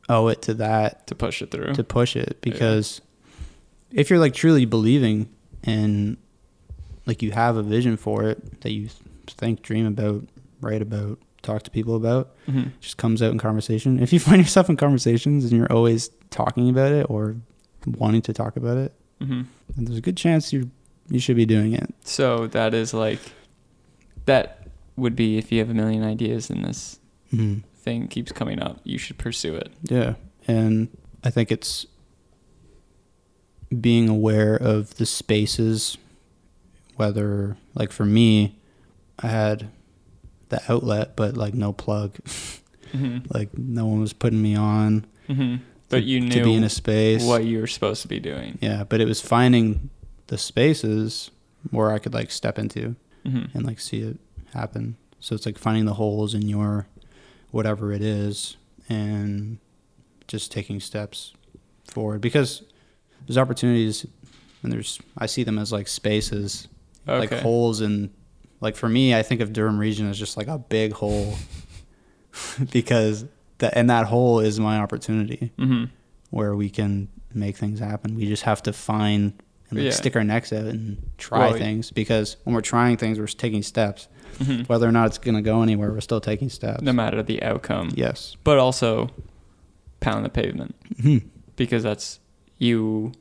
owe 0.09 0.27
it 0.27 0.41
to 0.43 0.53
that 0.55 1.07
to 1.07 1.15
push 1.15 1.41
it 1.41 1.51
through. 1.51 1.73
to 1.73 1.83
push 1.83 2.15
it 2.15 2.37
because 2.41 3.01
if 3.91 4.09
you're 4.09 4.19
like 4.19 4.33
truly 4.33 4.65
believing 4.65 5.27
and 5.63 6.17
like 7.07 7.21
you 7.23 7.31
have 7.31 7.55
a 7.57 7.63
vision 7.63 7.97
for 7.97 8.23
it 8.23 8.61
that 8.61 8.71
you 8.71 8.87
think 9.27 9.61
dream 9.63 9.85
about 9.87 10.23
write 10.61 10.81
about 10.81 11.17
talk 11.41 11.63
to 11.63 11.71
people 11.71 11.95
about 11.95 12.35
Mhm. 12.47 12.71
just 12.81 12.97
comes 12.97 13.21
out 13.21 13.31
in 13.31 13.37
conversation 13.39 13.99
if 13.99 14.13
you 14.13 14.19
find 14.27 14.41
yourself 14.41 14.69
in 14.69 14.77
conversations 14.77 15.43
and 15.45 15.53
you're 15.53 15.71
always 15.71 16.09
talking 16.35 16.69
about 16.69 16.91
it 16.91 17.05
or 17.09 17.35
wanting 17.85 18.21
to 18.21 18.33
talk 18.33 18.57
about 18.57 18.77
it 18.77 18.91
Mhm. 19.21 19.45
then 19.75 19.85
there's 19.85 19.97
a 19.97 20.01
good 20.01 20.17
chance 20.17 20.51
you 20.51 20.69
you 21.09 21.19
should 21.19 21.35
be 21.37 21.45
doing 21.45 21.73
it 21.73 21.93
So 22.03 22.47
that 22.47 22.73
is 22.73 22.93
like 22.93 23.19
that 24.25 24.67
would 24.97 25.15
be 25.15 25.37
if 25.37 25.51
you 25.51 25.59
have 25.59 25.69
a 25.69 25.73
million 25.73 26.03
ideas 26.03 26.49
and 26.49 26.65
this 26.65 26.99
mm-hmm. 27.33 27.59
thing 27.75 28.07
keeps 28.07 28.31
coming 28.31 28.59
up, 28.61 28.79
you 28.83 28.97
should 28.97 29.17
pursue 29.17 29.53
it. 29.55 29.71
Yeah. 29.83 30.15
And 30.47 30.87
I 31.23 31.29
think 31.29 31.51
it's 31.51 31.85
being 33.81 34.07
aware 34.09 34.55
of 34.55 34.95
the 34.95 35.05
spaces, 35.05 35.97
whether, 36.95 37.57
like 37.75 37.91
for 37.91 38.05
me, 38.05 38.55
I 39.19 39.27
had 39.27 39.67
the 40.49 40.61
outlet, 40.71 41.15
but 41.15 41.35
like 41.37 41.53
no 41.53 41.71
plug. 41.73 42.15
hmm 42.91 43.17
like 43.33 43.57
no 43.57 43.85
one 43.87 43.99
was 43.99 44.13
putting 44.13 44.41
me 44.41 44.55
on 44.55 45.05
hmm 45.27 45.55
But 45.89 46.03
you 46.03 46.19
to 46.29 46.43
be 46.43 46.53
in 46.53 46.61
knew 46.61 46.65
a 46.65 46.69
space. 46.69 47.23
what 47.23 47.45
you 47.45 47.59
were 47.59 47.67
supposed 47.67 48.01
to 48.01 48.07
be 48.07 48.19
doing. 48.19 48.57
Yeah. 48.61 48.83
But 48.83 49.01
it 49.01 49.07
was 49.07 49.21
finding 49.21 49.89
the 50.27 50.37
spaces 50.37 51.29
where 51.69 51.91
I 51.91 51.99
could 51.99 52.13
like 52.13 52.31
step 52.31 52.57
into 52.59 52.95
hmm 53.23 53.45
and 53.53 53.65
like 53.65 53.79
see 53.79 54.01
it 54.01 54.17
happen. 54.53 54.97
So 55.19 55.35
it's 55.35 55.45
like 55.45 55.57
finding 55.57 55.85
the 55.85 55.93
holes 55.95 56.33
in 56.33 56.43
your 56.43 56.87
whatever 57.51 57.91
it 57.91 58.01
is 58.01 58.57
and 58.89 59.57
just 60.27 60.51
taking 60.51 60.79
steps 60.79 61.33
forward 61.85 62.21
because 62.21 62.63
there's 63.25 63.37
opportunities 63.37 64.05
and 64.63 64.71
there's 64.71 64.99
I 65.17 65.25
see 65.27 65.43
them 65.43 65.57
as 65.57 65.71
like 65.71 65.87
spaces 65.87 66.67
like 67.07 67.31
holes 67.31 67.81
in 67.81 68.11
like 68.61 68.75
for 68.75 68.89
me 68.89 69.13
I 69.15 69.21
think 69.21 69.41
of 69.41 69.53
Durham 69.53 69.77
region 69.79 70.09
as 70.09 70.17
just 70.17 70.37
like 70.37 70.47
a 70.47 70.57
big 70.57 70.93
hole 70.93 71.35
because 72.71 73.25
that 73.59 73.73
and 73.77 73.89
that 73.89 74.05
hole 74.07 74.39
is 74.39 74.59
my 74.59 74.77
opportunity 74.79 75.51
hmm 75.57 75.85
where 76.31 76.55
we 76.55 76.69
can 76.69 77.07
make 77.33 77.55
things 77.55 77.79
happen. 77.79 78.15
We 78.15 78.25
just 78.27 78.43
have 78.43 78.61
to 78.63 78.73
find 78.73 79.33
and 79.69 79.79
like 79.79 79.85
Yeah. 79.85 79.91
stick 79.91 80.15
our 80.15 80.23
necks 80.23 80.51
out 80.51 80.65
and 80.65 80.97
try 81.17 81.49
Well, 81.49 81.57
things 81.57 81.91
because 81.91 82.37
when 82.43 82.53
we're 82.55 82.61
trying 82.61 82.97
things, 82.97 83.17
we're 83.19 83.27
taking 83.27 83.63
steps. 83.63 84.07
hmm 84.43 84.63
Whether 84.63 84.87
or 84.87 84.91
not 84.91 85.07
it's 85.07 85.17
going 85.17 85.35
to 85.35 85.41
go 85.41 85.61
anywhere, 85.61 85.91
we're 85.91 86.01
still 86.01 86.19
taking 86.21 86.49
steps. 86.49 86.81
No 86.81 86.91
matter 86.93 87.23
the 87.23 87.41
outcome. 87.41 87.91
Yes. 87.95 88.35
But 88.43 88.57
also 88.57 89.09
pound 90.01 90.25
the 90.25 90.29
pavement 90.29 90.75
Mhm. 91.01 91.23
because 91.55 91.83
that's 91.83 92.19
you. 92.57 93.13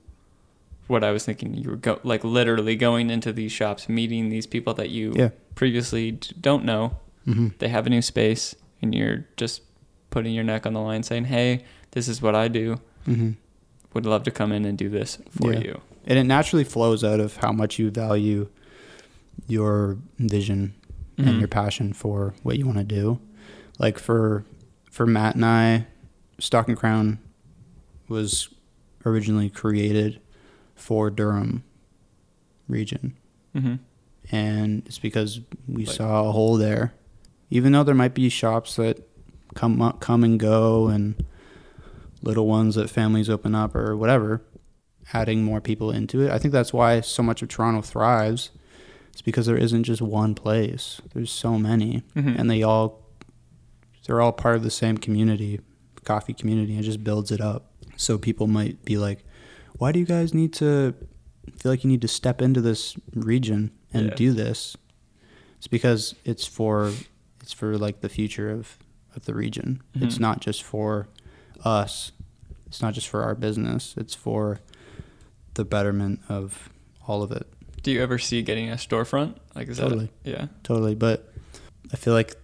What 0.87 1.03
I 1.03 1.13
was 1.13 1.25
thinking, 1.25 1.55
you 1.55 1.71
were 1.71 1.77
go, 1.77 1.99
like 2.05 2.25
literally 2.25 2.77
going 2.77 3.11
into 3.11 3.33
these 3.33 3.53
shops, 3.53 3.89
meeting 3.89 4.29
these 4.29 4.47
people 4.47 4.75
that 4.75 4.91
you 4.91 5.15
Yeah. 5.17 5.31
previously 5.55 6.19
don't 6.41 6.65
know. 6.65 6.97
hmm 7.25 7.49
They 7.59 7.69
have 7.69 7.87
a 7.87 7.91
new 7.91 8.03
space, 8.03 8.55
and 8.83 8.95
you're 8.95 9.25
just 9.37 9.63
putting 10.15 10.33
your 10.33 10.45
neck 10.45 10.65
on 10.65 10.73
the 10.73 10.81
line, 10.81 11.03
saying, 11.03 11.25
"Hey, 11.25 11.65
this 11.91 12.07
is 12.09 12.23
what 12.23 12.35
I 12.37 12.47
do. 12.49 12.81
hmm 13.05 13.33
Would 13.93 14.07
love 14.07 14.23
to 14.25 14.31
come 14.31 14.51
in 14.53 14.65
and 14.65 14.79
do 14.79 14.89
this 14.89 15.19
for 15.31 15.53
Yeah. 15.53 15.59
you." 15.61 15.81
And 16.07 16.19
it 16.19 16.25
naturally 16.25 16.65
flows 16.65 17.03
out 17.05 17.19
of 17.21 17.37
how 17.39 17.51
much 17.53 17.79
you 17.79 17.91
value 17.91 18.49
your 19.49 19.99
vision 20.19 20.75
Mhm. 21.19 21.27
and 21.27 21.39
your 21.41 21.49
passion 21.49 21.93
for 21.93 22.35
what 22.43 22.57
you 22.59 22.65
want 22.67 22.79
to 22.79 22.85
do. 22.85 23.19
Like 23.79 23.99
for 23.99 24.45
for 24.91 25.05
Matt 25.07 25.35
and 25.35 25.45
I, 25.45 25.87
Stock 26.39 26.69
and 26.69 26.77
Crown 26.77 27.19
was 28.09 28.49
originally 29.05 29.51
created 29.51 30.21
for 30.77 31.11
Durham 31.11 31.65
region. 32.69 33.15
Mhm. 33.55 33.79
and 34.31 34.83
it's 34.87 34.99
because 34.99 35.41
we 35.69 35.85
Like- 35.85 35.95
saw 35.97 36.27
a 36.29 36.33
hole 36.33 36.57
there. 36.57 36.95
Even 37.51 37.73
though 37.73 37.83
there 37.85 37.95
might 37.95 38.15
be 38.15 38.29
shops 38.31 38.77
that 38.77 39.07
come 39.55 39.97
come 40.01 40.25
and 40.25 40.39
go, 40.39 40.89
and 40.89 41.25
little 42.23 42.47
ones 42.47 42.75
that 42.77 42.89
families 42.91 43.29
open 43.29 43.55
up 43.55 43.75
or 43.75 43.97
whatever, 43.97 44.43
adding 45.13 45.43
more 45.45 45.61
people 45.61 45.91
into 45.91 46.23
it. 46.23 46.31
I 46.31 46.39
think 46.39 46.53
that's 46.53 46.73
why 46.73 47.01
so 47.01 47.23
much 47.23 47.43
of 47.43 47.49
Toronto 47.49 47.83
thrives. 47.83 48.51
It's 49.13 49.23
because 49.23 49.47
there 49.47 49.57
isn't 49.57 49.85
just 49.85 50.03
one 50.03 50.35
place. 50.35 51.01
There's 51.13 51.31
so 51.31 51.59
many, 51.59 52.03
Mhm. 52.17 52.39
and 52.39 52.51
they 52.51 52.63
all 52.63 53.01
they're 54.07 54.21
all 54.21 54.33
part 54.33 54.57
of 54.57 54.63
the 54.63 54.71
same 54.71 54.99
community, 54.99 55.61
coffee 56.05 56.35
community. 56.35 56.75
and 56.75 56.85
just 56.85 57.03
builds 57.03 57.31
it 57.33 57.41
up. 57.41 57.73
So 57.97 58.19
people 58.19 58.47
might 58.47 58.85
be 58.85 58.99
like, 58.99 59.25
"Why 59.79 59.93
do 59.93 59.99
you 59.99 60.05
guys 60.05 60.35
need 60.35 60.53
to 60.55 60.93
feel 61.57 61.73
like 61.73 61.85
you 61.85 61.89
need 61.91 62.03
to 62.03 62.09
step 62.09 62.43
into 62.43 62.61
this 62.61 62.97
region 63.15 63.71
and 63.95 64.09
Yeah. 64.09 64.15
do 64.15 64.33
this?" 64.33 64.77
It's 65.57 65.69
because 65.69 66.15
it's 66.25 66.45
for 66.47 66.93
it's 67.41 67.53
for 67.55 67.79
like 67.79 68.01
the 68.03 68.09
future 68.11 68.51
of 68.51 68.77
of 69.17 69.25
the 69.25 69.35
region. 69.35 69.83
It's 69.95 70.17
Mhm. 70.17 70.21
not 70.21 70.41
just 70.41 70.63
for 70.63 71.09
us. 71.65 72.13
It's 72.67 72.83
not 72.83 72.95
just 72.95 73.09
for 73.09 73.23
our 73.23 73.35
business. 73.35 73.95
It's 73.97 74.15
for 74.15 74.61
the 75.55 75.65
betterment 75.65 76.21
of 76.29 76.69
all 77.07 77.23
of 77.23 77.31
it. 77.31 77.47
Do 77.83 77.91
you 77.93 78.03
ever 78.03 78.19
see 78.19 78.43
getting 78.43 78.71
a 78.71 78.75
storefront? 78.75 79.37
Like, 79.55 79.69
is 79.69 79.79
Totally. 79.79 80.11
that 80.25 80.31
yeah? 80.31 80.47
Totally, 80.63 80.95
but 80.95 81.33
I 81.93 81.97
feel 81.97 82.15
like 82.15 82.35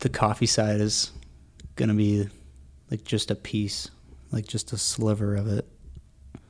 the 0.00 0.08
coffee 0.08 0.46
side 0.46 0.80
is 0.80 1.10
gonna 1.76 1.94
be 1.94 2.28
like 2.90 3.04
just 3.04 3.30
a 3.30 3.34
piece, 3.34 3.90
like 4.30 4.46
just 4.46 4.72
a 4.72 4.78
sliver 4.78 5.34
of 5.36 5.46
it. 5.48 5.66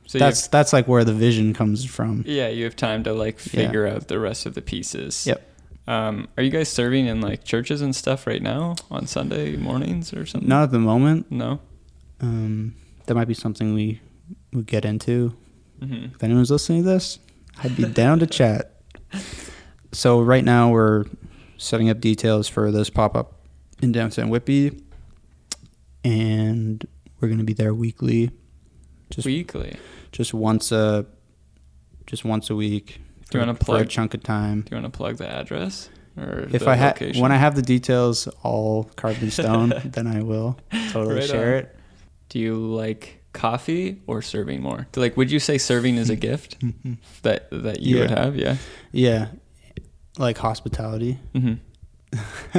So 0.05 0.19
that's 0.19 0.47
that's 0.47 0.73
like 0.73 0.87
where 0.87 1.05
the 1.05 1.13
vision 1.13 1.53
comes 1.53 1.85
from. 1.85 2.23
yeah, 2.27 2.49
you 2.49 2.65
have 2.65 2.75
time 2.75 3.03
to 3.05 3.13
like 3.13 3.35
Yeah. 3.45 3.65
figure 3.65 3.87
out 3.87 4.09
the 4.09 4.19
rest 4.19 4.45
of 4.45 4.53
the 4.53 4.61
pieces. 4.61 5.25
Yep. 5.25 5.47
Um, 5.87 6.27
are 6.37 6.43
you 6.43 6.51
guys 6.51 6.69
serving 6.69 7.07
in 7.07 7.21
like 7.21 7.43
churches 7.43 7.81
and 7.81 7.95
stuff 7.95 8.27
right 8.27 8.41
now 8.41 8.75
on 8.89 9.07
Sunday 9.07 9.55
mornings 9.57 10.13
or 10.13 10.25
something? 10.25 10.47
Not 10.47 10.63
at 10.63 10.71
the 10.71 10.79
moment. 10.79 11.31
No. 11.31 11.59
Um, 12.21 12.75
that 13.07 13.15
might 13.15 13.27
be 13.27 13.33
something 13.33 13.73
we 13.73 13.99
would 14.53 14.67
get 14.67 14.85
into. 14.85 15.35
hmm 15.79 16.05
If 16.15 16.23
anyone's 16.23 16.51
listening 16.51 16.83
to 16.83 16.89
this, 16.89 17.17
I'd 17.63 17.75
be 17.75 17.85
down 17.85 18.19
to 18.19 18.27
chat. 18.27 18.75
So 19.93 20.21
right 20.21 20.45
now 20.45 20.69
we're 20.69 21.03
setting 21.57 21.89
up 21.89 21.99
details 21.99 22.47
for 22.47 22.71
this 22.71 22.89
pop 22.89 23.13
up 23.13 23.33
in 23.81 23.91
downtown 23.91 24.29
Whitby, 24.29 24.79
and 26.05 26.87
we're 27.19 27.27
gonna 27.27 27.43
be 27.43 27.51
there 27.51 27.73
weekly, 27.73 28.31
just 29.09 29.25
Weekly. 29.25 29.75
just 30.13 30.33
once 30.33 30.71
a 30.71 31.05
just 32.07 32.23
once 32.23 32.49
a 32.49 32.55
week. 32.55 33.01
Do 33.31 33.39
you 33.39 33.45
for 33.45 33.49
a 33.51 33.53
plug- 33.55 33.89
chunk 33.89 34.13
of 34.13 34.23
time? 34.23 34.61
Do 34.61 34.75
you 34.75 34.81
want 34.81 34.93
to 34.93 34.97
plug 34.97 35.17
the 35.17 35.27
address 35.27 35.89
or 36.17 36.47
If 36.51 36.67
I 36.67 36.75
have 36.75 36.99
when 37.17 37.31
I 37.31 37.37
have 37.37 37.55
the 37.55 37.61
details 37.61 38.27
all 38.43 38.83
carved 38.95 39.23
in 39.23 39.31
stone, 39.31 39.73
then 39.85 40.07
I 40.07 40.21
will 40.21 40.57
totally 40.91 41.15
Right 41.15 41.29
share 41.29 41.53
on. 41.53 41.59
it. 41.63 41.75
Do 42.29 42.39
you 42.39 42.55
like 42.55 43.23
coffee 43.33 44.01
or 44.07 44.21
serving 44.21 44.61
more? 44.61 44.87
Like, 44.95 45.15
would 45.17 45.31
you 45.31 45.39
say 45.39 45.57
serving 45.57 45.95
is 45.95 46.09
a 46.09 46.15
gift 46.29 46.57
that 47.23 47.47
that 47.51 47.81
you 47.81 47.99
would 47.99 48.11
have? 48.11 48.35
Yeah. 48.35 48.57
Yeah, 48.91 49.27
like 50.17 50.37
hospitality. 50.37 51.17
hmm 51.33 51.53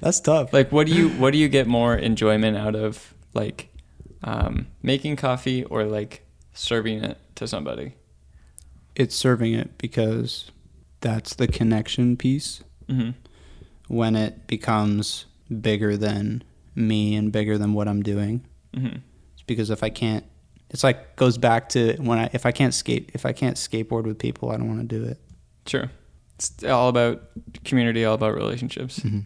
That's 0.00 0.20
tough. 0.20 0.52
Like, 0.52 0.72
what 0.72 0.86
do 0.86 0.94
you 0.94 1.08
what 1.10 1.32
do 1.32 1.38
you 1.38 1.48
get 1.48 1.66
more 1.66 1.94
enjoyment 1.96 2.56
out 2.56 2.74
of, 2.74 3.14
like, 3.34 3.68
um, 4.24 4.66
making 4.82 5.16
coffee 5.16 5.64
or 5.64 5.84
like 5.84 6.24
serving 6.54 7.04
it 7.04 7.18
to 7.36 7.46
somebody? 7.48 7.94
It's 8.96 9.14
serving 9.14 9.52
it 9.54 9.78
because 9.78 10.50
that's 11.00 11.34
the 11.34 11.46
connection 11.46 12.16
piece. 12.16 12.62
hmm 12.88 13.10
When 13.88 14.16
it 14.16 14.46
becomes 14.46 15.26
bigger 15.60 15.96
than 15.96 16.42
me 16.74 17.14
and 17.14 17.30
bigger 17.30 17.56
than 17.58 17.72
what 17.74 17.88
I'm 17.88 18.02
doing, 18.02 18.44
hmm 18.74 18.98
it's 19.34 19.42
because 19.46 19.70
if 19.70 19.82
I 19.82 19.90
can't, 19.90 20.24
it's 20.70 20.82
like 20.82 21.16
goes 21.16 21.38
back 21.38 21.68
to 21.70 21.96
when 21.98 22.18
I 22.18 22.30
if 22.32 22.44
I 22.46 22.52
can't 22.52 22.74
skate 22.74 23.10
if 23.14 23.24
I 23.24 23.32
can't 23.32 23.56
skateboard 23.56 24.04
with 24.04 24.18
people, 24.18 24.50
I 24.50 24.56
don't 24.56 24.68
want 24.68 24.88
to 24.88 24.98
do 24.98 25.04
it. 25.04 25.20
Sure. 25.66 25.90
It's 26.34 26.64
all 26.64 26.88
about 26.88 27.22
community, 27.64 28.04
all 28.04 28.14
about 28.14 28.34
relationships. 28.34 28.98
Mm-hmm. 29.00 29.20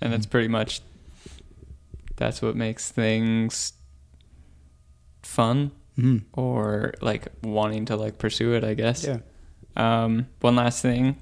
And 0.00 0.14
it's 0.14 0.26
pretty 0.26 0.48
much 0.48 0.80
that's 2.16 2.42
what 2.42 2.56
makes 2.56 2.90
things 2.90 3.72
fun 5.22 5.70
hmm 5.96 6.18
or 6.32 6.94
like 7.00 7.28
wanting 7.42 7.86
to 7.86 7.96
like 7.96 8.18
pursue 8.18 8.52
it, 8.54 8.64
I 8.64 8.74
guess. 8.74 9.04
Yeah. 9.04 9.18
Um, 9.76 10.28
one 10.40 10.56
last 10.56 10.80
thing 10.82 11.16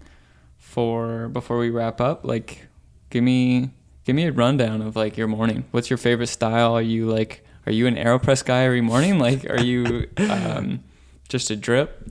for 0.58 1.28
before 1.28 1.58
we 1.58 1.70
wrap 1.70 2.00
up? 2.00 2.24
Like, 2.24 2.66
give 3.10 3.24
me 3.24 3.70
give 4.04 4.14
me 4.14 4.26
a 4.26 4.32
rundown 4.32 4.82
of 4.82 4.96
like 4.96 5.16
your 5.16 5.28
morning. 5.28 5.64
What's 5.70 5.90
your 5.90 5.96
favorite 5.96 6.28
style? 6.28 6.74
Are 6.74 6.82
you 6.82 7.10
like 7.10 7.44
are 7.66 7.72
you 7.72 7.86
an 7.86 7.96
Aeropress 7.96 8.44
guy 8.44 8.64
every 8.64 8.80
morning? 8.80 9.18
Like, 9.18 9.48
are 9.48 9.60
you 9.60 10.08
um, 10.18 10.84
just 11.28 11.50
a 11.50 11.56
drip? 11.56 12.06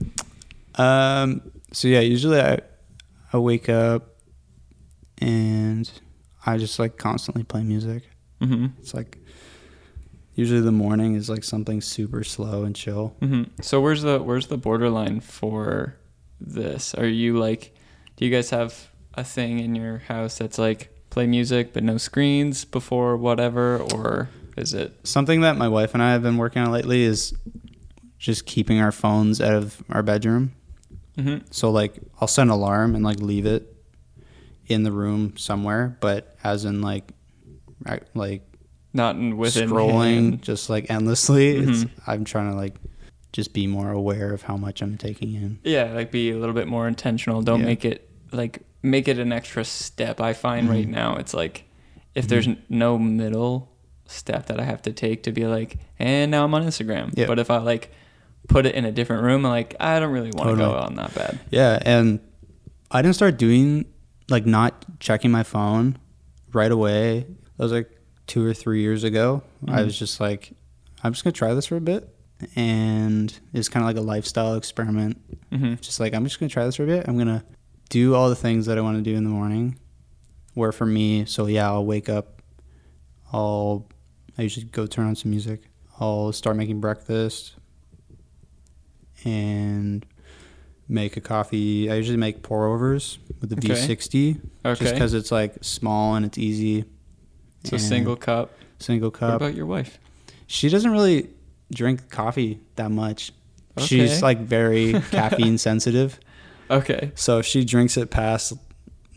Um. 0.75 1.41
So 1.71 1.87
yeah, 1.87 1.99
usually 1.99 2.39
I 2.39 2.59
I 3.31 3.37
wake 3.37 3.69
up 3.69 4.15
and 5.19 5.89
I 6.45 6.57
just 6.57 6.79
like 6.79 6.97
constantly 6.97 7.43
play 7.43 7.63
music. 7.63 8.03
Mm-hmm. 8.41 8.67
It's 8.79 8.93
like 8.93 9.17
usually 10.35 10.61
the 10.61 10.71
morning 10.71 11.15
is 11.15 11.29
like 11.29 11.43
something 11.43 11.81
super 11.81 12.23
slow 12.23 12.63
and 12.63 12.75
chill. 12.75 13.15
hmm 13.19 13.43
So 13.61 13.79
where's 13.81 14.01
the 14.01 14.21
where's 14.21 14.47
the 14.47 14.57
borderline 14.57 15.19
for 15.19 15.95
this? 16.41 16.93
Are 16.95 17.07
you 17.07 17.37
like, 17.39 17.73
do 18.17 18.25
you 18.25 18.31
guys 18.31 18.49
have 18.51 18.89
a 19.15 19.23
thing 19.23 19.59
in 19.59 19.75
your 19.75 19.99
house 19.99 20.37
that's 20.37 20.57
like 20.57 20.89
play 21.09 21.27
music 21.27 21.71
but 21.73 21.83
no 21.83 21.97
screens 21.97 22.65
before 22.65 23.15
whatever, 23.17 23.77
or 23.93 24.29
is 24.57 24.73
it? 24.73 24.93
Something 25.03 25.41
that 25.41 25.57
my 25.57 25.67
wife 25.67 25.93
and 25.93 26.01
I 26.03 26.11
have 26.13 26.23
been 26.23 26.37
working 26.37 26.61
on 26.63 26.71
lately 26.71 27.03
is 27.03 27.33
just 28.17 28.45
keeping 28.45 28.79
our 28.79 28.91
phones 28.91 29.39
out 29.41 29.53
of 29.53 29.83
our 29.89 30.01
bedroom. 30.03 30.53
hmm 31.15 31.37
So 31.51 31.69
like 31.71 31.93
I'll 32.19 32.27
set 32.27 32.43
an 32.43 32.49
alarm 32.49 32.95
and 32.95 33.03
like 33.03 33.19
leave 33.19 33.45
it 33.45 33.69
in 34.67 34.83
the 34.83 34.91
room 34.91 35.35
somewhere, 35.37 35.97
but 35.99 36.35
as 36.43 36.65
in 36.65 36.81
like 36.81 37.11
like 38.15 38.41
Not 38.93 39.15
in 39.15 39.37
within 39.37 39.69
scrolling 39.69 40.13
hand. 40.13 40.41
just 40.43 40.69
like 40.69 40.89
endlessly. 40.89 41.55
It's, 41.57 41.83
Mhm. 41.85 41.89
I'm 42.07 42.23
trying 42.25 42.49
to 42.51 42.55
like 42.55 42.75
just 43.31 43.53
be 43.53 43.65
more 43.65 43.91
aware 43.91 44.31
of 44.33 44.43
how 44.43 44.55
much 44.57 44.81
I'm 44.81 44.97
taking 44.97 45.33
in. 45.33 45.59
Yeah, 45.63 45.91
like 45.93 46.11
be 46.11 46.29
a 46.31 46.37
little 46.37 46.53
bit 46.53 46.67
more 46.67 46.87
intentional. 46.87 47.41
Don't 47.41 47.61
Yeah. 47.61 47.65
make 47.65 47.85
it 47.85 48.07
like 48.31 48.61
make 48.83 49.07
it 49.07 49.17
an 49.17 49.31
extra 49.31 49.63
step. 49.65 50.19
I 50.21 50.33
find 50.33 50.69
right 50.69 50.85
Mhm. 50.87 50.91
now 50.91 51.15
it's 51.15 51.33
like 51.33 51.63
if 52.15 52.27
there's 52.27 52.45
Mhm. 52.45 52.51
n- 52.51 52.57
no 52.69 52.97
middle 52.99 53.71
step 54.05 54.45
that 54.47 54.59
I 54.59 54.63
have 54.65 54.81
to 54.83 54.91
take 54.91 55.23
to 55.23 55.31
be 55.31 55.47
like, 55.47 55.77
and 55.97 56.29
now 56.29 56.43
I'm 56.43 56.53
on 56.53 56.63
Instagram. 56.63 57.11
Yeah. 57.15 57.25
But 57.25 57.39
if 57.39 57.49
I 57.49 57.57
like 57.57 57.91
put 58.49 58.65
it 58.65 58.75
in 58.75 58.85
a 58.85 58.91
different 58.91 59.23
room, 59.23 59.45
I'm 59.45 59.51
like, 59.51 59.75
I 59.79 59.99
don't 59.99 60.11
really 60.11 60.29
want 60.31 60.49
to 60.51 60.55
go 60.57 60.71
on 60.73 60.95
that 60.95 61.15
bad. 61.15 61.39
Yeah, 61.49 61.79
and 61.83 62.19
I 62.91 63.01
didn't 63.01 63.15
start 63.15 63.37
doing 63.37 63.85
like 64.29 64.45
not 64.45 64.85
checking 64.99 65.31
my 65.31 65.43
phone 65.43 65.97
right 66.51 66.71
away. 66.71 67.25
I 67.59 67.63
was 67.63 67.71
like 67.71 67.89
two 68.27 68.45
or 68.45 68.53
three 68.53 68.81
years 68.81 69.03
ago. 69.03 69.43
I 69.67 69.81
Mhm. 69.81 69.85
was 69.85 69.99
just 69.99 70.19
like, 70.19 70.53
I'm 71.03 71.13
just 71.13 71.23
gonna 71.23 71.31
try 71.33 71.53
this 71.53 71.65
for 71.67 71.75
a 71.77 71.81
bit, 71.81 72.07
and 72.55 73.37
it's 73.53 73.69
kind 73.69 73.83
of 73.83 73.87
like 73.87 73.97
a 73.97 74.01
lifestyle 74.05 74.55
experiment. 74.55 75.19
hmm 75.51 75.75
Just 75.75 75.99
like 75.99 76.13
I'm 76.13 76.23
just 76.23 76.39
gonna 76.39 76.49
try 76.49 76.65
this 76.65 76.75
for 76.77 76.83
a 76.83 76.87
bit. 76.87 77.07
I'm 77.07 77.17
gonna 77.17 77.43
do 77.89 78.15
all 78.15 78.29
the 78.29 78.35
things 78.35 78.65
that 78.65 78.77
I 78.77 78.81
want 78.81 78.97
to 78.97 79.03
do 79.03 79.15
in 79.15 79.23
the 79.23 79.29
morning. 79.29 79.77
Where 80.55 80.71
for 80.71 80.85
me, 80.85 81.25
so 81.25 81.47
yeah, 81.47 81.67
I'll 81.69 81.85
wake 81.85 82.09
up. 82.09 82.41
I'll 83.31 83.87
I 84.37 84.43
usually 84.43 84.65
go 84.67 84.85
turn 84.87 85.07
on 85.07 85.15
some 85.15 85.31
music. 85.31 85.63
I'll 85.99 86.31
start 86.31 86.55
making 86.57 86.79
breakfast 86.79 87.53
and 89.25 90.05
make 90.87 91.17
a 91.17 91.21
coffee. 91.21 91.89
I 91.89 91.95
usually 91.95 92.17
make 92.17 92.41
pour 92.43 92.65
overs 92.67 93.19
with 93.41 93.49
the 93.49 93.55
Okay. 93.57 93.69
V60 93.87 94.39
Okay. 94.65 94.79
just 94.83 94.93
because 94.93 95.13
it's 95.13 95.31
like 95.31 95.55
small 95.61 96.15
and 96.15 96.25
it's 96.25 96.37
easy. 96.37 96.85
So 97.63 97.73
and 97.75 97.81
single 97.81 98.15
cup. 98.15 98.51
single 98.79 99.09
What 99.09 99.19
cup. 99.19 99.35
about 99.35 99.55
your 99.55 99.65
wife? 99.65 99.97
she 100.47 100.69
doesn't 100.69 100.91
really 100.91 101.29
drink 101.73 102.09
coffee 102.09 102.59
that 102.75 102.91
much. 102.91 103.31
Okay. 103.77 103.87
She's 103.87 104.21
like 104.21 104.39
very 104.39 104.93
caffeine 105.11 105.57
sensitive. 105.57 106.19
Okay. 106.69 107.11
So 107.15 107.39
if 107.39 107.45
she 107.45 107.65
drinks 107.65 107.97
it 107.97 108.11
past 108.11 108.53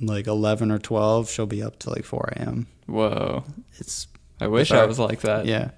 like 0.00 0.26
11 0.26 0.70
or 0.70 0.78
12, 0.78 1.28
she'll 1.30 1.46
be 1.46 1.62
up 1.62 1.78
to 1.80 1.90
like 1.90 2.04
4 2.04 2.32
a.m. 2.36 2.66
Whoa. 2.86 3.44
It's, 3.78 4.06
I 4.40 4.46
wish 4.46 4.70
I 4.70 4.84
was 4.86 4.98
like 4.98 5.20
that. 5.22 5.44
yeah. 5.46 5.70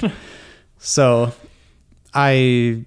so 0.78 1.32
I 2.14 2.84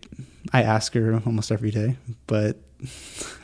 I 0.53 0.63
ask 0.63 0.93
her 0.93 1.21
almost 1.25 1.51
every 1.51 1.71
day, 1.71 1.97
but 2.27 2.57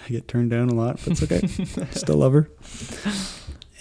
I 0.05 0.09
get 0.09 0.27
turned 0.27 0.51
down 0.51 0.69
a 0.69 0.73
lot, 0.75 0.99
but 1.03 1.19
it's 1.19 1.23
okay. 1.23 1.45
Still 1.91 2.17
love 2.17 2.33
her. 2.33 2.49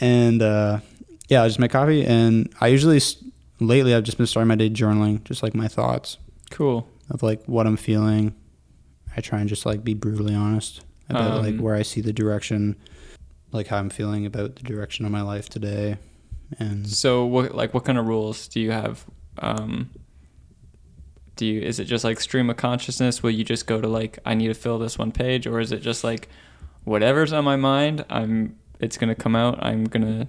And 0.01 0.43
uh, 0.43 0.81
yeah, 1.29 1.43
I 1.43 1.49
just 1.49 1.59
make 1.59 1.71
coffee. 1.73 2.05
And 2.05 2.53
I 2.61 2.69
usually, 2.69 3.01
lately, 3.61 3.95
I've 3.95 4.05
just 4.05 4.19
been 4.19 4.27
starting 4.27 4.49
my 4.49 4.55
day 4.57 4.71
journaling, 4.71 5.23
just 5.25 5.43
like 5.43 5.55
my 5.55 5.69
thoughts 5.69 6.19
Cool. 6.51 6.87
of 7.11 7.23
like 7.23 7.43
what 7.47 7.67
I'm 7.67 7.77
feeling. 7.77 8.35
I 9.17 9.21
try 9.21 9.41
and 9.41 9.49
just 9.49 9.65
like 9.67 9.85
be 9.85 9.95
brutally 9.95 10.35
honest 10.35 10.83
about 11.09 11.43
like 11.43 11.55
Um, 11.55 11.59
where 11.63 11.75
I 11.75 11.83
see 11.83 12.01
the 12.01 12.13
direction, 12.13 12.77
like 13.53 13.69
how 13.69 13.79
I'm 13.79 13.91
feeling 13.91 14.27
about 14.27 14.57
the 14.57 14.63
direction 14.63 15.05
of 15.07 15.13
my 15.13 15.23
life 15.23 15.49
today. 15.49 15.99
And 16.59 16.87
So 16.89 17.25
what 17.25 17.55
like 17.55 17.73
what 17.75 17.85
kind 17.85 17.99
of 17.99 18.07
rules 18.07 18.49
do 18.49 18.61
you 18.61 18.71
have? 18.73 19.05
Um, 19.39 19.91
do 21.37 21.47
you 21.47 21.61
is 21.63 21.79
it 21.81 21.85
just 21.87 22.05
like 22.05 22.21
stream 22.21 22.51
of 22.51 22.57
consciousness? 22.57 23.23
Will 23.23 23.31
you 23.31 23.45
just 23.45 23.67
go 23.67 23.81
to 23.81 23.89
like 23.89 24.19
I 24.25 24.35
need 24.35 24.49
to 24.49 24.55
fill 24.55 24.79
this 24.79 24.99
one 24.99 25.13
page, 25.13 25.47
or 25.47 25.59
is 25.61 25.73
it 25.73 25.81
just 25.81 26.05
like 26.05 26.29
whatever's 26.85 27.33
on 27.33 27.45
my 27.45 27.57
mind, 27.57 28.05
I'm 28.11 28.57
it's 28.81 28.99
gonna 28.99 29.15
come 29.15 29.35
out. 29.37 29.59
I'm 29.65 29.85
gonna 29.85 30.29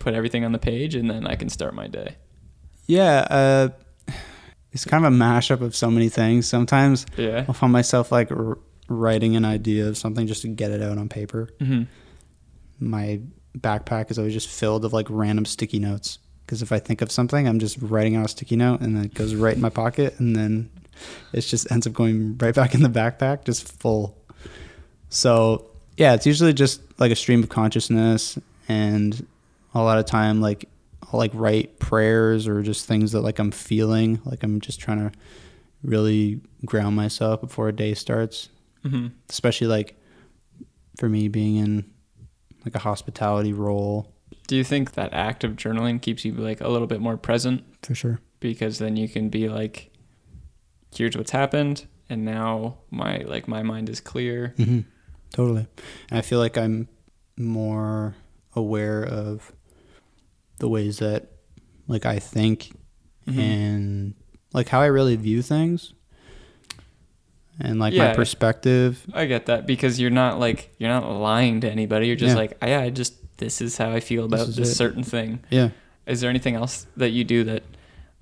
put 0.00 0.14
everything 0.14 0.44
on 0.44 0.50
the 0.50 0.58
page, 0.58 0.96
and 0.96 1.08
then 1.08 1.26
I 1.26 1.36
can 1.36 1.48
start 1.48 1.72
my 1.74 1.86
day. 1.86 2.16
yeah, 2.86 3.20
uh, 3.30 3.68
it's 4.72 4.84
kind 4.84 5.04
of 5.06 5.12
a 5.12 5.16
mashup 5.16 5.60
of 5.60 5.74
so 5.76 5.90
many 5.90 6.08
things. 6.08 6.48
Sometimes 6.48 7.06
Yeah. 7.16 7.44
I'll 7.46 7.54
find 7.54 7.72
myself 7.72 8.10
like 8.12 8.30
r- 8.32 8.58
writing 8.88 9.36
an 9.36 9.44
idea 9.44 9.86
of 9.88 9.96
something 9.96 10.26
just 10.26 10.42
to 10.42 10.48
get 10.48 10.70
it 10.72 10.82
out 10.82 10.98
on 10.98 11.08
paper. 11.08 11.48
hmm 11.60 11.82
My 12.80 13.20
backpack 13.58 14.10
is 14.10 14.18
always 14.18 14.32
just 14.34 14.48
filled 14.48 14.84
of 14.84 14.92
like 14.92 15.06
random 15.10 15.44
sticky 15.44 15.78
notes. 15.80 16.18
Because 16.46 16.62
if 16.62 16.72
I 16.72 16.78
think 16.80 17.00
of 17.02 17.10
something, 17.12 17.46
I'm 17.48 17.58
just 17.60 17.78
writing 17.80 18.16
out 18.16 18.24
a 18.24 18.28
sticky 18.28 18.56
note 18.56 18.80
and 18.80 18.96
then 18.96 19.04
it 19.04 19.14
goes 19.14 19.34
right 19.34 19.54
in 19.54 19.60
my 19.60 19.70
pocket 19.70 20.18
and 20.18 20.34
then 20.36 20.68
it 21.32 21.40
just 21.42 21.70
ends 21.70 21.86
up 21.86 21.92
going 21.92 22.36
right 22.38 22.54
back 22.54 22.74
in 22.74 22.82
the 22.82 22.88
backpack, 22.88 23.44
just 23.44 23.70
full. 23.80 24.16
So 25.08 25.66
yeah, 25.96 26.14
it's 26.14 26.26
usually 26.26 26.52
just 26.52 26.80
like 27.00 27.12
a 27.12 27.16
stream 27.16 27.42
of 27.42 27.48
consciousness 27.48 28.38
and 28.68 29.26
a 29.74 29.82
lot 29.82 29.98
of 29.98 30.04
time 30.04 30.40
like 30.40 30.68
I'll 31.02 31.18
like 31.18 31.32
write 31.34 31.78
prayers 31.78 32.46
or 32.46 32.62
just 32.62 32.86
things 32.86 33.12
that 33.12 33.22
like 33.22 33.38
I'm 33.38 33.50
feeling, 33.50 34.20
like 34.24 34.42
I'm 34.42 34.60
just 34.60 34.80
trying 34.80 34.98
to 34.98 35.16
really 35.82 36.40
ground 36.64 36.94
myself 36.94 37.40
before 37.40 37.68
a 37.68 37.72
day 37.72 37.94
starts. 37.94 38.48
Hmm 38.82 39.08
especially 39.28 39.66
like 39.66 39.96
for 40.98 41.08
me 41.08 41.28
being 41.28 41.56
in 41.56 41.90
like 42.64 42.74
a 42.74 42.78
hospitality 42.78 43.52
role. 43.52 44.12
Do 44.46 44.56
you 44.56 44.64
think 44.64 44.92
that 44.92 45.12
act 45.12 45.44
of 45.44 45.52
journaling 45.52 46.00
keeps 46.02 46.24
you 46.24 46.34
like 46.34 46.60
a 46.60 46.68
little 46.68 46.86
bit 46.86 47.00
more 47.00 47.16
present? 47.16 47.64
For 47.82 47.94
sure. 47.94 48.20
Because 48.40 48.78
then 48.78 48.96
you 48.96 49.08
can 49.08 49.28
be 49.28 49.48
like, 49.48 49.90
here's 50.94 51.16
what's 51.16 51.30
happened, 51.30 51.86
and 52.08 52.24
now 52.24 52.78
my 52.90 53.18
like 53.18 53.48
my 53.48 53.62
mind 53.62 53.88
is 53.88 54.00
clear. 54.00 54.54
mm-hmm. 54.58 54.80
totally. 55.32 55.66
And 56.10 56.18
i 56.18 56.22
feel 56.22 56.38
like 56.38 56.58
i'm 56.58 56.88
more 57.36 58.14
aware 58.54 59.02
of 59.04 59.52
the 60.60 60.68
ways 60.68 60.98
that 60.98 61.32
like 61.88 62.06
i 62.06 62.18
think 62.18 62.70
Mhm. 63.28 63.38
and 63.38 64.14
like 64.54 64.68
how 64.68 64.80
i 64.80 64.86
really 64.86 65.16
view 65.16 65.42
things 65.42 65.92
and 67.58 67.78
like 67.78 67.92
Yeah. 67.92 68.08
my 68.08 68.14
perspective 68.14 69.04
I 69.12 69.26
get 69.26 69.46
that 69.46 69.66
because 69.66 70.00
you're 70.00 70.10
not 70.10 70.38
like 70.40 70.74
you're 70.78 70.88
not 70.90 71.04
lying 71.10 71.60
to 71.60 71.70
anybody. 71.70 72.06
You're 72.06 72.16
just 72.16 72.30
Yeah. 72.34 72.40
like, 72.42 72.56
yeah, 72.62 72.80
I 72.80 72.90
just 72.90 73.14
this 73.36 73.60
is 73.60 73.76
how 73.76 73.90
I 73.90 74.00
feel 74.00 74.24
about 74.24 74.48
is 74.48 74.56
this, 74.56 74.76
certain 74.76 75.02
thing. 75.02 75.40
yeah 75.50 75.70
Is 76.06 76.20
there 76.20 76.30
anything 76.30 76.54
else 76.54 76.86
that 76.96 77.10
you 77.10 77.24
do 77.24 77.44
that 77.44 77.62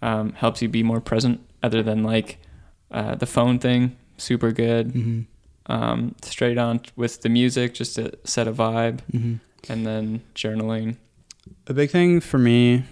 um, 0.02 0.32
helps 0.34 0.60
you 0.62 0.68
be 0.68 0.82
more 0.82 1.00
present 1.00 1.40
other 1.62 1.82
than 1.82 2.02
like 2.02 2.38
uh, 2.90 3.14
the 3.14 3.26
phone 3.26 3.58
thing? 3.58 3.96
Super 4.16 4.50
good. 4.52 4.92
mm-hmm. 4.92 5.20
Um, 5.72 6.14
straight 6.22 6.56
on 6.58 6.80
with 6.96 7.20
the 7.22 7.28
music, 7.28 7.74
just 7.74 7.94
to 7.96 8.12
set 8.24 8.48
a 8.48 8.52
vibe, 8.52 9.00
Mm-hmm. 9.12 9.34
and 9.72 9.86
then 9.86 10.22
journaling. 10.34 10.96
A 11.66 11.74
big 11.74 11.90
thing 11.90 12.20
for 12.20 12.38
me 12.38 12.84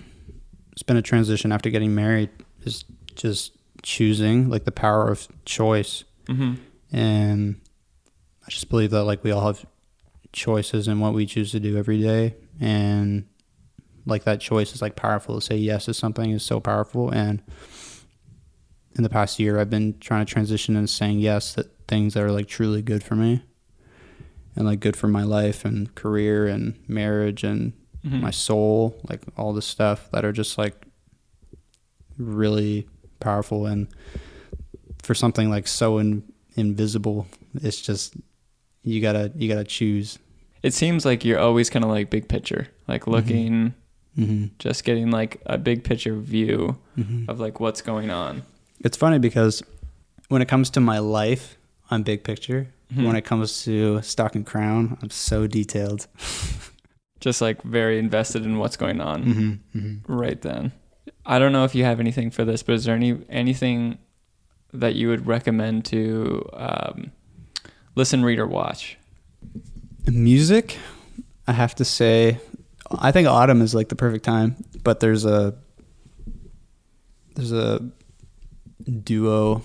it's 0.73 0.83
been 0.83 0.97
a 0.97 1.03
transition 1.03 1.53
after 1.53 1.71
getting 1.71 1.95
married 1.95 2.31
is 2.65 2.85
just 3.15 3.53
choosing 3.83 4.51
like 4.51 4.65
the 4.65 4.73
power 4.73 5.11
of 5.11 5.29
choice. 5.45 6.05
Hmm 6.27 6.55
and 6.93 7.61
i 8.47 8.51
just 8.51 8.71
believe 8.71 8.91
that 8.91 9.03
like 9.03 9.25
we 9.25 9.33
all 9.33 9.45
have 9.45 9.67
choices 10.33 10.87
in 10.87 11.01
what 11.01 11.15
we 11.15 11.27
choose 11.27 11.51
to 11.51 11.59
do 11.59 11.77
every 11.77 12.01
day. 12.01 12.37
And 12.61 13.27
like 14.05 14.25
that 14.25 14.41
choice 14.41 14.73
is 14.75 14.83
like 14.83 14.95
powerful 14.95 15.35
to 15.35 15.41
say 15.41 15.57
yes 15.57 15.87
to 15.87 15.95
something 15.95 16.31
is 16.31 16.45
so 16.45 16.61
powerful. 16.61 17.11
And 17.11 17.43
in 18.97 19.03
the 19.03 19.11
past 19.11 19.39
year 19.39 19.59
i've 19.59 19.69
been 19.69 19.99
trying 19.99 20.25
to 20.25 20.33
transition 20.33 20.75
and 20.75 20.89
saying 20.89 21.19
yes 21.19 21.55
to 21.55 21.65
things 21.87 22.15
that 22.15 22.23
are 22.23 22.33
like 22.33 22.49
truly 22.49 22.81
good 22.83 23.05
for 23.05 23.15
me 23.15 23.43
and 24.55 24.65
like 24.65 24.81
good 24.81 24.97
for 24.97 25.07
my 25.07 25.23
life 25.23 25.65
and 25.67 25.95
career 25.95 26.47
and 26.47 26.79
marriage 26.89 27.45
and 27.45 27.75
hmm 28.07 28.21
my 28.21 28.31
soul, 28.31 28.97
like 29.11 29.21
all 29.37 29.53
this 29.53 29.67
stuff 29.67 30.09
that 30.13 30.25
are 30.25 30.33
just 30.33 30.59
like 30.59 30.87
really 32.19 32.87
powerful. 33.21 33.67
And 33.67 33.89
for 35.03 35.15
something 35.15 35.51
like 35.51 35.67
so 35.67 35.99
in, 35.99 36.23
invisible, 36.57 37.27
it's 37.63 37.81
just 37.81 38.15
you 38.83 39.01
gotta 39.01 39.33
you 39.37 39.49
gotta 39.49 39.65
choose. 39.65 40.19
it 40.63 40.73
seems 40.75 41.05
like 41.05 41.25
you're 41.25 41.39
always 41.41 41.71
kind 41.71 41.85
of 41.85 41.91
like 41.91 42.11
big 42.11 42.29
picture, 42.29 42.69
like 42.89 43.07
looking, 43.07 43.75
Mm-hmm. 44.19 44.47
just 44.59 44.85
getting 44.85 45.11
like 45.11 45.43
a 45.45 45.59
big 45.59 45.85
picture 45.85 46.17
view 46.17 46.79
Mm-hmm. 46.97 47.29
of 47.31 47.39
like 47.39 47.61
what's 47.61 47.83
going 47.83 48.11
on. 48.11 48.43
It's 48.81 48.97
funny 48.97 49.19
because 49.19 49.63
when 50.29 50.41
it 50.41 50.49
comes 50.49 50.71
to 50.71 50.81
my 50.81 50.99
life, 51.01 51.59
I'm 51.91 52.03
big 52.03 52.25
picture. 52.25 52.69
Mhm. 52.95 53.05
When 53.07 53.17
it 53.17 53.25
comes 53.27 53.65
to 53.65 54.01
stock 54.03 54.35
and 54.35 54.47
crown, 54.47 54.97
I'm 55.03 55.11
so 55.11 55.47
detailed. 55.47 56.07
Just 57.27 57.41
like 57.41 57.61
very 57.63 57.99
invested 57.99 58.45
in 58.47 58.59
what's 58.59 58.77
going 58.77 59.01
on 59.01 59.25
Mm-hmm. 59.25 59.79
Mm-hmm. 59.79 60.13
right 60.15 60.41
then. 60.41 60.71
I 61.25 61.41
don't 61.41 61.51
know 61.51 61.65
if 61.65 61.75
you 61.75 61.83
have 61.85 61.99
anything 61.99 62.31
for 62.31 62.45
this, 62.45 62.63
but 62.63 62.77
is 62.77 62.85
there 62.85 62.95
any 62.95 63.19
anything 63.29 63.99
that 64.73 64.95
you 64.95 65.09
would 65.09 65.27
recommend 65.27 65.85
to 65.87 66.49
um, 66.53 67.11
listen, 67.97 68.23
read, 68.25 68.39
or 68.39 68.47
watch? 68.47 68.97
Music, 70.07 70.79
I 71.49 71.53
have 71.53 71.75
to 71.77 71.85
say, 71.85 72.39
I 72.97 73.11
think 73.11 73.27
autumn 73.27 73.61
is 73.61 73.75
like 73.75 73.89
the 73.89 73.97
perfect 73.97 74.25
time. 74.25 74.55
But 74.85 75.01
there's 75.01 75.25
a 75.25 75.55
there's 77.35 77.51
a 77.53 77.81
duo. 79.03 79.63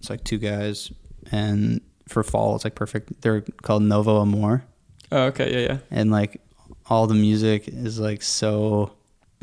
It's 0.00 0.10
like 0.10 0.24
two 0.24 0.38
guys, 0.38 0.90
and 1.30 1.80
for 2.08 2.22
fall, 2.24 2.56
it's 2.56 2.64
like 2.64 2.74
perfect. 2.74 3.20
They're 3.22 3.42
called 3.62 3.82
Novo 3.82 4.20
Amor, 4.20 4.64
Oh, 5.12 5.24
okay, 5.26 5.52
yeah, 5.52 5.72
yeah. 5.74 5.78
and 5.90 6.10
like 6.10 6.40
all 6.88 7.06
the 7.06 7.14
music 7.14 7.68
is 7.68 7.98
like 8.00 8.22
so 8.22 8.92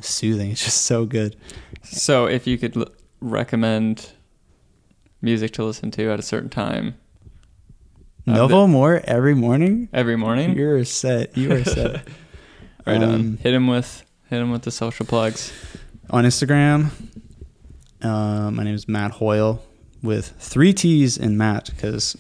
soothing. 0.02 0.52
It's 0.52 0.64
just 0.64 0.82
so 0.84 1.06
good. 1.06 1.36
So 1.84 2.26
if 2.26 2.48
you 2.48 2.58
could 2.58 2.76
l- 2.78 2.88
recommend 3.22 4.12
music 5.22 5.52
to 5.54 5.64
listen 5.64 5.92
to 5.92 6.10
at 6.12 6.20
a 6.20 6.24
certain 6.24 6.50
time 6.50 6.96
Uh, 8.28 8.34
Novo 8.34 8.64
Amor 8.64 9.02
every 9.06 9.36
morning. 9.36 9.88
every 9.94 10.16
morning, 10.16 10.56
You're 10.56 10.84
set. 10.86 11.38
You 11.38 11.52
are 11.54 11.64
set. 11.64 12.08
right 12.86 12.98
on. 13.02 13.04
Um, 13.04 13.38
Hit 13.38 13.54
him 13.54 13.68
with 13.68 14.04
hit 14.30 14.42
him 14.42 14.52
with 14.52 14.64
the 14.64 14.72
social 14.72 15.06
plugs. 15.06 15.52
on 16.10 16.24
Instagram. 16.26 16.90
Uh, 18.02 18.52
my 18.52 18.64
name 18.64 18.76
is 18.76 18.88
Matt 18.88 19.12
Hoyle 19.14 19.64
with 20.04 20.34
three 20.40 20.74
T's 20.74 21.18
in 21.18 21.38
Matt 21.38 21.70
because 21.76 22.16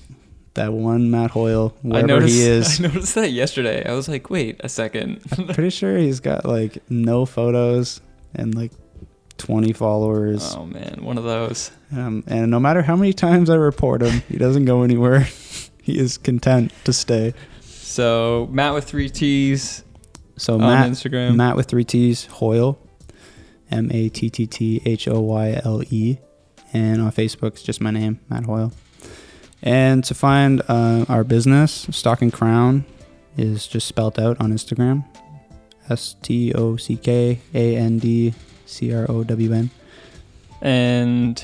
that 0.55 0.73
one 0.73 1.11
Matt 1.11 1.31
Hoyle, 1.31 1.73
I 1.83 1.87
wherever 1.87 2.07
noticed, 2.07 2.33
he 2.33 2.41
is, 2.41 2.79
I 2.79 2.87
noticed 2.87 3.15
that 3.15 3.31
yesterday. 3.31 3.85
I 3.87 3.93
was 3.93 4.07
like, 4.09 4.29
wait 4.29 4.57
a 4.61 4.69
second. 4.69 5.21
I'm 5.37 5.47
pretty 5.47 5.69
sure 5.69 5.97
he's 5.97 6.19
got 6.19 6.45
like 6.45 6.77
no 6.89 7.25
photos 7.25 8.01
and 8.33 8.55
like 8.55 8.71
20 9.37 9.73
followers. 9.73 10.55
oh 10.55 10.65
man, 10.65 10.99
one 11.01 11.17
of 11.17 11.23
those. 11.23 11.71
Um, 11.91 12.23
and 12.27 12.49
no 12.49 12.59
matter 12.59 12.81
how 12.81 12.95
many 12.95 13.13
times 13.13 13.49
I 13.49 13.55
report 13.55 14.01
him, 14.01 14.21
he 14.29 14.37
doesn't 14.37 14.65
go 14.65 14.81
anywhere. 14.83 15.27
he 15.81 15.99
is 15.99 16.17
content 16.17 16.71
to 16.85 16.93
stay. 16.93 17.33
So 17.61 18.47
Matt 18.51 18.73
with 18.73 18.85
three 18.85 19.09
T's 19.09 19.83
So 20.37 20.55
on 20.55 20.61
Matt, 20.61 20.89
Instagram. 20.89 21.35
Matt 21.35 21.55
with 21.55 21.67
three 21.67 21.83
T's, 21.83 22.25
Hoyle, 22.25 22.79
M 23.69 23.89
A 23.93 24.09
T 24.09 24.29
T 24.29 24.47
T 24.47 24.81
H 24.85 25.07
O 25.07 25.19
Y 25.19 25.61
L 25.63 25.83
E, 25.89 26.17
and 26.73 27.01
on 27.01 27.11
Facebook 27.11 27.47
it's 27.53 27.63
just 27.63 27.81
my 27.81 27.91
name, 27.91 28.19
Matt 28.29 28.45
Hoyle. 28.45 28.71
And 29.63 30.03
to 30.03 30.13
find 30.13 30.61
uh, 30.67 31.05
our 31.09 31.23
business, 31.23 31.87
Stock 31.91 32.21
and 32.21 32.31
Crown, 32.31 32.85
is 33.37 33.67
just 33.67 33.87
spelt 33.87 34.19
out 34.19 34.39
on 34.39 34.51
Instagram, 34.53 35.03
S 35.89 36.15
T 36.21 36.53
O 36.53 36.77
C 36.77 36.97
K 36.97 37.39
A 37.53 37.75
N 37.77 37.99
D 37.99 38.33
C 38.65 38.93
R 38.93 39.05
O 39.09 39.23
W 39.23 39.53
N. 39.53 39.69
and 40.61 41.43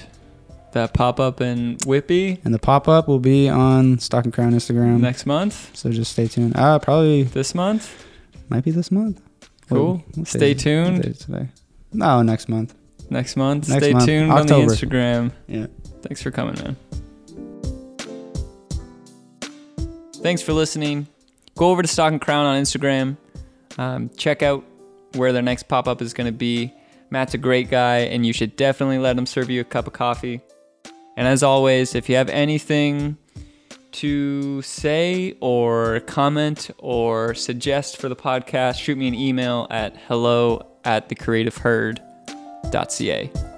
that 0.74 0.94
pop 0.94 1.20
up 1.20 1.42
in 1.42 1.78
Whitby 1.86 2.40
And 2.46 2.54
the 2.54 2.60
pop 2.60 2.88
up 2.88 3.10
will 3.10 3.20
be 3.20 3.50
on 3.50 4.00
Stock 4.00 4.24
and 4.24 4.34
Crown 4.34 4.54
Instagram. 4.54 5.02
next 5.02 5.26
month. 5.26 5.76
So 5.76 5.90
just 5.92 6.14
stay 6.14 6.28
tuned. 6.28 6.56
Uh, 6.56 6.80
probably 6.80 7.24
This 7.24 7.54
month. 7.54 8.06
might 8.48 8.64
be 8.64 8.72
this 8.72 8.90
month. 8.90 9.20
Cool. 9.68 9.96
What- 9.96 10.18
what 10.18 10.28
Stay 10.30 10.40
day 10.40 10.52
is 10.52 10.58
it? 10.58 10.64
tuned. 10.64 10.94
What 10.98 11.02
day 11.04 11.10
is 11.10 11.22
it 11.22 11.26
today? 11.26 11.50
No, 11.92 12.22
next 12.22 12.48
month. 12.48 12.74
Next 13.10 13.36
month. 13.36 13.68
Next 13.68 13.84
Stay 13.84 13.92
month. 13.94 14.06
tuned 14.06 14.32
on 14.32 14.38
October. 14.44 14.68
the 14.68 14.74
Instagram. 14.74 15.32
Yeah. 15.48 15.66
Thanks 16.04 16.22
for 16.22 16.32
coming, 16.32 16.56
man. 16.64 16.78
Thanks 20.22 20.42
for 20.42 20.54
listening. 20.54 21.08
Go 21.58 21.72
over 21.72 21.82
to 21.82 21.88
Stock 21.88 22.12
and 22.12 22.22
Crown 22.22 22.46
on 22.46 22.62
Instagram. 22.62 23.18
Um, 23.78 24.10
check 24.16 24.44
out 24.44 24.64
where 25.16 25.34
their 25.34 25.42
next 25.42 25.64
pop 25.64 25.88
up 25.88 26.00
is 26.02 26.14
going 26.14 26.28
to 26.28 26.38
be. 26.38 26.72
Matt's 27.10 27.34
a 27.34 27.40
great 27.40 27.72
guy, 27.72 27.98
and 28.00 28.26
you 28.26 28.32
should 28.32 28.56
definitely 28.56 29.00
let 29.00 29.18
him 29.18 29.26
serve 29.26 29.50
you 29.50 29.62
a 29.62 29.64
cup 29.64 29.88
of 29.88 29.94
coffee. 29.94 30.42
And 31.18 31.28
as 31.28 31.44
always, 31.44 31.96
if 31.96 32.08
you 32.08 32.16
have 32.16 32.30
anything 32.30 33.18
to 33.94 34.62
say 34.62 35.36
or 35.42 36.02
comment 36.02 36.70
or 36.78 37.34
suggest 37.34 37.98
for 37.98 38.08
the 38.08 38.16
podcast, 38.16 38.80
shoot 38.80 38.98
me 38.98 39.08
an 39.08 39.16
email 39.16 39.66
at 39.70 39.98
hello 40.08 40.68
at 40.86 41.10
thecreativeherd.ca. 41.10 43.51